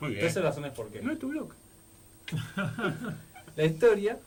[0.03, 0.21] Muy bien.
[0.21, 1.01] 13 razones por qué.
[1.01, 1.51] No es tu blog.
[3.57, 4.19] La historia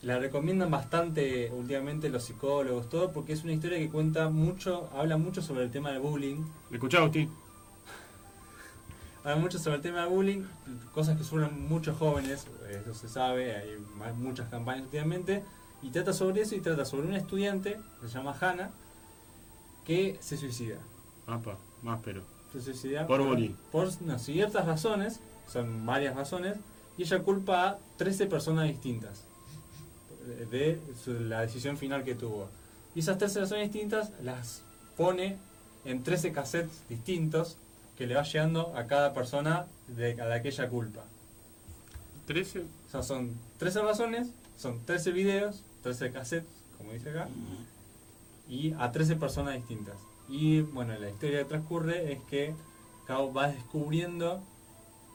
[0.00, 5.18] la recomiendan bastante últimamente los psicólogos, todo, porque es una historia que cuenta mucho, habla
[5.18, 6.42] mucho sobre el tema del bullying.
[6.70, 7.30] Escuchá, Agustín.
[9.24, 10.44] Habla mucho sobre el tema del bullying,
[10.94, 13.76] cosas que sufren muchos jóvenes, eh, eso se sabe, hay
[14.16, 15.42] muchas campañas últimamente,
[15.82, 18.70] y trata sobre eso y trata sobre una estudiante, que se llama Hannah,
[19.84, 20.78] que se suicida.
[21.26, 22.35] Apa, más pero.
[22.52, 23.20] Se suicida Por.
[23.72, 26.56] Por no, ciertas razones, son varias razones,
[26.96, 29.24] y ella culpa a 13 personas distintas
[30.50, 32.48] de su- la decisión final que tuvo.
[32.94, 34.62] Y esas 13 razones distintas las
[34.96, 35.36] pone
[35.84, 37.58] en 13 cassettes distintos
[37.96, 41.04] que le va llegando a cada persona de, a la que ella culpa.
[42.26, 42.60] 13.
[42.62, 47.28] O sea, son 13 razones, son 13 videos, 13 cassettes, como dice acá,
[48.48, 49.96] y a 13 personas distintas.
[50.28, 52.54] Y bueno, la historia que transcurre es que
[53.06, 54.42] Kao va descubriendo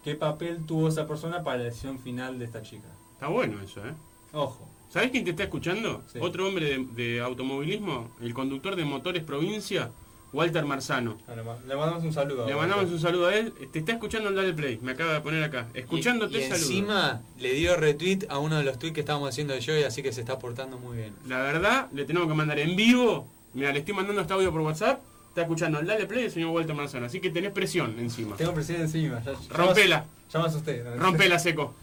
[0.03, 2.87] qué papel tuvo esa persona para la decisión final de esta chica.
[3.13, 3.93] Está bueno eso, ¿eh?
[4.33, 4.67] Ojo.
[4.89, 6.03] ¿Sabés quién te está escuchando?
[6.11, 6.19] Sí.
[6.21, 9.91] Otro hombre de, de automovilismo, el conductor de Motores Provincia,
[10.33, 11.17] Walter Marzano.
[11.33, 12.47] Le ma- le mandamos un saludo.
[12.47, 13.53] Le mandamos un saludo a él.
[13.71, 15.67] Te está escuchando el Dale Play, me acaba de poner acá.
[15.73, 16.55] Escuchándote, y, y saludo.
[16.57, 20.01] encima le dio retweet a uno de los tweets que estábamos haciendo de Joy, así
[20.01, 21.13] que se está portando muy bien.
[21.27, 23.27] La verdad, le tenemos que mandar en vivo.
[23.53, 25.01] Mira, le estoy mandando este audio por WhatsApp.
[25.29, 27.05] Está escuchando el Dale Play del señor Walter Marzano.
[27.05, 28.35] Así que tenés presión encima.
[28.35, 29.21] Tengo presión encima.
[29.23, 30.05] Ya, ya Rompela.
[30.33, 30.83] Asusté.
[30.83, 30.95] ¿no?
[30.97, 31.73] Rompela, seco.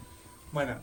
[0.51, 0.75] Bueno,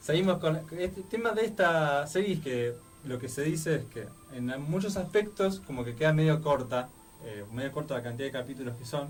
[0.00, 2.74] seguimos con este tema de esta serie es que
[3.04, 6.88] lo que se dice es que en muchos aspectos como que queda medio corta,
[7.24, 9.08] eh, medio corta la cantidad de capítulos que son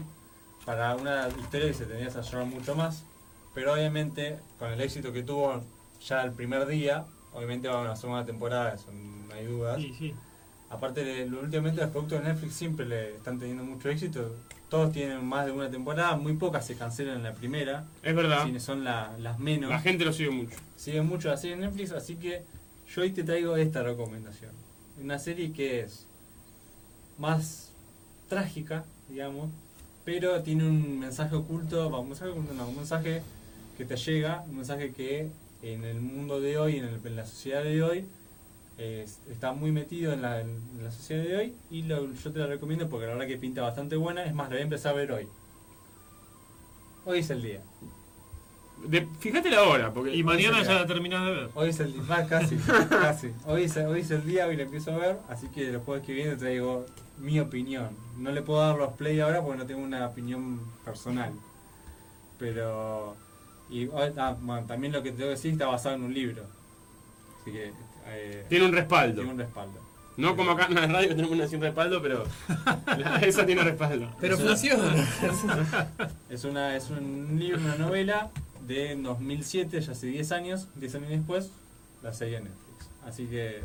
[0.64, 3.04] para una historia que se tendría que desarrollar mucho más,
[3.54, 5.62] pero obviamente con el éxito que tuvo
[6.06, 9.80] ya el primer día, obviamente va a una segunda temporada, eso no hay dudas.
[9.80, 10.14] Sí, sí.
[10.70, 14.34] Aparte, de, lo- últimamente los productos de Netflix siempre le están teniendo mucho éxito.
[14.68, 17.86] todos tienen más de una temporada, muy pocas se cancelan en la primera.
[18.02, 18.46] Es verdad.
[18.58, 19.70] Son la- las menos.
[19.70, 20.56] La gente lo sigue mucho.
[20.76, 22.42] Siguen mucho la serie en Netflix, así que
[22.94, 24.50] yo hoy te traigo esta recomendación.
[25.00, 26.06] Una serie que es
[27.18, 27.72] más
[28.28, 29.50] trágica, digamos,
[30.04, 33.22] pero tiene un mensaje oculto, un mensaje oculto, no, un mensaje
[33.76, 35.28] que te llega, un mensaje que
[35.62, 38.06] en el mundo de hoy, en, el- en la sociedad de hoy,
[38.78, 42.38] es- está muy metido en la, en la sociedad de hoy y lo- yo te
[42.38, 44.92] la recomiendo porque la verdad que pinta bastante buena, es más, la voy a empezar
[44.92, 45.28] a ver hoy.
[47.04, 47.60] Hoy es el día.
[48.86, 50.14] De, fíjate la hora, porque.
[50.14, 51.50] Y mañana ya la terminás de ver.
[51.54, 52.56] Hoy es el día, ah, casi,
[52.90, 53.32] casi.
[53.46, 56.06] Hoy es, hoy es el día, hoy la empiezo a ver, así que los jueves
[56.06, 56.86] que viene te traigo
[57.18, 57.88] mi opinión.
[58.18, 61.32] No le puedo dar los play ahora porque no tengo una opinión personal.
[62.38, 63.16] Pero.
[63.70, 66.44] Y ah, bueno, también lo que te tengo que decir está basado en un libro.
[67.40, 67.72] Así que.
[68.10, 69.16] Eh, Tiene un respaldo.
[69.16, 69.80] Tiene un respaldo.
[70.16, 72.24] No como acá en la radio que tenemos una sin respaldo, pero.
[72.98, 74.10] la- esa tiene respaldo.
[74.20, 74.52] Es una-
[76.30, 78.30] es, una, es un libro, una novela
[78.66, 81.50] de 2007, ya hace 10 años, 10 años después,
[82.02, 82.90] la serie en Netflix.
[83.06, 83.60] Así que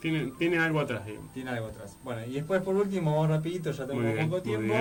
[0.00, 1.32] Tiene, tiene algo atrás, digamos.
[1.34, 1.96] tiene algo atrás.
[2.02, 4.74] Bueno, y después por último, vamos rapidito, ya Muy bien, poco tiempo.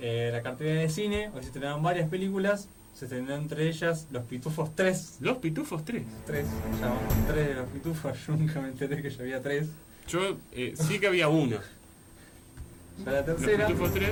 [0.00, 4.24] Eh, la cartelera de cine, hoy se estrenaron varias películas, se estrenó entre ellas Los
[4.24, 5.18] Pitufos 3.
[5.20, 6.02] Los Pitufos 3.
[6.26, 6.46] 3,
[6.80, 9.66] ya van 3 de los Pitufos, yo nunca me enteré que ya había 3.
[10.08, 11.60] Yo eh, sí que había una.
[13.04, 14.10] Ya la tercera, Los Pitufos 3.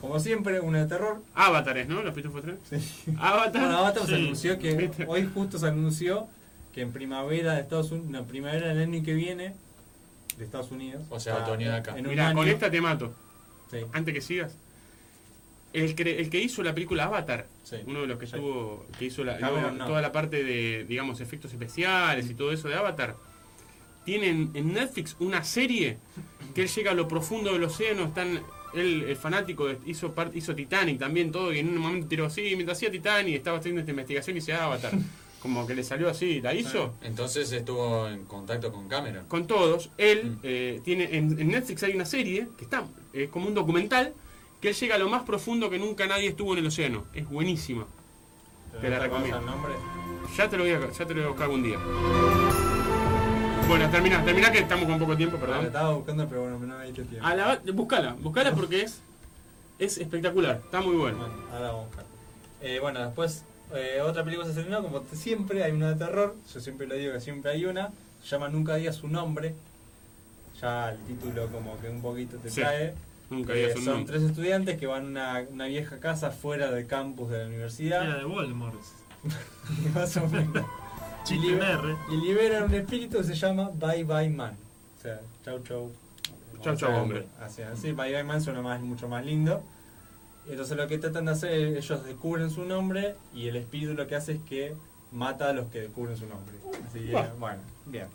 [0.00, 1.22] como siempre, una de terror.
[1.34, 2.02] Avatares, ¿no?
[2.02, 2.56] Los Pitufos 3.
[2.80, 3.14] Sí.
[3.18, 3.62] Avatar.
[3.62, 4.14] Bueno, Avatar se Sí.
[4.14, 6.26] anunció que hoy justo se anunció
[6.74, 9.54] que en primavera de Estados Unidos, no, primavera del año que viene
[10.38, 11.02] de Estados Unidos.
[11.10, 11.92] O sea, otoño de acá.
[11.98, 13.14] En un Mira, con esta te mato.
[13.70, 13.78] Sí.
[13.92, 14.56] Antes que sigas.
[15.72, 17.76] El, que hizo la película Avatar, Sí.
[17.86, 18.36] uno de los que Sí.
[18.36, 19.86] estuvo, que hizo la, Cameron, no, no.
[19.86, 23.16] toda la parte de, digamos, efectos especiales y todo eso de Avatar,
[24.04, 25.98] tiene en, Netflix una serie
[26.54, 28.40] que él llega a lo profundo del océano, están,
[28.74, 32.78] él, el fanático, hizo, hizo Titanic también, todo, y en un momento tiró así, mientras
[32.78, 34.92] hacía Titanic, estaba haciendo esta investigación y se Avatar.
[35.42, 36.94] Como que le salió así, la hizo.
[37.02, 39.26] Entonces estuvo en contacto con Cameron.
[39.26, 39.90] con todos.
[39.98, 44.14] Él eh, tiene en, en Netflix hay una serie que está es como un documental
[44.62, 47.04] que él llega a lo más profundo que nunca nadie estuvo en el océano.
[47.12, 47.84] Es buenísima.
[48.80, 49.38] Te la ¿Te acordás recomiendo.
[49.40, 49.72] el nombre?
[50.36, 51.78] Ya te lo voy a, ya te lo voy a buscar algún día.
[53.68, 55.66] Bueno, termina, termina que estamos con poco tiempo, Ah, perdón.
[55.66, 57.26] estaba buscando, pero bueno, no me diste tiempo.
[57.26, 59.00] A la, buscala, buscala porque es
[59.78, 61.18] es espectacular, está muy bueno.
[61.18, 62.04] Bueno, ahora vamos a buscar.
[62.60, 63.44] Eh, bueno, después
[63.74, 67.12] eh, otra película se estrenó, como siempre hay una de terror, yo siempre lo digo
[67.14, 67.90] que siempre hay una,
[68.22, 69.54] se llama Nunca digas su nombre,
[70.60, 72.94] ya el título como que un poquito te Sí, trae.
[73.32, 74.04] Nunca Eh, son nombre.
[74.12, 78.04] tres estudiantes que van a una, una vieja casa fuera del campus de la universidad.
[78.04, 78.74] Era de Voldemort.
[79.94, 80.64] Más o menos.
[81.30, 84.56] y, liber- y liberan un espíritu que se llama Bye Bye Man.
[84.98, 85.90] O sea, chau chau.
[86.62, 87.26] Chau, chau, hombre.
[87.40, 89.62] Así, así, Bye Bye Man suena más, mucho más lindo.
[90.48, 94.06] Entonces lo que tratan de hacer, es- ellos descubren su nombre y el espíritu lo
[94.06, 94.74] que hace es que
[95.12, 96.54] mata a los que descubren su nombre.
[96.88, 98.06] Así que, bueno, bien.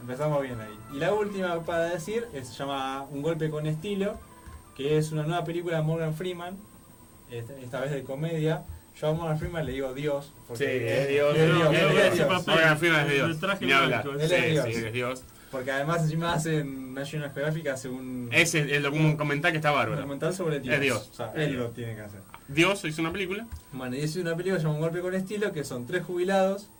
[0.00, 0.78] Empezamos bien ahí.
[0.94, 4.18] Y la última para decir es- se llama Un golpe con estilo,
[4.80, 6.56] que es una nueva película de Morgan Freeman,
[7.30, 8.64] esta, vez de comedia.
[8.98, 10.32] Yo a Morgan Freeman le digo Dios.
[10.48, 11.36] Porque Sí, es Dios.
[11.36, 12.46] es Dios, es Dios.
[12.46, 13.30] Morgan Freeman es Dios.
[13.30, 14.64] El traje Ni Él Sí, es Dios.
[14.66, 15.24] sí, es Dios.
[15.50, 19.72] Porque además encima hace en National Geographic hace un Ese es el documental que está
[19.72, 19.96] un bárbaro.
[20.00, 20.74] documental sobre Dios.
[20.74, 21.08] Es Dios.
[21.10, 22.20] O sea, él lo tiene que hacer.
[22.48, 23.46] Dios hizo una película.
[23.72, 26.04] Bueno, y es una película que se llama Un golpe con estilo, que son tres
[26.04, 26.70] jubilados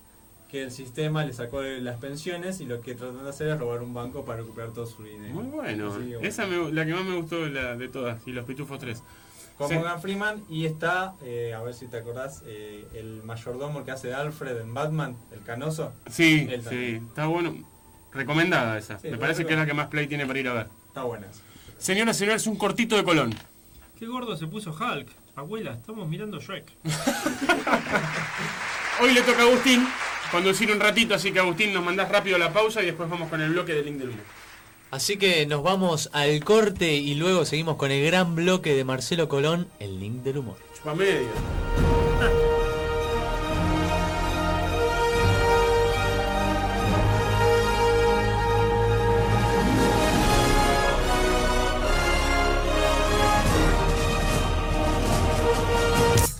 [0.51, 3.57] que el sistema le sacó de las pensiones y lo que tratan de hacer es
[3.57, 5.33] robar un banco para recuperar todo su dinero.
[5.33, 5.93] Muy bueno.
[5.97, 6.19] Que, bueno.
[6.27, 9.01] Esa me- la que más me gustó de, la, de todas, y los Pitufos 3.
[9.57, 9.75] Con Sí.
[9.75, 14.09] Morgan Freeman y está, eh, a ver si te acordás, eh, el mayordomo que hace
[14.09, 15.93] de Alfred en Batman, el canoso.
[16.09, 17.55] Sí, Él sí, está bueno.
[18.11, 18.99] Recomendada esa.
[18.99, 20.67] Sí, me parece que es la que más play tiene para ir a ver.
[20.87, 21.39] Está buena esa.
[21.77, 23.33] Señoras y señores, un cortito de Colón.
[23.97, 25.07] Qué gordo se puso Hulk.
[25.37, 26.65] Abuela, estamos mirando Shrek.
[29.01, 29.87] Hoy le toca a Agustín
[30.31, 33.41] conducir un ratito, así que Agustín nos mandás rápido la pausa y después vamos con
[33.41, 34.21] el bloque del link del humo.
[34.89, 39.29] Así que nos vamos al corte y luego seguimos con el gran bloque de Marcelo
[39.29, 40.57] Colón, el link del humor.
[40.75, 41.27] Chupa media.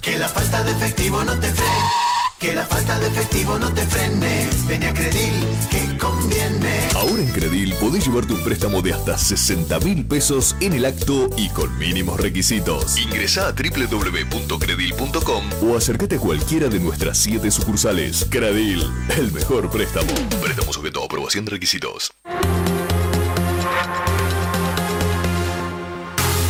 [0.01, 2.00] Que la falta de efectivo no te frene.
[2.41, 4.49] Que la falta de efectivo no te frene.
[4.67, 6.87] Ven a Credil, que conviene.
[6.95, 11.29] Ahora en Credil podés llevar tu préstamo de hasta 60 mil pesos en el acto
[11.37, 12.97] y con mínimos requisitos.
[12.97, 18.25] Ingresá a www.credil.com o acércate a cualquiera de nuestras 7 sucursales.
[18.27, 20.11] Credil, el mejor préstamo.
[20.41, 22.11] Préstamo sujeto a aprobación de requisitos.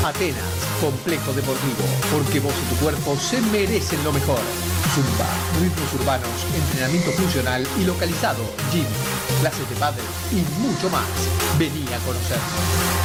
[0.06, 4.40] Atenas, Complejo Deportivo, porque vos y tu cuerpo se merecen lo mejor.
[4.96, 5.30] Zumba,
[5.62, 8.44] ritmos urbanos, entrenamiento funcional y localizado,
[8.74, 8.86] gym,
[9.42, 11.06] clases de pádel y mucho más.
[11.60, 12.40] Vení a conocer.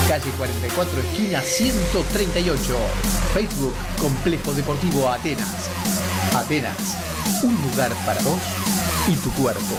[0.09, 2.77] Calle 44, esquina 138.
[3.35, 5.69] Facebook, Complejo Deportivo Atenas.
[6.35, 6.97] Atenas,
[7.43, 8.41] un lugar para vos
[9.07, 9.77] y tu cuerpo.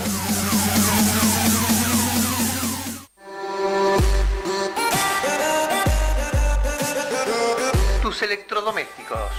[8.22, 9.30] Electrodomésticos.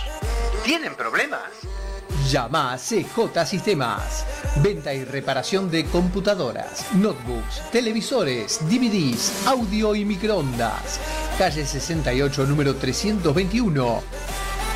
[0.63, 1.41] ¿Tienen problemas?
[2.29, 4.25] Llama a CJ Sistemas.
[4.61, 10.99] Venta y reparación de computadoras, notebooks, televisores, DVDs, audio y microondas.
[11.37, 14.03] Calle 68, número 321.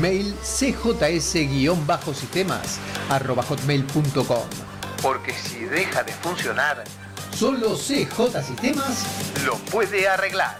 [0.00, 4.69] Mail cjs-sistemas arroba hotmail.com.
[5.02, 6.84] Porque si deja de funcionar,
[7.34, 9.06] solo CJ Sistemas
[9.46, 10.58] lo puede arreglar.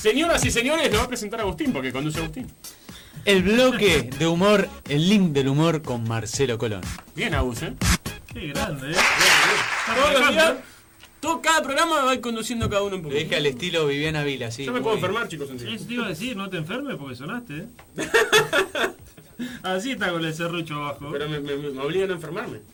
[0.00, 2.46] Señoras y señores, lo va a presentar Agustín porque conduce Agustín.
[3.24, 6.82] El bloque de humor, el link del humor con Marcelo Colón.
[7.14, 7.74] Bien, Agus, ¿eh?
[8.34, 8.96] Qué grande, ¿eh?
[9.86, 10.54] Todos los días,
[11.20, 13.14] todo, cada programa va a ir conduciendo cada uno un poco.
[13.14, 14.64] Le dije al estilo Viviana Vila, sí.
[14.64, 15.66] Yo me puedo enfermar, chicos, en.
[15.68, 17.68] Eso te iba a decir, no te enfermes porque sonaste, ¿eh?
[19.62, 21.08] Así está con el serrucho abajo.
[21.12, 22.60] Pero me, me, me obligan a enfermarme.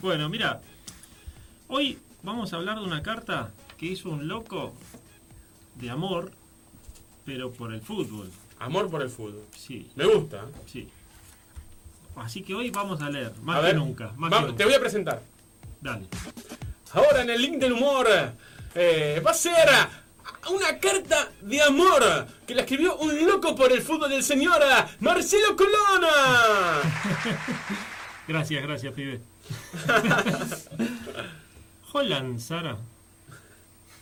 [0.00, 0.60] Bueno, mira.
[1.68, 4.74] Hoy vamos a hablar de una carta que hizo un loco
[5.76, 6.32] de amor,
[7.24, 8.30] pero por el fútbol.
[8.58, 9.44] Amor por el fútbol.
[9.56, 9.88] Sí.
[9.94, 10.46] Me gusta.
[10.66, 10.88] Sí.
[12.16, 14.12] Así que hoy vamos a leer, más A que ver, nunca.
[14.16, 14.56] Más que nunca.
[14.56, 15.22] te voy a presentar.
[15.80, 16.06] Dale.
[16.92, 18.06] Ahora en el link del humor
[18.74, 19.54] eh, va a ser
[20.50, 24.60] una carta de amor que la escribió un loco por el fútbol del señor
[25.00, 26.08] Marcelo Colona.
[28.28, 29.20] Gracias, gracias, pibe.
[31.92, 32.78] Holland, Sara.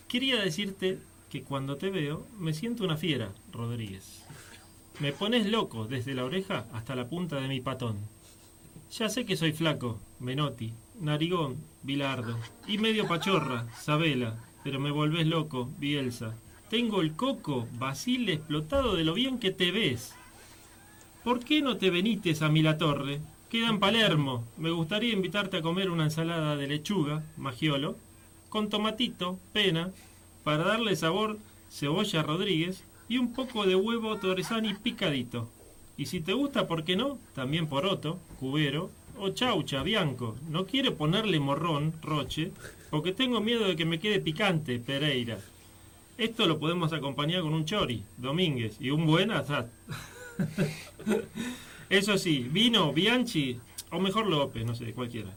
[0.07, 4.20] Quería decirte que cuando te veo me siento una fiera, Rodríguez.
[5.01, 7.97] Me pones loco desde la oreja hasta la punta de mi patón.
[8.91, 12.37] Ya sé que soy flaco, Menotti, narigón, Bilardo,
[12.67, 16.35] y medio pachorra, Sabela, pero me volvés loco, Bielsa.
[16.69, 20.13] Tengo el coco, Basile, explotado de lo bien que te ves.
[21.23, 23.21] ¿Por qué no te venites a mi la torre?
[23.49, 24.47] Queda en Palermo.
[24.55, 27.97] Me gustaría invitarte a comer una ensalada de lechuga, magiolo,
[28.49, 29.89] con tomatito, pena,
[30.43, 31.39] para darle sabor,
[31.71, 35.49] cebolla Rodríguez y un poco de huevo Torresani picadito.
[35.97, 37.17] Y si te gusta, ¿por qué no?
[37.35, 40.37] También poroto, cubero o chaucha, bianco.
[40.47, 42.53] No quiero ponerle morrón, roche,
[42.89, 45.39] porque tengo miedo de que me quede picante, Pereira.
[46.17, 49.65] Esto lo podemos acompañar con un chori, Domínguez, y un buen asad.
[51.89, 53.59] Eso sí, vino, Bianchi,
[53.91, 55.31] o mejor López, no sé, cualquiera.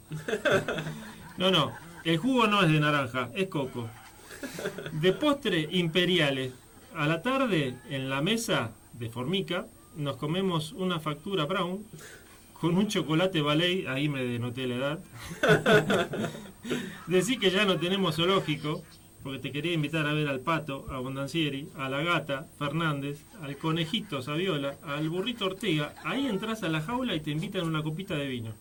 [1.38, 1.72] No, no,
[2.04, 3.90] el jugo no es de naranja, es coco.
[4.92, 6.52] De postre, imperiales.
[6.94, 9.66] A la tarde, en la mesa de Formica,
[9.96, 11.84] nos comemos una factura brown
[12.60, 14.98] con un chocolate ballet, ahí me denoté la edad.
[17.08, 18.82] Decí que ya no tenemos zoológico,
[19.24, 23.56] porque te quería invitar a ver al pato, a Bondancieri, a la gata, Fernández, al
[23.56, 25.94] conejito, Saviola, al burrito Ortega.
[26.04, 28.54] Ahí entras a la jaula y te invitan una copita de vino.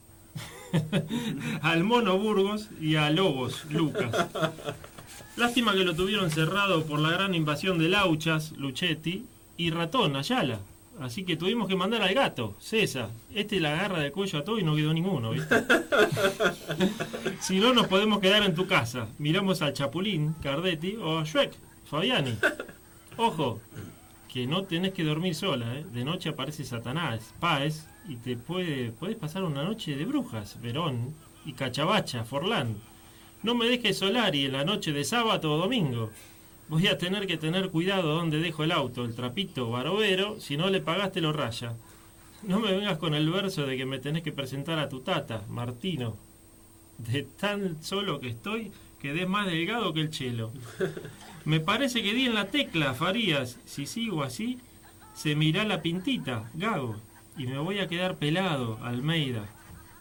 [1.62, 4.12] al mono Burgos y a Lobos, Lucas.
[5.36, 9.26] Lástima que lo tuvieron cerrado por la gran invasión de Lauchas, Luchetti
[9.58, 10.60] y Ratón, Ayala.
[11.00, 13.10] Así que tuvimos que mandar al gato, César.
[13.34, 15.64] Este la agarra del cuello a todo y no quedó ninguno, ¿viste?
[17.40, 19.08] si no, nos podemos quedar en tu casa.
[19.18, 21.54] Miramos al Chapulín, Cardetti o a Shrek,
[21.90, 22.38] Fabiani.
[23.18, 23.60] Ojo,
[24.32, 25.86] que no tenés que dormir sola, ¿eh?
[25.92, 31.16] De noche aparece Satanás, Páez, y te puede, puedes pasar una noche de brujas, Verón,
[31.44, 32.78] y Cachabacha, Forlán.
[33.44, 36.12] No me dejes Solari en la noche de sábado o domingo.
[36.70, 40.70] Voy a tener que tener cuidado donde dejo el auto, el trapito barovero, si no
[40.70, 41.76] le pagaste lo raya.
[42.44, 45.44] No me vengas con el verso de que me tenés que presentar a tu tata,
[45.50, 46.16] Martino.
[46.98, 48.72] De tan solo que estoy,
[49.02, 50.52] quedé más delgado que el chelo.
[51.44, 53.60] Me parece que di en la tecla, Farías.
[53.66, 54.60] Si sigo así,
[55.14, 56.96] se me irá la pintita, Gago.
[57.38, 59.50] Y me voy a quedar pelado, Almeida.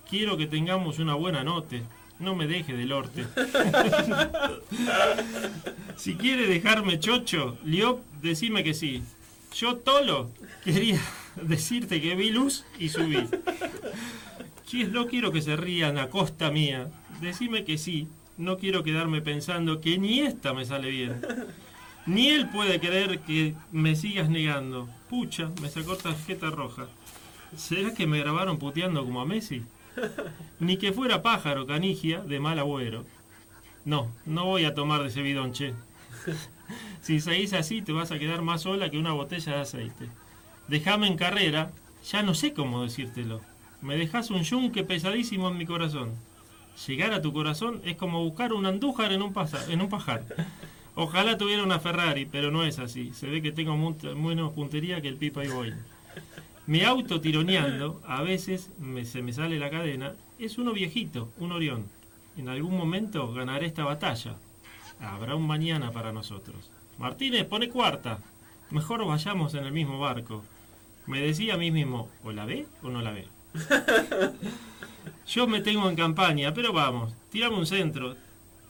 [0.08, 1.82] Quiero que tengamos una buena noche.
[2.22, 3.26] No me deje del orte.
[5.96, 9.02] si quiere dejarme chocho, Liop, decime que sí.
[9.54, 10.30] Yo, Tolo,
[10.64, 11.00] quería
[11.42, 13.28] decirte que vi luz y subí.
[14.66, 16.88] Chis, no quiero que se rían a costa mía
[17.22, 18.08] decime que sí.
[18.36, 21.22] No quiero quedarme pensando que ni esta me sale bien.
[22.06, 24.88] Ni él puede creer que me sigas negando.
[25.08, 26.88] Pucha, me sacó tarjeta roja.
[27.56, 29.62] ¿Será que me grabaron puteando como a Messi?
[30.60, 33.04] Ni que fuera pájaro, canigia, de mal agüero.
[33.84, 35.74] No, no voy a tomar de ese bidón, che.
[37.00, 40.08] Si seguís así, te vas a quedar más sola que una botella de aceite.
[40.68, 41.72] Déjame en carrera,
[42.08, 43.40] ya no sé cómo decírtelo.
[43.80, 46.12] Me dejas un yunque pesadísimo en mi corazón.
[46.86, 50.22] Llegar a tu corazón es como buscar un andújar en un, pajar.
[50.94, 53.12] Ojalá tuviera una Ferrari, pero no es así.
[53.12, 55.74] Se ve que tengo mu- menos puntería que el Pipa y Boy.
[56.66, 61.52] Mi auto tironeando, a veces me- se me sale la cadena, es uno viejito, un
[61.52, 61.88] Orión.
[62.36, 64.36] En algún momento ganaré esta batalla.
[65.00, 66.70] Habrá un mañana para nosotros.
[66.98, 68.20] Martínez, pone cuarta.
[68.70, 70.44] Mejor vayamos en el mismo barco.
[71.06, 73.26] Me decía a mí mismo, o la ve o no la ve.
[75.26, 78.16] Yo me tengo en campaña, pero vamos, tirame un centro.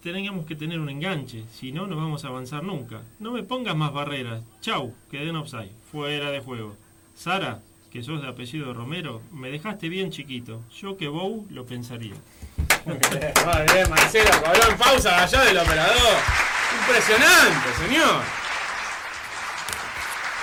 [0.02, 3.02] Tenemos que tener un enganche, si no, no vamos a avanzar nunca.
[3.20, 4.43] No me pongas más barreras.
[4.60, 6.77] Chau, quedé en offside, fuera de juego.
[7.14, 7.60] Sara,
[7.93, 10.62] que sos de apellido Romero, me dejaste bien chiquito.
[10.81, 12.14] Yo que Bow lo pensaría.
[12.86, 16.16] Muy bien, Marcelo, cobró en pausa allá del operador.
[16.81, 18.23] Impresionante, señor.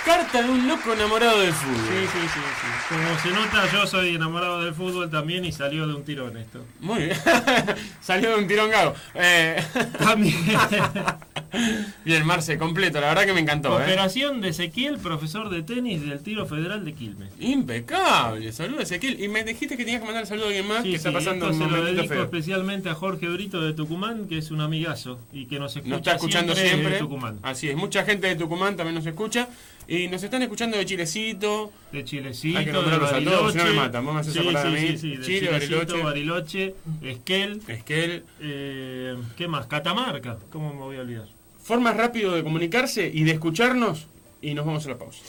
[0.04, 1.76] Carta de un loco enamorado del fútbol.
[1.76, 2.94] Sí, sí, sí, sí.
[2.94, 6.64] Como se nota, yo soy enamorado del fútbol también y salió de un tirón esto.
[6.80, 7.16] Muy bien.
[8.00, 8.94] Salió de un tirón gago.
[9.14, 9.62] Eh,
[12.04, 13.00] bien, Marce, completo.
[13.00, 13.78] La verdad que me encantó.
[13.78, 13.82] ¿eh?
[13.84, 17.30] Operación de Ezequiel, profesor de tenis del tiro federal de Quilmes.
[17.38, 18.50] Impecable.
[18.52, 19.22] Saludos, Ezequiel.
[19.22, 21.14] Y me dijiste que tenías que mandar saludo a alguien más Sí, que está sí,
[21.14, 22.24] pasando esto un se lo dedico feo.
[22.24, 25.98] especialmente a Jorge Brito de Tucumán, que es un amigazo y que nos escucha Nos
[26.00, 26.92] está escuchando siempre.
[26.94, 27.38] de Tucumán.
[27.42, 29.48] Así es, mucha gente de Tucumán también nos escucha.
[29.90, 31.72] Y nos están escuchando de Chilecito.
[31.90, 33.74] De Chilecito, Hay que nombrarlos a todos, si no me Bariloche.
[33.74, 34.04] matan.
[34.04, 34.88] Vos me haces Sí, acordar a sí, mí.
[34.88, 36.02] sí, sí, de Chile, Chilecito, Bariloche.
[36.04, 37.62] Bariloche, Esquel.
[37.66, 38.24] Esquel.
[38.40, 39.66] Eh, ¿Qué más?
[39.66, 40.38] Catamarca.
[40.52, 41.26] ¿Cómo me voy a olvidar?
[41.60, 44.06] Formas rápido de comunicarse y de escucharnos.
[44.40, 45.22] Y nos vamos a la pausa.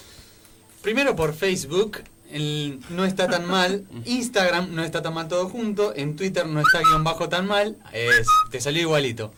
[0.83, 1.97] Primero por Facebook,
[2.31, 3.85] el no está tan mal.
[4.05, 5.95] Instagram no está tan mal todo junto.
[5.95, 7.77] En Twitter no está guion bajo tan mal.
[7.93, 9.33] Es, te salió igualito.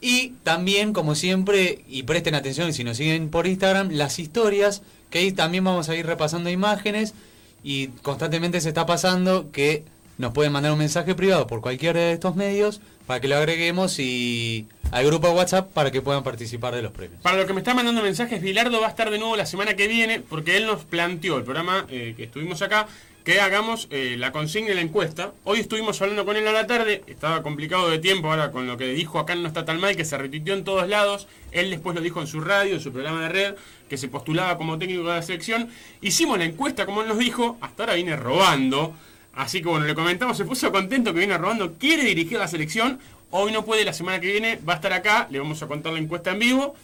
[0.00, 5.18] Y también, como siempre, y presten atención si nos siguen por Instagram, las historias, que
[5.18, 7.14] ahí también vamos a ir repasando imágenes.
[7.62, 9.84] Y constantemente se está pasando que
[10.16, 13.98] nos pueden mandar un mensaje privado por cualquiera de estos medios para que lo agreguemos
[13.98, 17.20] y al grupo de WhatsApp para que puedan participar de los premios.
[17.22, 19.74] Para lo que me está mandando mensajes, Bilardo va a estar de nuevo la semana
[19.74, 22.86] que viene porque él nos planteó el programa eh, que estuvimos acá
[23.24, 25.32] que hagamos eh, la consigna y la encuesta.
[25.44, 28.76] Hoy estuvimos hablando con él a la tarde, estaba complicado de tiempo ahora con lo
[28.76, 31.28] que dijo acá no está tan mal, que se retuiteó en todos lados.
[31.52, 33.54] Él después lo dijo en su radio, en su programa de red,
[33.88, 35.68] que se postulaba como técnico de la selección.
[36.00, 38.94] Hicimos la encuesta como él nos dijo, hasta ahora viene robando.
[39.34, 42.98] Así que bueno, le comentamos, se puso contento que viene robando, quiere dirigir la selección.
[43.30, 45.92] Hoy no puede, la semana que viene va a estar acá, le vamos a contar
[45.92, 46.74] la encuesta en vivo.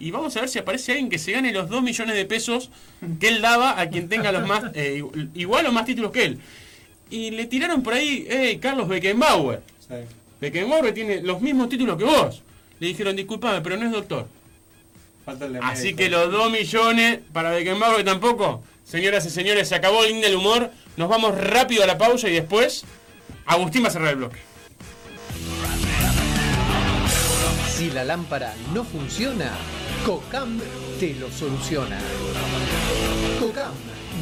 [0.00, 2.70] Y vamos a ver si aparece alguien que se gane los 2 millones de pesos
[3.20, 5.02] que él daba a quien tenga los más eh,
[5.34, 6.40] igual o más títulos que él.
[7.10, 9.62] Y le tiraron por ahí, hey, Carlos Beckenbauer.
[10.40, 12.42] Beckenbauer tiene los mismos títulos que vos.
[12.78, 14.28] Le dijeron, disculpame, pero no es doctor.
[15.62, 18.62] Así que los 2 millones para Beckenbauer tampoco.
[18.84, 20.70] Señoras y señores, se acabó el del humor.
[20.96, 22.84] Nos vamos rápido a la pausa y después
[23.44, 24.38] Agustín va a cerrar el bloque.
[27.68, 29.52] Si la lámpara no funciona,
[30.04, 30.58] COCAM
[30.98, 31.98] te lo soluciona.
[33.38, 33.72] COCAM,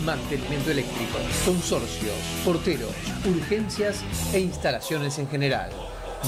[0.04, 2.90] mantenimiento eléctrico, consorcios, porteros,
[3.24, 5.70] urgencias e instalaciones en general.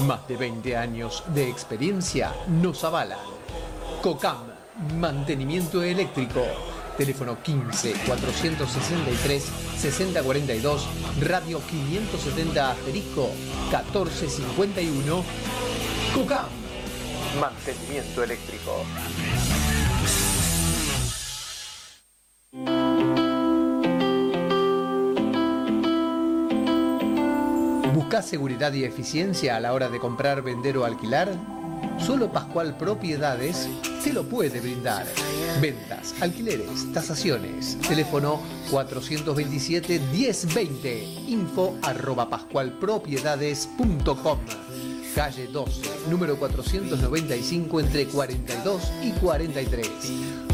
[0.06, 3.18] Más de 20 años de experiencia nos avalan.
[4.02, 4.38] COCAM,
[4.96, 6.42] mantenimiento eléctrico.
[6.96, 9.44] Teléfono 15 463
[9.78, 10.86] 6042,
[11.20, 13.30] radio 570 asterisco
[13.70, 15.24] 1451.
[16.14, 16.57] COCAM,
[17.40, 18.84] mantenimiento eléctrico.
[27.94, 31.28] ¿Buscas seguridad y eficiencia a la hora de comprar, vender o alquilar?
[31.98, 33.68] Solo Pascual Propiedades
[34.02, 35.06] te lo puede brindar.
[35.60, 37.78] Ventas, alquileres, tasaciones.
[37.88, 38.40] Teléfono
[38.70, 41.28] 427-1020.
[41.28, 44.68] Info arroba pascualpropiedades.com.
[45.19, 49.90] Calle 12, número 495 entre 42 y 43.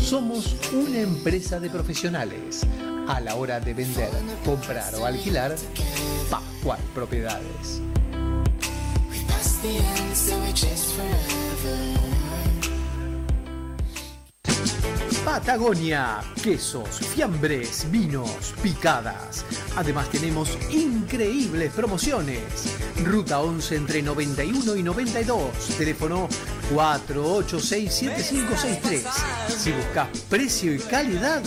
[0.00, 2.66] Somos una empresa de profesionales.
[3.06, 4.08] A la hora de vender,
[4.42, 5.54] comprar o alquilar,
[6.30, 7.82] Pascual Propiedades.
[15.24, 19.46] Patagonia, quesos, fiambres, vinos, picadas.
[19.74, 22.76] Además tenemos increíbles promociones.
[23.02, 25.50] Ruta 11 entre 91 y 92.
[25.78, 26.28] Teléfono
[26.74, 29.02] 48867563.
[29.48, 31.42] Si buscas precio y calidad,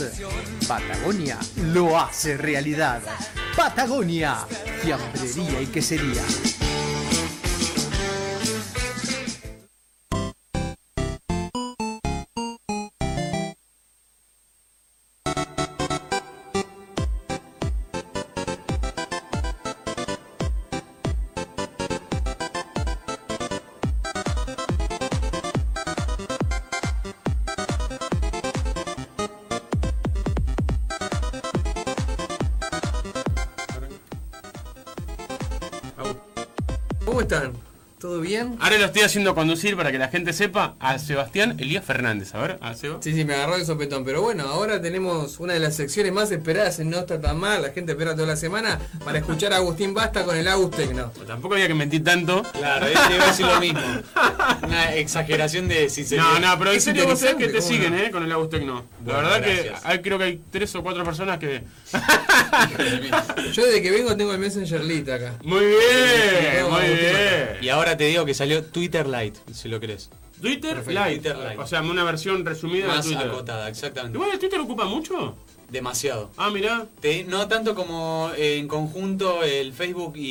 [0.68, 1.38] Patagonia
[1.72, 3.04] lo hace realidad.
[3.56, 4.38] Patagonia,
[4.82, 6.24] fiambrería y quesería.
[38.60, 42.34] Ahora lo estoy haciendo conducir para que la gente sepa a Sebastián Elías Fernández.
[42.36, 42.98] A ver, a Seba.
[43.02, 44.04] Sí, sí, me agarró de sopetón.
[44.04, 47.62] Pero bueno, ahora tenemos una de las secciones más esperadas en No Está Tan Mal.
[47.62, 51.12] La gente espera toda la semana para escuchar a Agustín Basta con el Agus Tecno.
[51.26, 52.44] Tampoco había que mentir tanto.
[52.54, 53.80] Claro, te iba a decir lo mismo.
[54.64, 56.26] Una exageración de sinceridad.
[56.34, 58.08] No, no, pero en serio vos sabés que te interesante, ¿cómo siguen, no?
[58.08, 58.12] ¿eh?
[58.12, 58.86] Con el Agus Tecno.
[59.06, 59.82] La verdad gracias.
[59.82, 61.64] que hay, creo que hay tres o cuatro personas que.
[63.54, 65.34] Yo desde que vengo tengo el Messenger Lite acá.
[65.44, 67.48] Muy bien, muy bien.
[67.62, 70.10] Y ahora te digo que salió Twitter Lite, si lo querés.
[70.40, 70.92] Twitter Perfecto.
[70.92, 71.16] Lite.
[71.32, 71.58] Twitter Lite.
[71.58, 73.28] O sea, una versión resumida Más de Twitter.
[73.32, 74.16] acotada, exactamente.
[74.18, 75.36] Igual el Twitter ocupa mucho.
[75.70, 76.30] Demasiado.
[76.38, 76.86] Ah, mirá.
[77.02, 80.22] Te- no tanto como eh, en conjunto el Facebook y,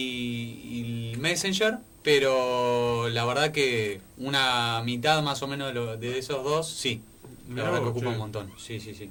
[0.62, 6.18] y el Messenger, pero la verdad que una mitad más o menos de, lo- de
[6.18, 7.02] esos dos, sí.
[7.48, 8.12] La Mirá verdad que vos, ocupa che.
[8.12, 8.52] un montón.
[8.59, 9.10] Sí, sí, sí.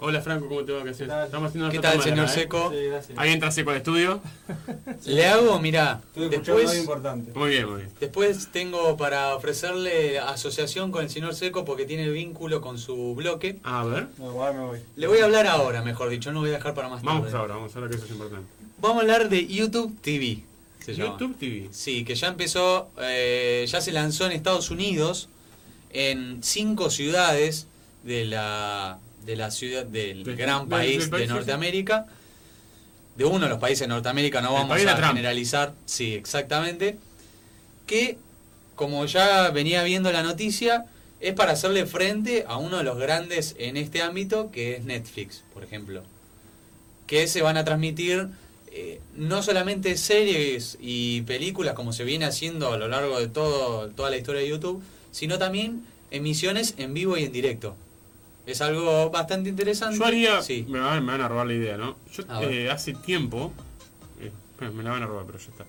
[0.00, 0.82] Hola Franco, ¿cómo te va?
[0.82, 1.08] ¿Qué haces?
[1.08, 2.28] Estamos haciendo ¿Qué tal, cámara, señor ¿eh?
[2.28, 2.70] Seco?
[2.70, 3.18] Sí, gracias.
[3.18, 4.20] Ahí entra Seco al estudio.
[5.06, 7.32] Le hago, escuchando después, algo importante.
[7.38, 7.90] Muy bien, muy bien.
[8.00, 13.60] después tengo para ofrecerle asociación con el señor Seco porque tiene vínculo con su bloque.
[13.62, 14.08] A ver.
[14.18, 14.80] No, igual me voy.
[14.96, 17.14] Le voy a hablar ahora, mejor dicho, no voy a dejar para más tarde.
[17.14, 18.46] Vamos ahora, vamos ahora que eso es importante.
[18.80, 20.42] Vamos a hablar de YouTube TV.
[20.80, 21.12] se llama.
[21.12, 21.68] YouTube TV.
[21.70, 25.28] Sí, que ya empezó, eh, ya se lanzó en Estados Unidos,
[25.90, 27.68] en cinco ciudades
[28.02, 31.26] de la, de la ciudad del gran país de.
[31.26, 32.06] Norteamérica.
[33.16, 35.08] De uno de los países de Norteamérica, no vamos a Trump.
[35.08, 35.72] generalizar.
[35.86, 36.96] Sí, exactamente.
[37.86, 38.18] Que,
[38.74, 40.86] como ya venía viendo la noticia,
[41.20, 45.44] es para hacerle frente a uno de los grandes en este ámbito, que es Netflix,
[45.54, 46.02] por ejemplo.
[47.06, 48.30] Que se van a transmitir
[48.72, 53.88] eh, no solamente series y películas como se viene haciendo a lo largo de todo,
[53.90, 54.82] toda la historia de YouTube,
[55.12, 57.76] sino también emisiones en vivo y en directo.
[58.46, 59.98] Es algo bastante interesante.
[59.98, 60.42] Yo haría.
[60.42, 60.66] Sí.
[60.68, 61.96] Me, van, me van a robar la idea, ¿no?
[62.12, 63.52] Yo eh, hace tiempo.
[64.20, 65.64] eh, bueno, me la van a robar, pero ya está.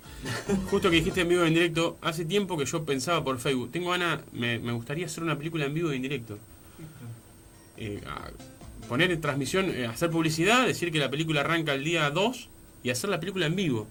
[0.69, 3.71] Justo que dijiste en vivo y en directo, hace tiempo que yo pensaba por Facebook.
[3.71, 6.37] Tengo ganas, me, me gustaría hacer una película en vivo y en directo.
[7.77, 8.29] Eh, a-
[8.87, 12.49] poner en transmisión, eh, hacer publicidad, decir que la película arranca el día 2
[12.83, 13.87] y hacer la película en vivo.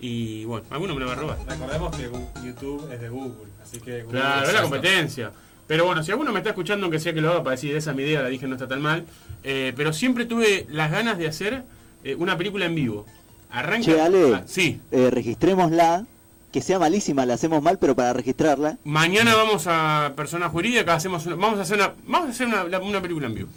[0.00, 1.38] Y bueno, alguno me la va a robar.
[1.46, 2.02] Recordemos que
[2.46, 5.32] YouTube es de Google, así que Google Claro, es la competencia.
[5.66, 7.90] Pero bueno, si alguno me está escuchando, aunque sea que lo haga para decir, esa
[7.90, 9.06] es mi idea, la dije, no está tan mal.
[9.42, 11.62] Eh, pero siempre tuve las ganas de hacer
[12.04, 13.06] eh, una película en vivo.
[13.50, 13.84] Arranca.
[13.84, 14.80] Che, Ale, Ah, sí.
[14.90, 16.04] eh, registrémosla,
[16.52, 18.78] que sea malísima, la hacemos mal, pero para registrarla.
[18.84, 22.64] Mañana vamos a Persona Jurídica, hacemos una- vamos a hacer una, vamos a hacer una,
[22.64, 23.48] la- una película en vivo.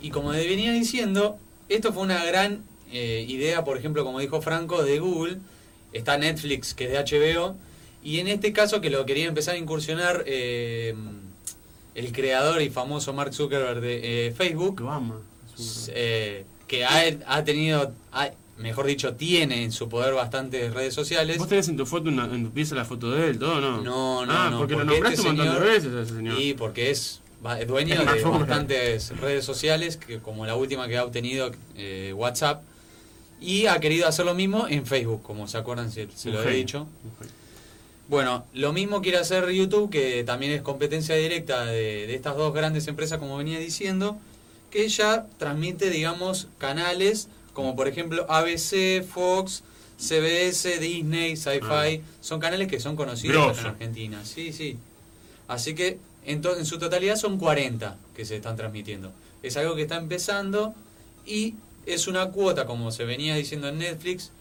[0.00, 1.38] Y como venía diciendo,
[1.68, 2.62] esto fue una gran
[2.94, 5.38] eh, idea, por ejemplo, como dijo Franco, de Google.
[5.94, 7.56] Está Netflix, que es de HBO.
[8.02, 10.94] Y en este caso, que lo quería empezar a incursionar eh,
[11.94, 14.80] el creador y famoso Mark Zuckerberg de eh, Facebook.
[14.80, 15.16] Lo ama.
[15.88, 21.38] eh, que ha, ha tenido, ha- mejor dicho, tiene en su poder bastantes redes sociales.
[21.38, 23.80] ¿Vos tenés en tu foto, una- en tu pieza la foto de él, todo, no?
[23.82, 24.58] No, no, Ah, no.
[24.58, 26.40] porque lo nombraste este un montón de señor- veces a ese señor.
[26.40, 27.20] Y porque es
[27.66, 32.62] dueño Es de bastantes redes sociales, que como la última que ha obtenido, eh, WhatsApp.
[33.40, 36.52] Y ha querido hacer lo mismo en Facebook, como se acuerdan, se, se lo he
[36.54, 36.86] dicho.
[38.12, 42.52] Bueno, lo mismo quiere hacer YouTube, que también es competencia directa de, de estas dos
[42.52, 44.18] grandes empresas, como venía diciendo,
[44.70, 49.62] que ya transmite, digamos, canales como por ejemplo ABC, Fox,
[49.98, 52.02] CBS, Disney, Sci-Fi.
[52.20, 53.60] Son canales que son conocidos Grosso.
[53.62, 54.22] en Argentina.
[54.26, 54.76] Sí, sí.
[55.48, 59.10] Así que en, en su totalidad son 40 que se están transmitiendo.
[59.42, 60.74] Es algo que está empezando
[61.24, 61.54] y
[61.86, 64.32] es una cuota, como se venía diciendo en Netflix.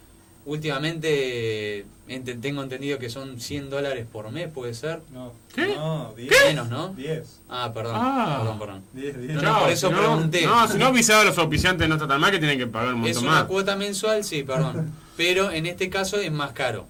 [0.45, 5.01] Últimamente ente- tengo entendido que son 100 dólares por mes, puede ser.
[5.13, 5.75] No, ¿Qué?
[5.75, 6.31] no, 10.
[6.47, 6.89] Menos, ¿no?
[6.89, 7.39] 10.
[7.49, 7.95] Ah, perdón.
[7.97, 8.37] Ah.
[8.39, 8.83] Perdón, perdón.
[8.93, 9.33] 10, 10.
[9.35, 10.45] No, no, por eso si pregunté.
[10.45, 12.93] No, si no avisaba a los auspiciantes no está tan mal que tienen que pagar
[12.93, 13.43] un Es montón una más.
[13.45, 14.91] cuota mensual, sí, perdón.
[15.17, 16.87] Pero en este caso es más caro.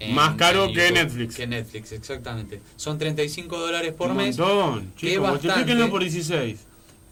[0.00, 0.94] En- Más caro en que YouTube.
[0.94, 1.36] Netflix.
[1.36, 2.60] Que Netflix, exactamente.
[2.76, 4.36] Son 35 dólares por un mes.
[4.38, 4.92] montón.
[4.98, 5.46] que es Chicos, bastante.
[5.48, 6.60] multiplíquenlo por 16.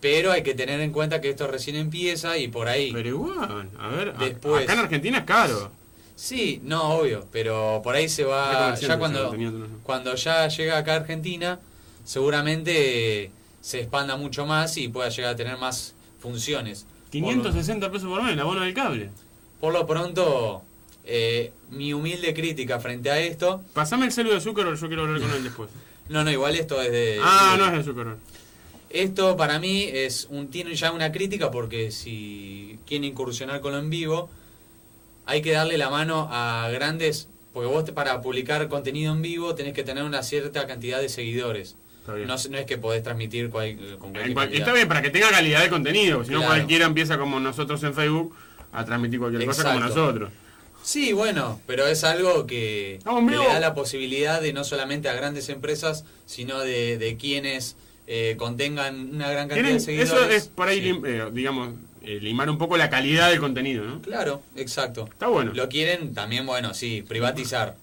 [0.03, 2.91] Pero hay que tener en cuenta que esto recién empieza y por ahí.
[2.93, 4.65] Pero igual, a ver, Después.
[4.65, 5.71] acá en Argentina es caro.
[6.17, 8.75] Sí, no, obvio, pero por ahí se va.
[8.75, 9.35] Ya cuando,
[9.85, 11.61] cuando ya llega acá a Argentina,
[12.05, 13.31] seguramente
[13.61, 16.85] se expanda mucho más y pueda llegar a tener más funciones.
[17.11, 19.11] 560 pesos por mes, el abono del cable.
[19.61, 20.63] Por lo pronto,
[21.05, 23.63] eh, mi humilde crítica frente a esto.
[23.73, 25.71] Pasame el celu de Zuckerberg, yo quiero hablar con él después.
[26.09, 27.21] No, no, igual esto es de.
[27.23, 28.19] Ah, no es de Zuckerberg.
[28.93, 33.79] Esto para mí es un tiene ya una crítica porque si quieren incursionar con lo
[33.79, 34.29] en vivo,
[35.27, 39.55] hay que darle la mano a grandes, porque vos te- para publicar contenido en vivo
[39.55, 41.77] tenés que tener una cierta cantidad de seguidores.
[42.07, 44.61] No, es- no es que podés transmitir cual- con cualquier cual- cantidad.
[44.67, 46.55] Está bien, para que tenga calidad de contenido, si no Claro.
[46.55, 48.35] cualquiera empieza como nosotros en Facebook
[48.73, 50.31] a transmitir cualquier cosa como nosotros.
[50.83, 55.15] Sí, bueno, pero es algo que, No, le da la posibilidad de no solamente a
[55.15, 57.77] grandes empresas, sino de, de quienes
[58.07, 60.13] eh, contengan una gran cantidad de seguidores.
[60.13, 60.87] eso es por ahí, Sí.
[60.93, 64.03] lim- eh, digamos, eh, limar un poco la calidad del contenido, ¿no?
[64.03, 65.05] Claro, exacto.
[65.11, 65.53] Está bueno.
[65.55, 67.77] Lo quieren también, bueno, sí, privatizar.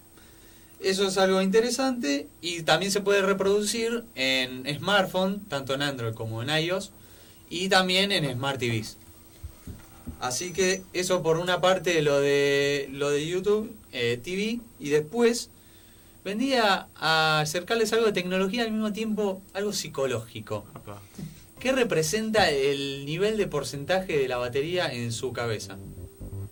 [0.80, 6.42] Eso es algo interesante y también se puede reproducir en smartphone, tanto en Android como
[6.42, 6.90] en iOS,
[7.50, 8.96] y también en Smart TVs.
[10.20, 15.50] Así que eso por una parte lo de lo de YouTube eh, TV y después
[16.24, 20.64] vendría a acercarles algo de tecnología al mismo tiempo algo psicológico.
[21.58, 25.76] ¿Qué representa el nivel de porcentaje de la batería en su cabeza?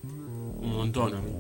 [0.03, 1.15] Un montón.
[1.15, 1.33] a mí.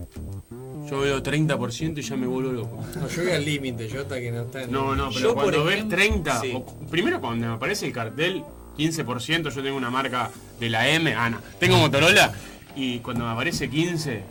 [0.88, 2.82] Yo veo 30% y ya me vuelvo loco.
[2.98, 5.34] No, yo voy al límite, yo hasta que no está en- No, no, pero Yo,
[5.34, 6.52] cuando ves ejemplo, 30, sí.
[6.54, 8.42] o- primero cuando me aparece el cartel
[8.78, 12.32] 15%, yo tengo una marca de la M, ah, no, tengo Motorola,
[12.74, 14.22] y cuando me aparece 15,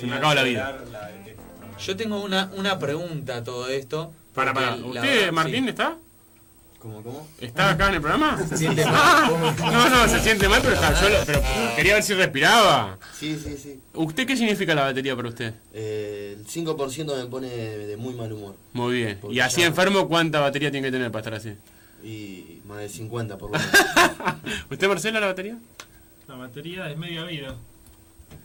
[0.00, 0.78] se me acaba la vida.
[1.78, 4.12] Yo tengo una, una pregunta a todo esto.
[4.34, 5.70] Para, para, ¿usted, verdad, Martín, sí.
[5.70, 5.96] está?
[6.78, 7.26] ¿Cómo, cómo?
[7.40, 8.38] ¿Está acá en el programa?
[8.48, 8.94] Se siente mal.
[8.96, 11.42] Ah, no, no, se siente mal, pero, está, yo lo- pero
[11.74, 12.98] quería ver si respiraba.
[13.18, 13.80] Sí, sí, sí.
[13.94, 15.54] ¿Usted qué significa la batería para usted?
[15.72, 18.56] Eh, el 5% me pone de muy mal humor.
[18.72, 19.18] Muy bien.
[19.20, 21.54] Porque ¿Y así ya- enfermo cuánta batería tiene que tener para estar así?
[22.04, 23.74] Y más de 50 por lo menos.
[24.70, 25.58] ¿Usted, Marcela, la batería?
[26.28, 27.56] La batería es media vida.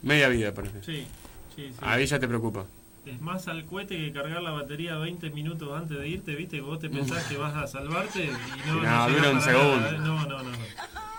[0.02, 0.82] Media vida, parece.
[0.84, 1.06] Sí,
[1.54, 1.74] sí, sí.
[1.80, 2.64] Ahí ya te preocupa.
[3.04, 6.62] Es más al cohete que cargar la batería 20 minutos antes de irte, viste, que
[6.62, 9.88] vos te pensás que vas a salvarte y no, No, no, dura un segundo.
[9.88, 9.92] ¿eh?
[9.98, 10.50] No, no, no.
[10.50, 10.58] no.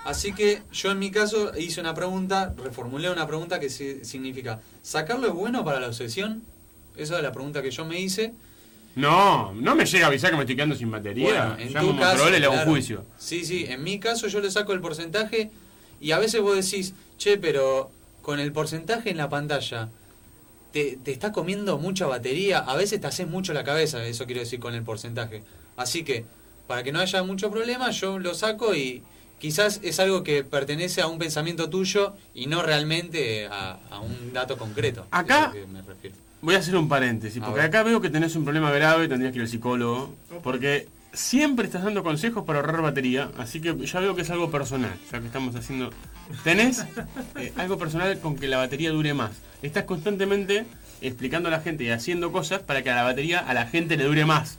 [0.06, 4.62] Así que yo en mi caso hice una pregunta, reformulé una pregunta que si- significa,
[4.82, 6.44] ¿sacarlo es bueno para la obsesión?
[6.96, 8.34] Esa es la pregunta que yo me hice.
[8.96, 11.26] No, no me llega a avisar que me estoy quedando sin batería.
[11.26, 12.72] Bueno, en tu caso, le hago un claro.
[12.72, 13.06] juicio.
[13.18, 15.52] Sí, sí, en mi caso yo le saco el porcentaje
[16.00, 17.92] y a veces vos decís, che, pero
[18.22, 19.90] con el porcentaje en la pantalla,
[20.74, 24.42] te, te está comiendo mucha batería, a veces te haces mucho la cabeza, eso quiero
[24.42, 25.44] decir con el porcentaje.
[25.78, 26.26] Así que,
[26.68, 29.02] para que no haya mucho problema, yo lo saco y
[29.40, 34.34] quizás es algo que pertenece a un pensamiento tuyo y no realmente a, a un
[34.34, 35.06] dato concreto.
[35.12, 36.16] Acá- me refiero.
[36.42, 39.38] Voy a hacer un paréntesis, porque acá veo que tenés un problema grave tendrías que
[39.38, 40.14] ir al psicólogo.
[40.44, 44.50] Porque siempre estás dando consejos para ahorrar batería, así que ya veo que es algo
[44.50, 45.92] personal, ya que estamos haciendo...
[46.44, 46.86] Tenés
[47.38, 49.32] eh, algo personal con que la batería dure más.
[49.62, 50.66] Estás constantemente
[51.02, 53.98] explicando a la gente y haciendo cosas para que a la batería a la gente
[53.98, 54.58] le dure más.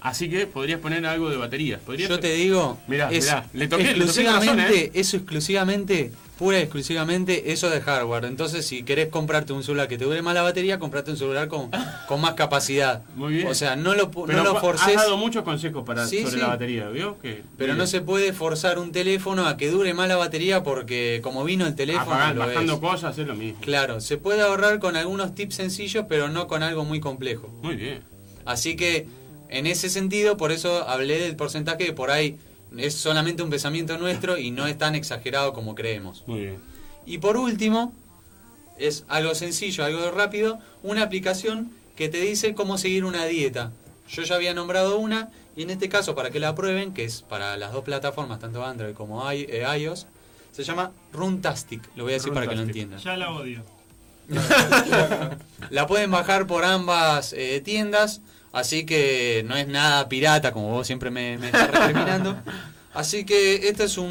[0.00, 1.80] Así que podrías poner algo de batería.
[1.84, 4.90] ¿Podrías- Yo te digo, Mirá, es mirá, le toqué, le toqué el exclusivamente, ¿eh?
[4.94, 8.24] eso exclusivamente, pura y exclusivamente eso de hardware.
[8.26, 11.48] Entonces, si querés comprarte un celular que te dure más la batería, comprate un celular
[11.48, 11.70] con,
[12.06, 13.02] con más capacidad.
[13.16, 13.48] Muy bien.
[13.48, 14.94] O sea, no lo, Pero no lo has forces.
[14.94, 16.38] dado muchos consejos para, Sí, sobre sí.
[16.38, 17.18] la batería, ¿vio?
[17.20, 21.20] Que, Pero no se puede forzar un teléfono a que dure más la batería porque
[21.22, 22.78] como vino el teléfono Apagar- lo bajando es.
[22.78, 23.60] cosas es lo mismo.
[23.60, 27.48] Claro, se puede ahorrar con algunos tips sencillos, pero no con algo muy complejo.
[27.62, 28.00] Muy bien.
[28.44, 29.06] Así que,
[29.50, 32.36] en ese sentido, por eso hablé del porcentaje que por ahí
[32.76, 36.24] es solamente un pensamiento nuestro y no es tan exagerado como creemos.
[36.26, 36.58] Muy bien.
[37.06, 37.92] Y por último,
[38.78, 43.72] es algo sencillo, algo rápido, una aplicación que te dice cómo seguir una dieta.
[44.10, 47.22] Yo ya había nombrado una y en este caso, para que la prueben, que es
[47.22, 50.06] para las dos plataformas, tanto Android como i- eh, iOS,
[50.52, 51.82] se llama Runtastic.
[51.96, 53.00] Lo voy a decir para que lo entiendan.
[53.00, 53.62] Ya la odio.
[55.70, 58.20] La pueden bajar por ambas eh, tiendas,
[58.52, 62.36] así que no es nada pirata, como vos siempre me, me estás recriminando.
[62.94, 64.08] Así que este es un,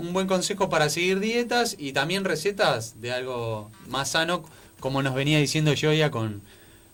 [0.00, 4.44] un buen consejo para seguir dietas y también recetas de algo más sano,
[4.78, 6.40] como nos venía diciendo Joya con,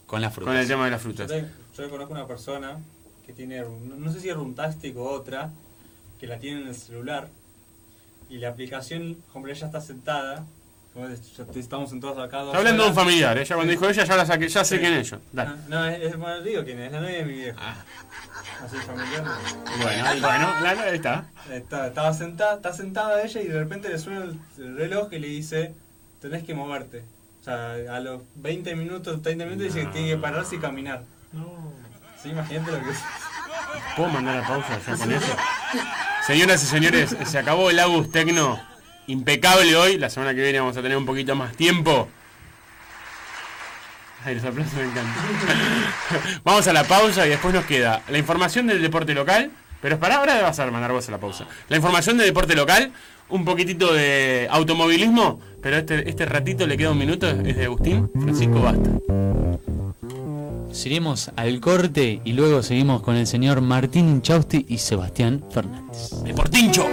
[0.07, 0.55] con las frutas.
[0.55, 1.29] Con el tema de las Yo, frutas.
[1.29, 1.47] te-
[1.77, 2.79] yo conozco una persona
[3.27, 5.53] que tiene, no, no sé si es Runtastic o otra,
[6.19, 7.29] que la tiene en el celular
[8.29, 10.47] y la aplicación, hombre, ella está sentada
[11.55, 12.39] Estamos sentados acá.
[12.39, 14.77] dos Está hablando de un familiar, ella cuando dijo ella ya la saqué, ya sé
[14.77, 14.81] Sí.
[14.81, 15.21] quién es ellos.
[15.33, 15.51] Dale.
[15.51, 17.59] Ah, No, es, es bueno, digo quién es, la novia de mi viejo.
[18.65, 19.23] Así familiar.
[19.25, 19.83] no.
[19.83, 21.27] Bueno, ahí- bueno, la- ahí está.
[21.51, 25.19] Está- estaba sentada, está sentada ella y de repente le suena el, el reloj y
[25.19, 25.75] le dice,
[26.21, 27.05] tenés que moverte.
[27.43, 31.03] O sea, a los 20 minutos, 30 minutos dice que tiene que pararse y caminar.
[32.23, 32.99] Sí, imagínate lo que es.
[33.97, 35.37] ¿Puedo mandar a pausa ya con eso?
[36.27, 38.59] Señoras y señores, se acabó el Agus Tecno.
[39.07, 39.99] Impecable hoy.
[39.99, 42.09] La semana que viene vamos a tener un poquito más tiempo.
[44.25, 45.15] Ay, los aplausos me encantan.
[46.45, 49.51] vamos a la pausa y después nos queda la información del deporte local.
[49.81, 51.47] Pero para ahora vas a mandar vos a la pausa.
[51.69, 52.91] La información del deporte local,
[53.29, 58.11] un poquitito de automovilismo, pero este, este ratito le queda un minuto, es de Agustín
[58.21, 58.91] Francisco Basta.
[60.87, 66.11] Iremos al corte y luego seguimos con el señor Martín Inchausti y Sebastián Fernández.
[66.23, 66.87] ¡Deportincho!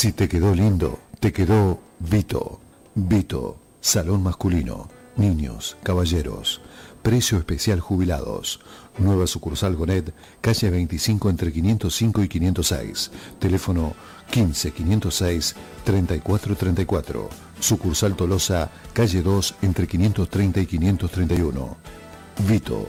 [0.00, 2.60] Si te quedó lindo, te quedó Vito.
[2.94, 6.60] Vito, salón masculino, niños, caballeros.
[7.02, 8.60] Precio especial jubilados.
[8.98, 13.10] Nueva sucursal Gonet, calle 25 entre 505 y 506.
[13.40, 13.96] Teléfono
[14.30, 17.28] 15 506 3434.
[17.58, 21.76] Sucursal Tolosa, calle 2 entre 530 y 531.
[22.46, 22.86] Vito,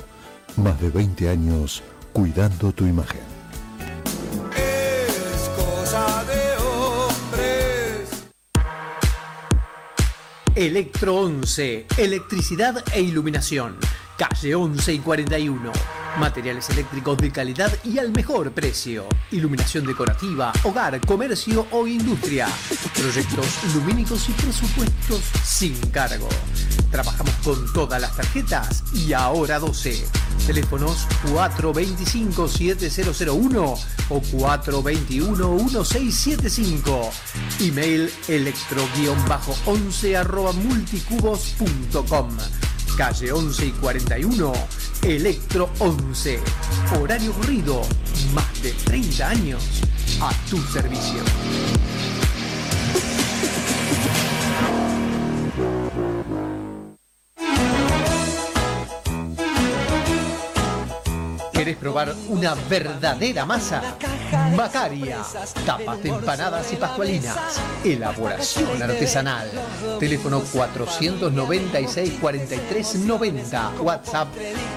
[0.57, 1.81] más de 20 años
[2.13, 3.38] cuidando tu imagen.
[10.59, 13.77] Electro 11, electricidad e iluminación.
[14.19, 15.71] Calle 11 y 41.
[16.19, 19.07] Materiales eléctricos de calidad y al mejor precio.
[19.31, 22.49] Iluminación decorativa, hogar, comercio o industria.
[22.97, 26.27] Proyectos lumínicos y presupuestos sin cargo.
[26.91, 30.05] Trabajamos con todas las tarjetas y ahora 12.
[30.45, 33.79] Teléfonos 425-7001
[34.09, 37.09] o 421-1675.
[37.61, 42.37] Email electro-11 arroba multicubos.com.
[42.99, 44.51] Calle 11 y 41,
[45.03, 46.37] Electro 11.
[46.99, 47.81] Horario corrido,
[48.33, 49.63] más de 30 años
[50.19, 51.23] a tu servicio.
[61.69, 63.95] ¿Querés probar una verdadera masa?
[64.57, 65.19] Macaria.
[65.67, 67.61] Tapas de empanadas y pascualinas.
[67.83, 69.51] Elaboración artesanal.
[69.99, 73.71] Teléfono 496 43 90.
[73.81, 74.29] WhatsApp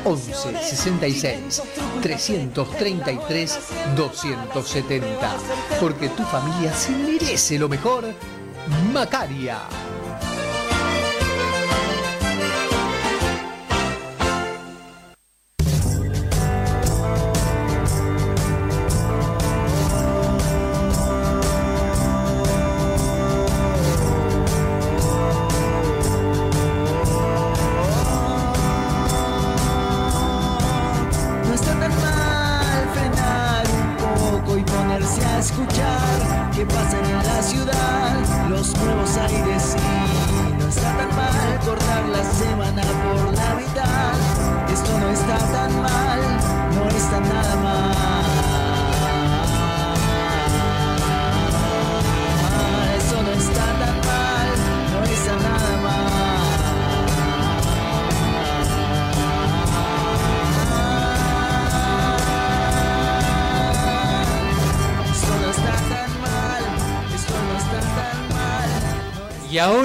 [0.05, 1.63] 11 66
[2.03, 3.59] 333
[3.97, 5.37] 270.
[5.81, 8.05] Porque tu familia se merece lo mejor.
[8.93, 9.61] Macaria.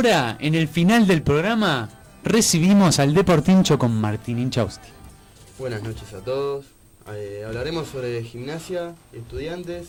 [0.08, 1.90] Ahora, en el final del programa,
[2.24, 4.88] recibimos al Deportincho con Martín Inchausti.
[5.58, 6.66] Buenas noches a todos.
[7.14, 9.88] Eh, hablaremos sobre gimnasia, estudiantes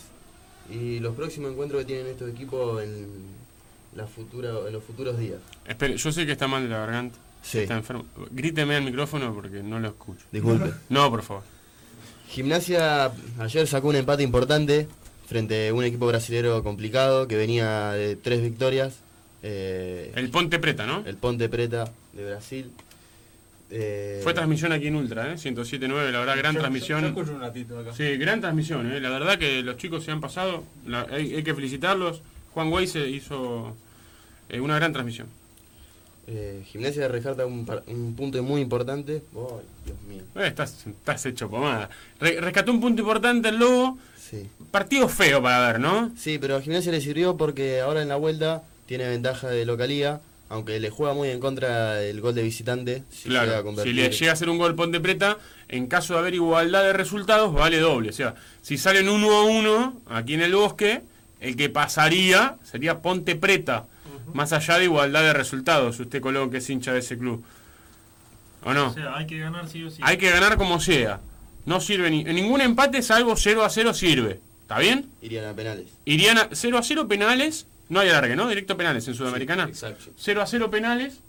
[0.69, 3.07] y los próximos encuentros que tienen estos equipos en,
[3.95, 5.39] la futura, en los futuros días.
[5.65, 7.17] Espere, yo sé que está mal de la garganta.
[7.41, 7.59] Sí.
[7.59, 8.05] Está enfermo.
[8.31, 10.25] Gríteme al micrófono porque no lo escucho.
[10.31, 10.71] Disculpe.
[10.89, 11.43] No, por favor.
[12.27, 14.87] Gimnasia ayer sacó un empate importante
[15.27, 18.99] frente a un equipo brasilero complicado que venía de tres victorias.
[19.43, 21.03] Eh, El Ponte Preta, ¿no?
[21.05, 22.71] el Ponte Preta de Brasil.
[23.71, 25.35] Eh, Fue transmisión aquí en Ultra, ¿eh?
[25.37, 27.01] 107.9, la verdad, gran Yo- transmisión.
[27.01, 27.93] yo escucho un ratito acá.
[27.93, 28.99] Sí, gran transmisión, ¿eh?
[28.99, 32.21] La verdad que los chicos se han pasado, la- hay, hay que felicitarlos.
[32.53, 33.75] Juan Weiss hizo
[34.49, 35.27] eh, una gran transmisión.
[36.31, 39.23] eh, gimnasia rescata un, par- un punto muy importante.
[39.33, 40.21] Ay, Dios mío.
[40.35, 41.89] Eh, estás, estás hecho pomada.
[42.19, 43.97] Re- rescató un punto importante el Lobo.
[44.15, 44.47] Sí.
[44.69, 46.11] Partido feo para ver, ¿no?
[46.15, 50.19] Sí, pero a Gimnasia le sirvió porque ahora en la vuelta tiene ventaja de localía,
[50.49, 53.03] aunque le juega muy en contra el gol de visitante.
[53.11, 53.93] Si llega a Claro, convertir.
[53.93, 55.37] si le llega a hacer un gol Ponte Preta,
[55.67, 58.09] en caso de haber igualdad de resultados, vale doble.
[58.09, 58.33] O sea,
[58.63, 61.03] si salen uno a uno aquí en el bosque,
[61.39, 63.85] el que pasaría sería Ponte Preta.
[64.33, 67.43] Más allá de igualdad de resultados, usted Colón que es hincha de ese club.
[68.63, 68.87] ¿O no?
[68.87, 70.01] O sea, hay que ganar sí o sí.
[70.03, 71.19] Hay que ganar como sea.
[71.67, 72.23] No sirve ni.
[72.23, 74.39] Ningún empate salvo 0 a 0 sirve.
[74.63, 75.09] ¿Está bien?
[75.21, 75.85] Irían a penales.
[76.05, 77.67] Irían a 0 a 0 penales.
[77.89, 78.47] No hay alargue, ¿no?
[78.47, 79.63] Directo penales en Sudamericana.
[79.63, 80.11] exacto.
[80.17, 81.19] 0 a 0 penales.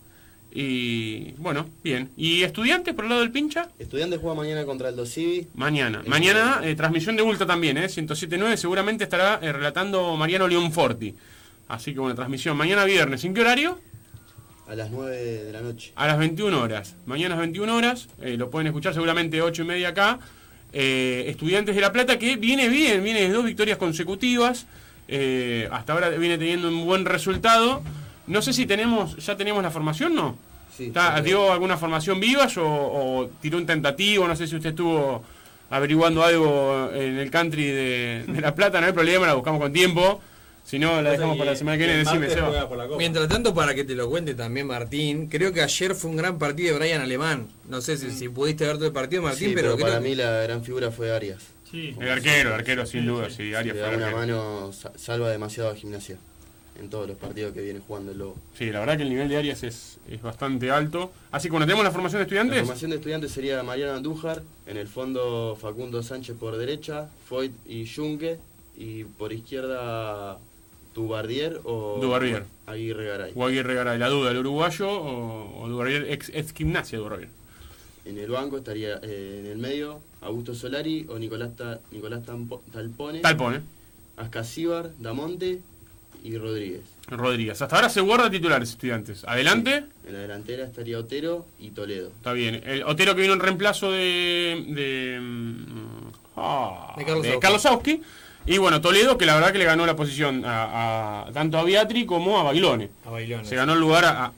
[0.53, 2.11] Y bueno, bien.
[2.17, 3.69] ¿Y estudiantes por el lado del pincha?
[3.79, 5.47] Estudiantes juega mañana contra el Dosivi.
[5.55, 6.03] Mañana.
[6.05, 7.87] Eh, Mañana eh, transmisión de Ultra también, ¿eh?
[7.87, 11.15] 107.9 seguramente estará eh, relatando Mariano León Forti.
[11.69, 13.25] Así que bueno, transmisión mañana viernes.
[13.25, 13.79] ¿En qué horario?
[14.67, 15.93] A las 9 de la noche.
[15.95, 16.97] A las 21 horas.
[17.07, 18.09] Mañana a las 21 horas.
[18.21, 20.19] eh, lo pueden escuchar seguramente 8 y media acá.
[20.73, 24.67] Eh, Estudiantes de La Plata que viene bien, viene de dos victorias consecutivas.
[25.11, 27.83] Eh, hasta ahora viene teniendo un buen resultado.
[28.27, 30.37] No sé si tenemos, ya tenemos la formación, ¿no?
[30.77, 34.27] Sí, ¿Está- ¿Dio alguna formación vivas o, o tiró un tentativo?
[34.29, 35.23] No sé si usted estuvo
[35.69, 39.73] averiguando algo en el country de, de La Plata, no hay problema, la buscamos con
[39.73, 40.21] tiempo.
[40.65, 41.99] Si no, la dejamos para la semana que viene.
[42.05, 42.69] Decime, Seba.
[42.97, 46.39] Mientras tanto, para que te lo cuente también Martín, creo que ayer fue un gran
[46.39, 47.49] partido de Brian Alemán.
[47.69, 50.15] No sé si, si pudiste ver todo el partido, Martín, Sí, pero, pero, para mí
[50.15, 51.39] la gran figura fue Arias.
[51.73, 54.17] El arquero, el arquero, sin duda, sí, Arias arquero.
[54.17, 56.19] mano, sa- salva demasiado a gimnasia.
[56.81, 58.37] En todos los partidos que viene jugando el Lobo.
[58.55, 61.13] Sí, la verdad que el nivel de Arias es, es bastante alto.
[61.31, 62.61] Así que bueno, tenemos la formación de La estudiantes.
[62.61, 67.87] formación de estudiantes sería Mariano Andújar, en el fondo Facundo Sánchez por derecha, Foyt y
[67.87, 68.39] Junque,
[68.77, 70.39] y por izquierda
[70.95, 72.45] Dubardier o Dubarbier.
[72.67, 73.33] Aguirre Garay.
[73.35, 77.29] O Aguirre Garay, la duda, el uruguayo o, o Dubarbier, ex, ex gimnasia de Dubarbier.
[78.07, 82.63] En el banco estaría eh, en el medio Augusto Solari o Nicolás, Ta- Nicolás Tampo-
[82.73, 83.21] Talpone.
[83.21, 83.61] Talpone.
[84.17, 85.61] Ascasíbar, Damonte
[86.23, 86.83] y Rodríguez.
[87.09, 87.61] Rodríguez.
[87.63, 89.25] Hasta ahora se guarda titulares estudiantes.
[89.25, 89.85] Adelante.
[90.07, 92.09] En la delantera estaría Otero y Toledo.
[92.09, 92.63] Está bien.
[92.67, 94.65] El Otero que vino en reemplazo de.
[94.69, 95.19] de.
[95.21, 97.39] mm, ah, De Carlos de.
[97.39, 97.67] Carlos.
[98.47, 101.63] Y bueno, Toledo, que la verdad que le ganó la posición a, a- tanto a
[101.65, 102.91] Beatri como a Bailone.
[103.07, 104.33] A Bailone, Se ganó el lugar a,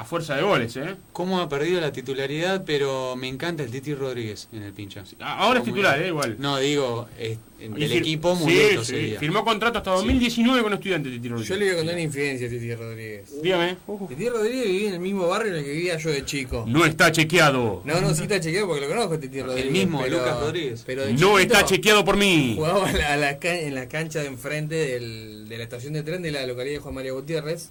[0.00, 0.94] a- fuerza de goles, ¿eh?
[1.12, 5.04] Cómo ha perdido la titularidad, pero me encanta el Titi Rodríguez en el pincha.
[5.20, 6.36] ahora es titular, eh, igual.
[6.38, 9.18] No, digo, es- el equipo muy sí, lento sí, sería.
[9.18, 11.48] Firmó contrato hasta 2019 con estudiantes, Titi Rodríguez.
[11.48, 13.42] Yo le voy a contar una infidencia a Titi Rodríguez.
[13.42, 13.76] Dígame.
[14.08, 16.64] Titi Rodríguez vivía en el mismo barrio en el que vivía yo de chico.
[16.68, 17.82] No está chequeado.
[17.84, 19.72] No, no, sí está chequeado porque lo conozco a Titi Rodríguez.
[19.72, 20.82] mismo, pero- Lucas Rodríguez.
[20.86, 22.52] Pero de No chiquito está chequeado por mí.
[22.56, 25.92] Jugaba a la- a la ca- en la cancha de enfrente del- de la estación
[25.94, 27.70] de tren de la localidad de Juan María Gutiérrez.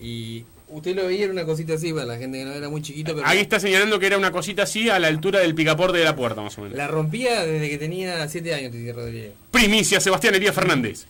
[0.00, 2.82] Y usted lo veía, era una cosita así para la gente que no era muy
[2.82, 5.98] chiquito, pero Ahí está señalando que era una cosita así a la altura del picaporte
[5.98, 6.76] de la puerta, más o menos.
[6.76, 9.32] la rompía desde que tenía 7 años Titi Rodríguez.
[9.50, 11.06] Primicia, Sebastián Elías Fernández.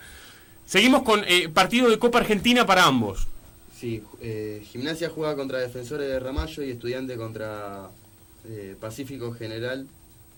[0.67, 3.27] Seguimos con eh, partido de Copa Argentina para ambos.
[3.79, 7.89] Sí, eh, Gimnasia juega contra Defensores de Ramallo y Estudiante contra
[8.49, 9.87] eh, Pacífico General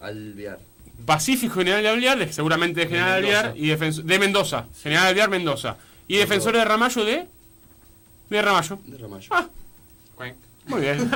[0.01, 0.59] Alvear.
[1.05, 3.39] Pacífico General Alvear, de- seguramente de General Mendoza.
[3.51, 4.67] Alvear, y defens- de Mendoza.
[4.83, 5.77] General Alvear, Mendoza.
[6.09, 7.27] Y Defensores de Ramallo de.
[8.33, 8.79] De Ramallo.
[8.87, 9.29] De Ramallo.
[9.31, 9.47] Ah.
[10.69, 10.99] Muy bien.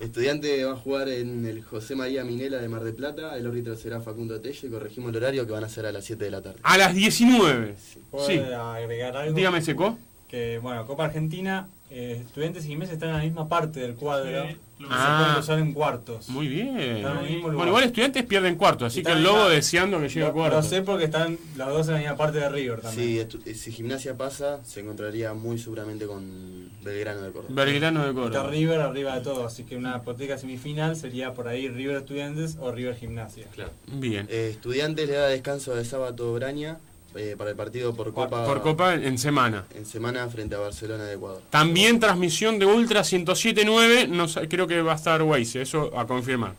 [0.00, 3.36] Estudiante va a jugar en el José María Minela de Mar del Plata.
[3.36, 6.04] El árbitro será Facundo Tello y corregimos el horario que van a ser a las
[6.04, 6.60] 7 de la tarde.
[6.62, 7.76] A las 19.
[8.10, 8.38] ¿Puedo Sí.
[8.38, 9.34] agregar algo?
[9.34, 9.98] Dígame, Seco.
[10.34, 14.48] Que, bueno, Copa Argentina, eh, Estudiantes y Gimnasia están en la misma parte del cuadro.
[14.48, 15.40] Sí, lo se Ah.
[15.46, 16.28] pueden en cuartos.
[16.28, 16.76] Muy bien.
[16.76, 20.00] Están en el mismo Bueno, igual estudiantes pierden cuarto, así que el lobo la- deseando
[20.00, 20.56] que llegue a cuarto.
[20.56, 23.30] Lo sé porque están los dos en la misma parte de River también.
[23.30, 27.54] Sí, eh, si Gimnasia pasa, se encontraría muy seguramente con Belgrano de Córdoba.
[27.64, 28.50] Belgrano de Está Córdoba.
[28.50, 32.72] River arriba de todo, así que una hipoteca semifinal sería por ahí River Estudiantes o
[32.72, 33.46] River Gimnasia.
[33.86, 34.26] Bien.
[34.28, 36.78] Eh, Estudiantes le da descanso de sábado Braña
[37.16, 39.64] eh, para el partido por Copa, Por Copa en semana.
[39.74, 41.42] en semana frente a Barcelona de Ecuador.
[41.50, 46.06] También transmisión de Ultra 107.9, no sé, creo que va a estar Waze, eso a
[46.06, 46.54] confirmar.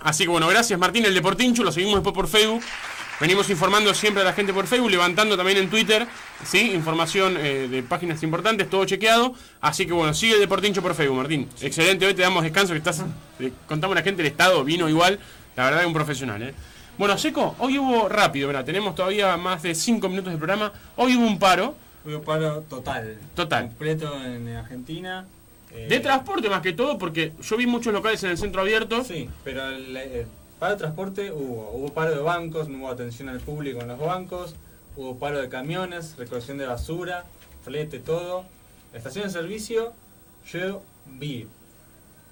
[0.00, 2.62] Así que bueno, gracias Martín, el Deportincho, lo seguimos después por Facebook.
[3.20, 6.06] Venimos informando siempre a la gente por Facebook, levantando también en Twitter,
[6.44, 6.70] ¿sí?
[6.72, 9.34] Información eh, de páginas importantes, todo chequeado.
[9.60, 11.48] Así que bueno, sigue el Deportincho por Facebook, Martín.
[11.60, 13.02] Excelente, hoy te damos descanso, que estás...
[13.40, 15.18] le contamos a la gente el estado, vino igual,
[15.56, 16.54] la verdad es un profesional, ¿eh?
[16.98, 18.64] Bueno, Seco, hoy hubo rápido, ¿verdad?
[18.64, 20.72] Tenemos todavía más de 5 minutos de programa.
[20.96, 21.74] Hoy hubo un paro.
[22.04, 23.18] Hubo un paro total.
[23.34, 23.66] Total.
[23.68, 25.26] Completo en Argentina.
[25.72, 29.04] eh, De transporte más que todo, porque yo vi muchos locales en el centro abierto.
[29.04, 30.26] Sí, pero el, el
[30.58, 31.70] paro de transporte hubo.
[31.72, 34.56] Hubo paro de bancos, no hubo atención al público en los bancos.
[34.96, 37.24] Hubo paro de camiones, recolección de basura,
[37.62, 38.44] flete, todo.
[38.92, 39.92] Estación de servicio,
[40.50, 41.46] yo vi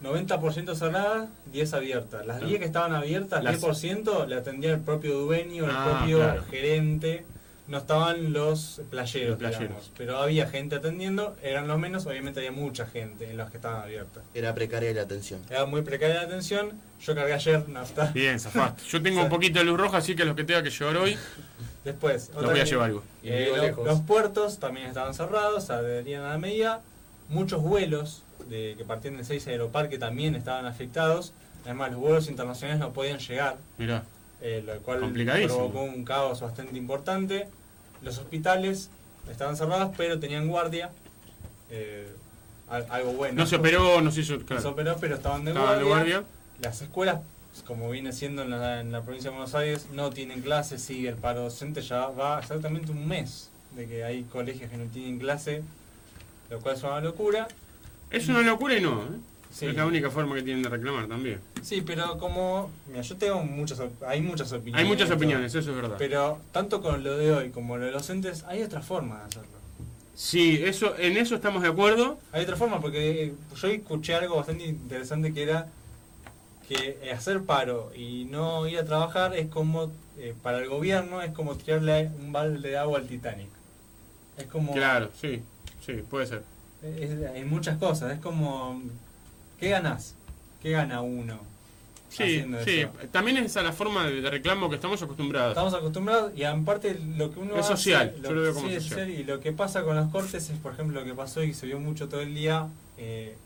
[0.03, 2.27] 90% cerradas, 10 abiertas.
[2.27, 6.19] Las 10 que estaban abiertas, Las- 10% le atendía el propio dueño, el Ah, propio
[6.19, 6.45] claro.
[6.51, 7.25] gerente.
[7.69, 9.61] No estaban los playeros, Los playeros.
[9.61, 13.57] digamos, pero había gente atendiendo, eran los menos, obviamente había mucha gente en los que
[13.57, 14.23] estaban abiertas.
[14.35, 15.41] Era precaria la atención.
[15.51, 18.13] Era muy precaria la atención, yo cargué ayer nafta.
[18.15, 18.85] Bien, zafaste.
[18.89, 21.17] Yo tengo un poquito de luz roja, así que los que tenga que llevar hoy,
[21.85, 23.03] Después, Los voy a llevar algo.
[23.25, 26.83] Eh, los puertos también estaban cerrados, adherían a la medida.
[27.29, 31.33] Muchos vuelos de, que partían de seis Aeroparque también estaban afectados.
[31.65, 34.05] Además, los vuelos internacionales no podían llegar, Mirá.
[34.41, 35.01] eh, lo cual
[35.49, 37.49] provocó un caos bastante importante.
[38.03, 38.91] Los hospitales
[39.31, 40.91] estaban cerrados, pero tenían guardia.
[41.71, 42.09] eh,
[42.69, 43.35] al- algo bueno.
[43.35, 44.37] No se operó, no se hizo.
[44.37, 44.63] No Claro.
[44.63, 46.17] se operó, pero estaban de Estaban de guardia.
[46.19, 46.33] guardia.
[46.61, 47.21] Las escuelas,
[47.67, 51.09] como viene siendo en la, en la provincia de Buenos Aires, no tienen clases, sigue
[51.09, 55.19] el paro docente, ya va exactamente un mes de que hay colegios que no tienen
[55.19, 55.63] clase,
[56.51, 57.49] lo cual es una locura.
[58.11, 59.19] Es una locura y no, ¿eh?
[59.51, 59.67] Sí.
[59.67, 61.41] Es la única forma que tienen de reclamar también.
[61.63, 64.83] Sí, pero como, mira, yo tengo muchas, hay muchas opiniones.
[64.83, 65.97] Hay muchas opiniones, eso es verdad.
[65.99, 69.25] Pero tanto con lo de hoy como lo de los docentes, hay otra forma de
[69.25, 69.57] hacerlo.
[70.15, 72.19] Sí, eso, en eso estamos de acuerdo.
[72.33, 75.69] Hay otra forma, porque eh, yo escuché algo bastante interesante que era
[76.69, 81.23] que eh, hacer paro y no ir a trabajar es como, eh, para el gobierno,
[81.23, 83.49] es como tirarle un balde de agua al Titanic.
[84.37, 84.73] Es como...
[84.73, 85.43] Claro, sí,
[85.85, 86.43] sí, puede ser.
[86.83, 88.81] Es- hay muchas cosas, es como...
[89.59, 90.15] ¿Qué ganas?
[90.63, 91.39] ¿Qué gana uno?
[92.09, 92.91] Sí, sí, eso?
[93.11, 95.51] también es a la forma de, de reclamo que estamos acostumbrados.
[95.51, 98.69] Estamos acostumbrados y aparte lo que uno Es hace- social, lo, yo lo veo como
[98.69, 99.11] sí, social.
[99.11, 101.67] y lo que pasa con los cortes es por ejemplo lo que pasó y se
[101.67, 103.37] vio mucho todo el día eh,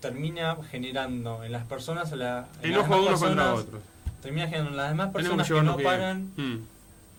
[0.00, 3.82] termina generando en las personas la, en las Enojo demás unos contra personas, otros.
[4.20, 6.56] termina generando en las demás personas que que, no pagan Mm.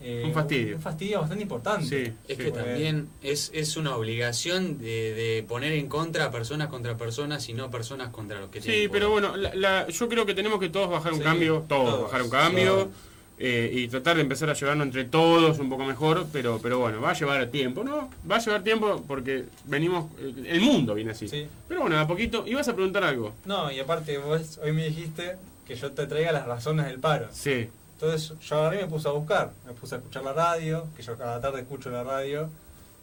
[0.03, 0.75] Eh, Un fastidio.
[0.75, 2.43] un fastidio bastante importante Sí, Es sí.
[2.43, 7.47] que también es, es una obligación de, de poner en contra a personas contra personas
[7.49, 10.34] y no personas contra los que Sí, tienen pero bueno, la- la- yo creo que
[10.34, 12.91] tenemos que todos bajar un Sí, cambio, todos, todos, bajar un cambio
[13.39, 17.01] eh, y tratar de empezar a llevarnos entre todos un poco mejor, pero pero bueno,
[17.01, 18.09] va a llevar tiempo, ¿no?
[18.30, 21.27] Va a llevar tiempo porque venimos, eh, el mundo viene así.
[21.67, 23.34] Pero bueno, a poquito, ibas a preguntar algo.
[23.45, 27.27] no y aparte vos hoy me dijiste que yo te traiga las razones del paro
[27.31, 27.69] Sí.
[28.03, 31.01] Entonces yo agarré y me puse a buscar, me puse a escuchar la radio, que
[31.03, 32.49] yo cada tarde escucho la radio,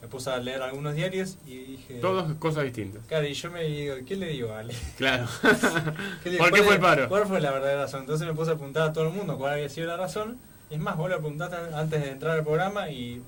[0.02, 1.94] me puse a leer algunos diarios y dije...
[2.00, 3.02] Todas cosas distintas.
[3.06, 4.74] Claro, y yo me digo, ¿qué le digo a Ale?
[4.98, 5.26] Claro.
[6.22, 7.08] ¿Qué le- ¿Por qué fue el paro?
[7.08, 8.00] ¿Cuál fue la verdadera razón?
[8.00, 10.38] Entonces me puse a preguntar a todo el mundo cuál había sido la razón.
[10.70, 13.20] Es más, vos lo preguntaste antes de entrar al programa y,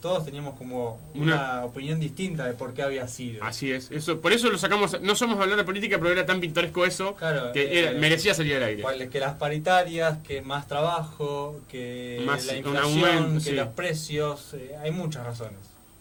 [0.00, 3.42] todos teníamos como una, Una- opinión distinta de por qué había sido.
[3.42, 6.38] Así es, eso, por eso lo sacamos, no somos hablar de política, pero era tan
[6.40, 9.08] pintoresco eso Claro, que era- eh, merecía salir al aire.
[9.10, 13.56] que las paritarias, que más trabajo, que Más- la inflación, aumento, que sí.
[13.56, 15.58] los precios, eh, hay muchas razones.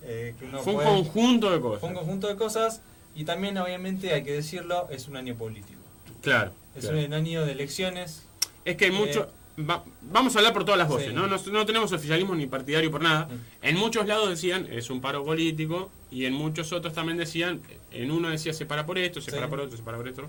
[0.10, 1.80] eh, que uno Fue un puede- conjunto de cosas.
[1.82, 2.82] Fue un conjunto de cosas
[3.16, 5.82] y también obviamente hay que decirlo, es un año político.
[6.22, 6.54] Claro.
[6.76, 7.04] Es claro.
[7.04, 8.24] un año de elecciones.
[8.64, 9.30] Es que hay Eh, mucho.
[9.58, 11.14] Va- vamos a hablar por todas las voces, Sí.
[11.14, 11.28] ¿no?
[11.28, 11.38] ¿no?
[11.38, 13.28] no tenemos oficialismo ni partidario por nada.
[13.62, 17.62] En muchos lados decían es un paro político y en muchos otros también decían,
[17.92, 19.36] en uno decía se para por esto, se Sí.
[19.36, 20.24] para por otro, se para por esto.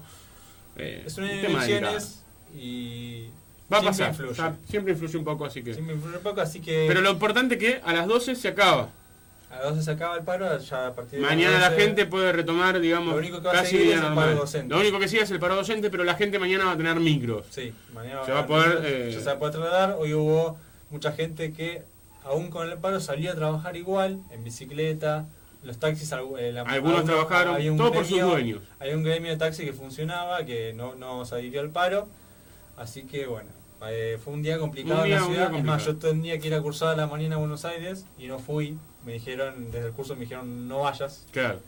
[0.77, 2.25] Eh, Es un año de tema elecciones
[2.57, 3.29] y
[3.73, 4.35] Va a pasar, influye.
[4.67, 5.75] siempre influye un poco, así que...
[5.75, 8.49] Siempre influye un poco, así que Pero lo importante es que a las 12 se
[8.49, 8.91] acaba.
[9.51, 12.07] A las 12 se acaba el paro, ya a partir de Mañana la 12 gente
[12.07, 14.75] puede retomar, digamos, Lo único que va a casi seguir vida es el paro docente.
[14.75, 17.01] Lo único que sigue es el paro docente, pero la gente mañana va a tener
[17.01, 17.47] micros.
[17.51, 18.83] Sí, mañana se va a poder...
[18.83, 19.97] ya eh, se va a poder trasladar.
[19.99, 20.59] Hoy hubo
[20.91, 21.83] mucha gente que,
[22.25, 25.27] aún con el paro, salió a trabajar igual, en bicicleta.
[25.65, 28.61] Los taxis, eh, la- Algunos trabajaron, todo por sus dueños.
[28.79, 32.07] Había un gremio de taxi que funcionaba, que no, no se adhirió al paro.
[32.77, 33.51] Así que, bueno,
[33.89, 35.55] eh, fue un día complicado Un día- en la ciudad.
[35.55, 38.27] Es más, yo tenía que ir a cursar a la mañana a Buenos Aires y
[38.29, 38.79] no fui.
[39.09, 41.25] Me dijeron, desde el curso me dijeron, no vayas.
[41.33, 41.61] Claro.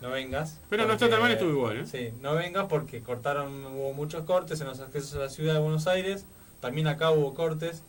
[0.00, 0.60] No vengas.
[0.70, 1.86] Pero no está tan mal, estuvo igual, ¿eh?
[1.86, 5.58] Sí, no vengas porque cortaron, hubo muchos cortes en los accesos a la ciudad de
[5.58, 6.24] Buenos Aires.
[6.60, 7.82] También acá hubo cortes.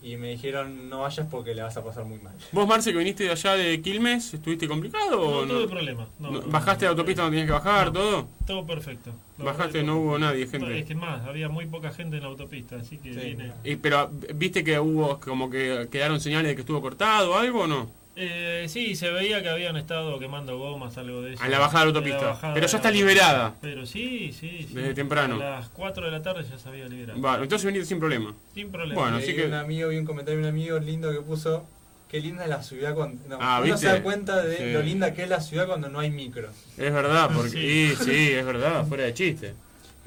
[0.00, 2.32] Y me dijeron, no vayas porque le vas a pasar muy mal.
[2.52, 6.30] ¿Vos, Marce, que viniste de allá de Quilmes, estuviste complicado o No tuve problema, no,
[6.30, 8.28] No, no, ¿Bajaste de autopista donde tenías que bajar, todo?
[8.46, 9.12] Todo perfecto.
[9.36, 10.78] Bajaste, no hubo nadie, gente.
[10.78, 13.52] Es que más, había muy poca gente en la autopista, así que vine.
[13.64, 17.62] Y, pero, ¿viste que hubo como que quedaron señales de que estuvo cortado o algo
[17.62, 17.97] o no?
[18.20, 21.42] Eh, sí, se veía que habían estado quemando gomas, algo de eso.
[21.42, 22.26] A la bajada de la En autopista.
[22.30, 23.54] bajada Pero ya está liberada.
[23.60, 24.74] Pero sí, sí, sí.
[24.74, 25.36] Desde temprano.
[25.36, 27.20] A las 4 de la tarde ya se había liberado.
[27.20, 28.34] Vale, entonces viniste sin problema.
[28.54, 29.00] Sin problema.
[29.00, 29.44] Bueno, así que...
[29.46, 31.64] un amigo, vi un comentario de un amigo lindo que puso,
[32.10, 33.22] qué linda es la ciudad cuando...
[33.28, 33.86] No, Ah, uno ¿viste?
[33.86, 34.72] se da cuenta de Sí.
[34.72, 36.50] lo linda que es la ciudad cuando no hay micros.
[36.76, 37.50] Es verdad, porque...
[37.50, 37.94] Sí.
[37.98, 39.54] Sí, sí, es verdad, fuera de chiste.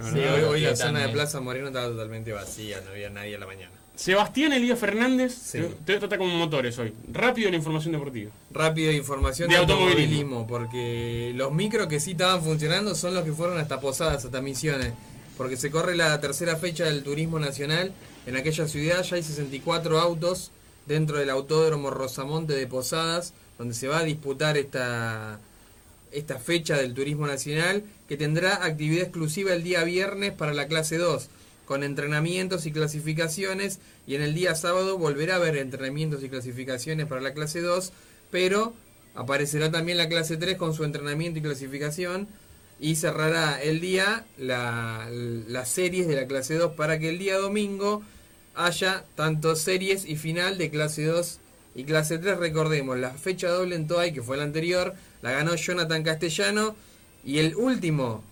[0.02, 1.10] Sí, hoy, hoy la zona de.
[1.10, 3.72] Plaza Moreno estaba totalmente vacía, no había nadie a la mañana.
[3.96, 5.60] Sebastián Elías Fernández, Sí.
[5.60, 6.94] te, te voy a tratar como motores hoy.
[7.12, 8.32] Rápido la información deportiva.
[8.52, 10.48] Rápido información De automovilismo.
[10.48, 14.94] porque los micros que sí estaban funcionando son los que fueron hasta Posadas, hasta Misiones.
[15.38, 17.94] Porque se corre la tercera fecha del turismo nacional.
[18.26, 20.52] En aquella ciudad ya hay 64 autos
[20.88, 25.40] dentro del autódromo Rosamonte de Posadas, donde se va a disputar esta,
[26.12, 30.98] esta fecha del turismo nacional, que tendrá actividad exclusiva el día viernes para la clase
[30.98, 31.28] 2,
[31.72, 37.06] con entrenamientos y clasificaciones y en el día sábado volverá a haber entrenamientos y clasificaciones
[37.08, 37.94] para la clase 2,
[38.30, 38.74] pero
[39.16, 42.28] aparecerá también la clase 3 con su entrenamiento y clasificación
[42.78, 45.08] y cerrará el día la-
[45.48, 48.02] las series de la clase 2 para que el día domingo
[48.54, 51.40] haya tanto series y final de clase 2
[51.74, 52.38] y clase 3.
[52.38, 56.76] Recordemos, la fecha doble en Toay, que fue la anterior, la ganó Jonathan Castellano
[57.24, 58.26] y el último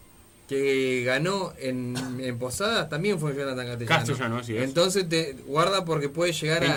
[0.50, 4.00] que ganó en, en Posadas también fue Jonathan Castellano.
[4.00, 4.64] Castellano, así es.
[4.64, 6.76] Entonces te guarda porque puede llegar a,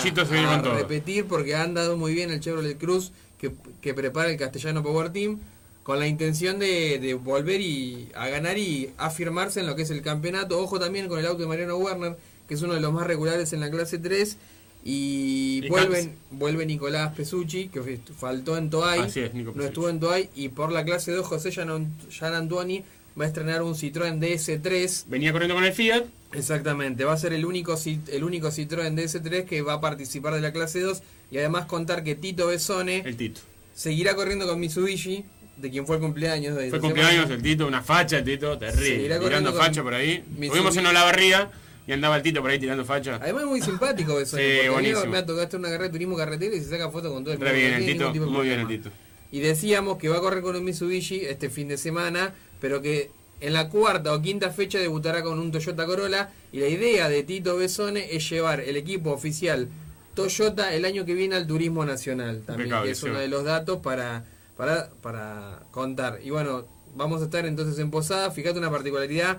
[0.77, 3.51] repetir porque ha andado muy bien el Chevrolet Cruz que,
[3.81, 5.39] que prepara el Castellano Power Team
[5.85, 9.91] con la intención de, de volver y a ganar y afirmarse en lo que es
[9.91, 10.61] el campeonato.
[10.61, 13.55] Ojo también con el auto de Mariano Werner, que es uno de los más regulares
[13.55, 14.37] en la clase 3.
[14.85, 20.29] Y, Y vuelven, vuelve Nicolás Pesucci, que faltó en Toay, es, no estuvo en Toay,
[20.35, 22.85] y por la clase 2 José Gian Antuani
[23.19, 25.05] va a estrenar un Citroën DS3.
[25.09, 26.05] Venía corriendo con el Fiat.
[26.33, 27.79] Exactamente, va a ser el único,
[28.09, 32.03] el único Citroën DS3 que va a participar de la clase 2 y además contar
[32.05, 33.41] que Tito Besone El Tito.
[33.75, 35.25] seguirá corriendo con Mitsubishi,
[35.59, 38.87] de quien fue el cumpleaños de Fue cumpleaños el Tito, una facha el Tito, terrible.
[38.97, 40.25] Seguirá Tirando facha por ahí.
[40.31, 40.49] Mitsubishi.
[40.51, 41.51] Tuvimos en Olavarría
[41.87, 43.17] y andaba el Tito por ahí tirando facha.
[43.17, 45.07] Además es muy simpático Besone, Sí, buenísimo.
[45.07, 47.39] me ha tocado una carrera de turismo carretera y se saca foto con todo el
[47.41, 48.69] mundo, bien no el Tito, muy bien el.
[48.69, 48.91] Tito.
[49.31, 53.11] Y decíamos que va a correr con un Mitsubishi este fin de semana, pero que
[53.41, 56.31] en la cuarta o quinta fecha debutará con un Toyota Corolla.
[56.53, 59.69] Y la idea de Tito Besone es llevar el equipo oficial
[60.15, 62.43] Toyota el año que viene al Turismo Nacional.
[62.47, 64.25] También, Impecable, que es uno de los datos para,
[64.57, 66.21] para, para contar.
[66.23, 66.65] Y bueno,
[66.95, 68.31] vamos a estar entonces en Posada.
[68.31, 69.39] Fíjate una particularidad.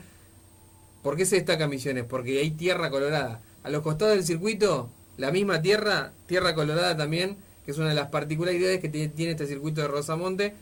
[1.01, 2.03] ¿Por qué se destaca Misiones?
[2.03, 3.41] Porque hay tierra colorada.
[3.63, 7.95] A los costados del circuito, la misma tierra, tierra colorada también, que es una de
[7.95, 10.53] las particularidades que tie- tiene este circuito de Rosamonte,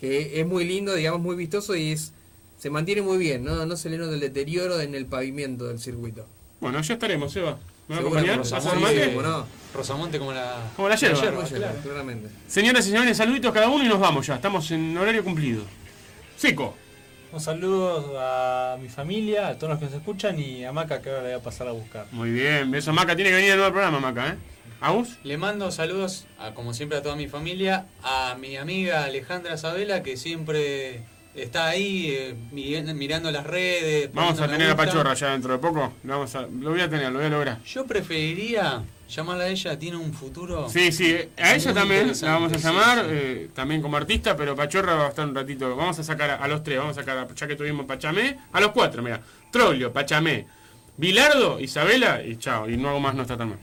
[0.00, 2.12] que es muy lindo, digamos, muy vistoso y es
[2.58, 5.78] se mantiene muy bien, no, no se le nota el deterioro en el pavimento del
[5.78, 6.26] circuito.
[6.60, 7.58] Bueno, ya estaremos, Seba.
[7.88, 8.38] ¿Me va a Seguro, acompañar?
[8.38, 9.46] Rosamonte.
[9.74, 10.70] Rosamonte como la...
[10.74, 11.20] Como la yerba.
[11.20, 12.28] Bien, claramente.
[12.48, 14.36] Señoras y señores, saluditos cada uno y nos vamos ya.
[14.36, 15.62] Estamos en horario cumplido.
[16.36, 16.74] Seco.
[17.32, 21.10] Un saludo a mi familia, a todos los que nos escuchan y a Maca que
[21.10, 22.06] ahora le voy a pasar a buscar.
[22.10, 23.14] Muy bien, beso Maca.
[23.14, 24.36] Tiene que venir de nuevo al programa, Maca, ¿eh?
[25.24, 30.02] Le mando saludos, a, como siempre, a toda mi familia, a mi amiga Alejandra Sabela,
[30.02, 31.02] que siempre
[31.34, 34.10] está ahí eh, mi- mirando las redes.
[34.12, 34.76] Vamos a tener a.
[34.76, 35.92] Pachorra ya dentro de poco.
[36.04, 37.62] Lo, vamos a, lo voy a tener, lo voy a lograr.
[37.64, 40.68] Yo preferiría llamarla a ella, tiene un futuro.
[40.68, 43.06] Sí, sí, a ella también la vamos a llamar, sí.
[43.10, 45.74] eh, también como artista, pero Pachorra va a estar un ratito.
[45.76, 48.38] Vamos a sacar a, a los tres, vamos a sacar, a, ya que tuvimos Pachamé,
[48.52, 49.20] a los cuatro, mira.
[49.50, 50.46] Troglio, Pachamé,
[50.96, 52.68] Bilardo, Isabela y chao.
[52.68, 53.58] Y no hago más, no está tan mal.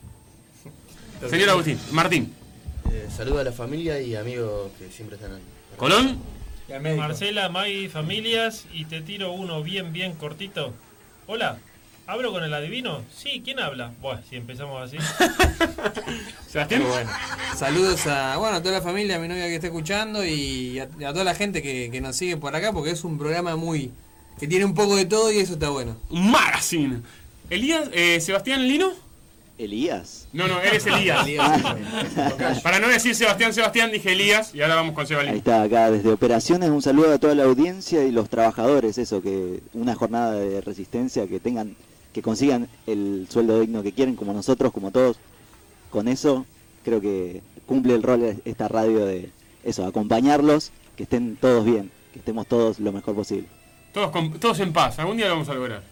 [1.29, 2.33] Señor Agustín, Martín,
[2.91, 5.41] Eh, saludo a la familia y amigos que siempre están ahí.
[5.77, 6.19] Colón.
[6.97, 10.73] Marcela, Maggie, familias, y te tiro uno bien, bien cortito.
[11.27, 11.57] Hola,
[12.07, 13.03] ¿hablo con el adivino?
[13.15, 13.91] Sí, ¿quién habla?
[14.01, 14.97] Bueno, si empezamos así.
[16.49, 16.83] Sebastián.
[16.87, 17.09] Bueno,
[17.55, 20.83] saludos a, bueno, a toda la familia, a mi novia que está escuchando y a,
[20.83, 23.91] a toda la gente que, que nos sigue por acá porque es un programa muy
[24.39, 25.97] que tiene un poco de todo y eso está bueno.
[26.09, 27.01] Un magazine.
[27.49, 28.91] Elías, eh, Sebastián Lino.
[29.65, 30.27] Elías.
[30.33, 31.25] No, no, eres Elías.
[32.63, 35.35] Para no decir Sebastián, Sebastián, dije Elías y ahora vamos con Ahí Sebastián.
[35.37, 39.59] está, acá desde Operaciones, un saludo a toda la audiencia y los trabajadores, eso, que
[39.73, 41.75] una jornada de resistencia, que tengan,
[42.13, 45.17] que consigan el sueldo digno que quieren, como nosotros, como todos.
[45.89, 46.45] Con eso,
[46.83, 49.29] creo que cumple el rol esta radio de
[49.63, 53.47] eso, acompañarlos, que estén todos bien, que estemos todos lo mejor posible.
[53.93, 55.83] Todos, con- todos en paz, algún día lo vamos a lograr.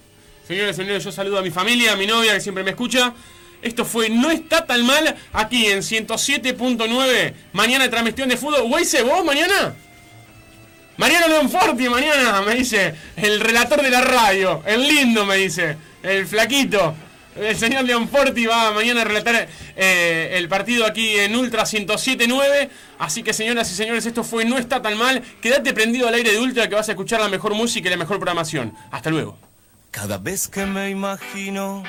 [0.48, 3.14] Señores, señores, yo saludo a mi familia, a mi novia que siempre me escucha.
[3.61, 7.33] Esto fue No está tan mal aquí en 107.9.
[7.53, 8.71] Mañana transmisión de fútbol.
[8.71, 9.75] ¿Weise vos mañana?
[10.97, 12.93] Mariano Leonforti mañana, me dice.
[13.15, 14.63] El relator de la radio.
[14.65, 15.77] El lindo, me dice.
[16.03, 16.95] El flaquito.
[17.35, 22.69] El señor Leonforti va mañana a relatar eh, el partido aquí en Ultra 107.9.
[22.99, 25.21] Así que, señoras y señores, esto fue No está tan mal.
[25.41, 27.97] Quédate prendido al aire de Ultra que vas a escuchar la mejor música y la
[27.97, 28.73] mejor programación.
[28.91, 29.38] Hasta luego.
[29.91, 31.83] Cada vez que me imagino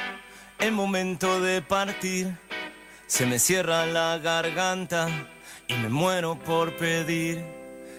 [0.63, 2.39] el momento de partir,
[3.09, 5.09] se me cierra la garganta
[5.67, 7.62] y me muero por pedir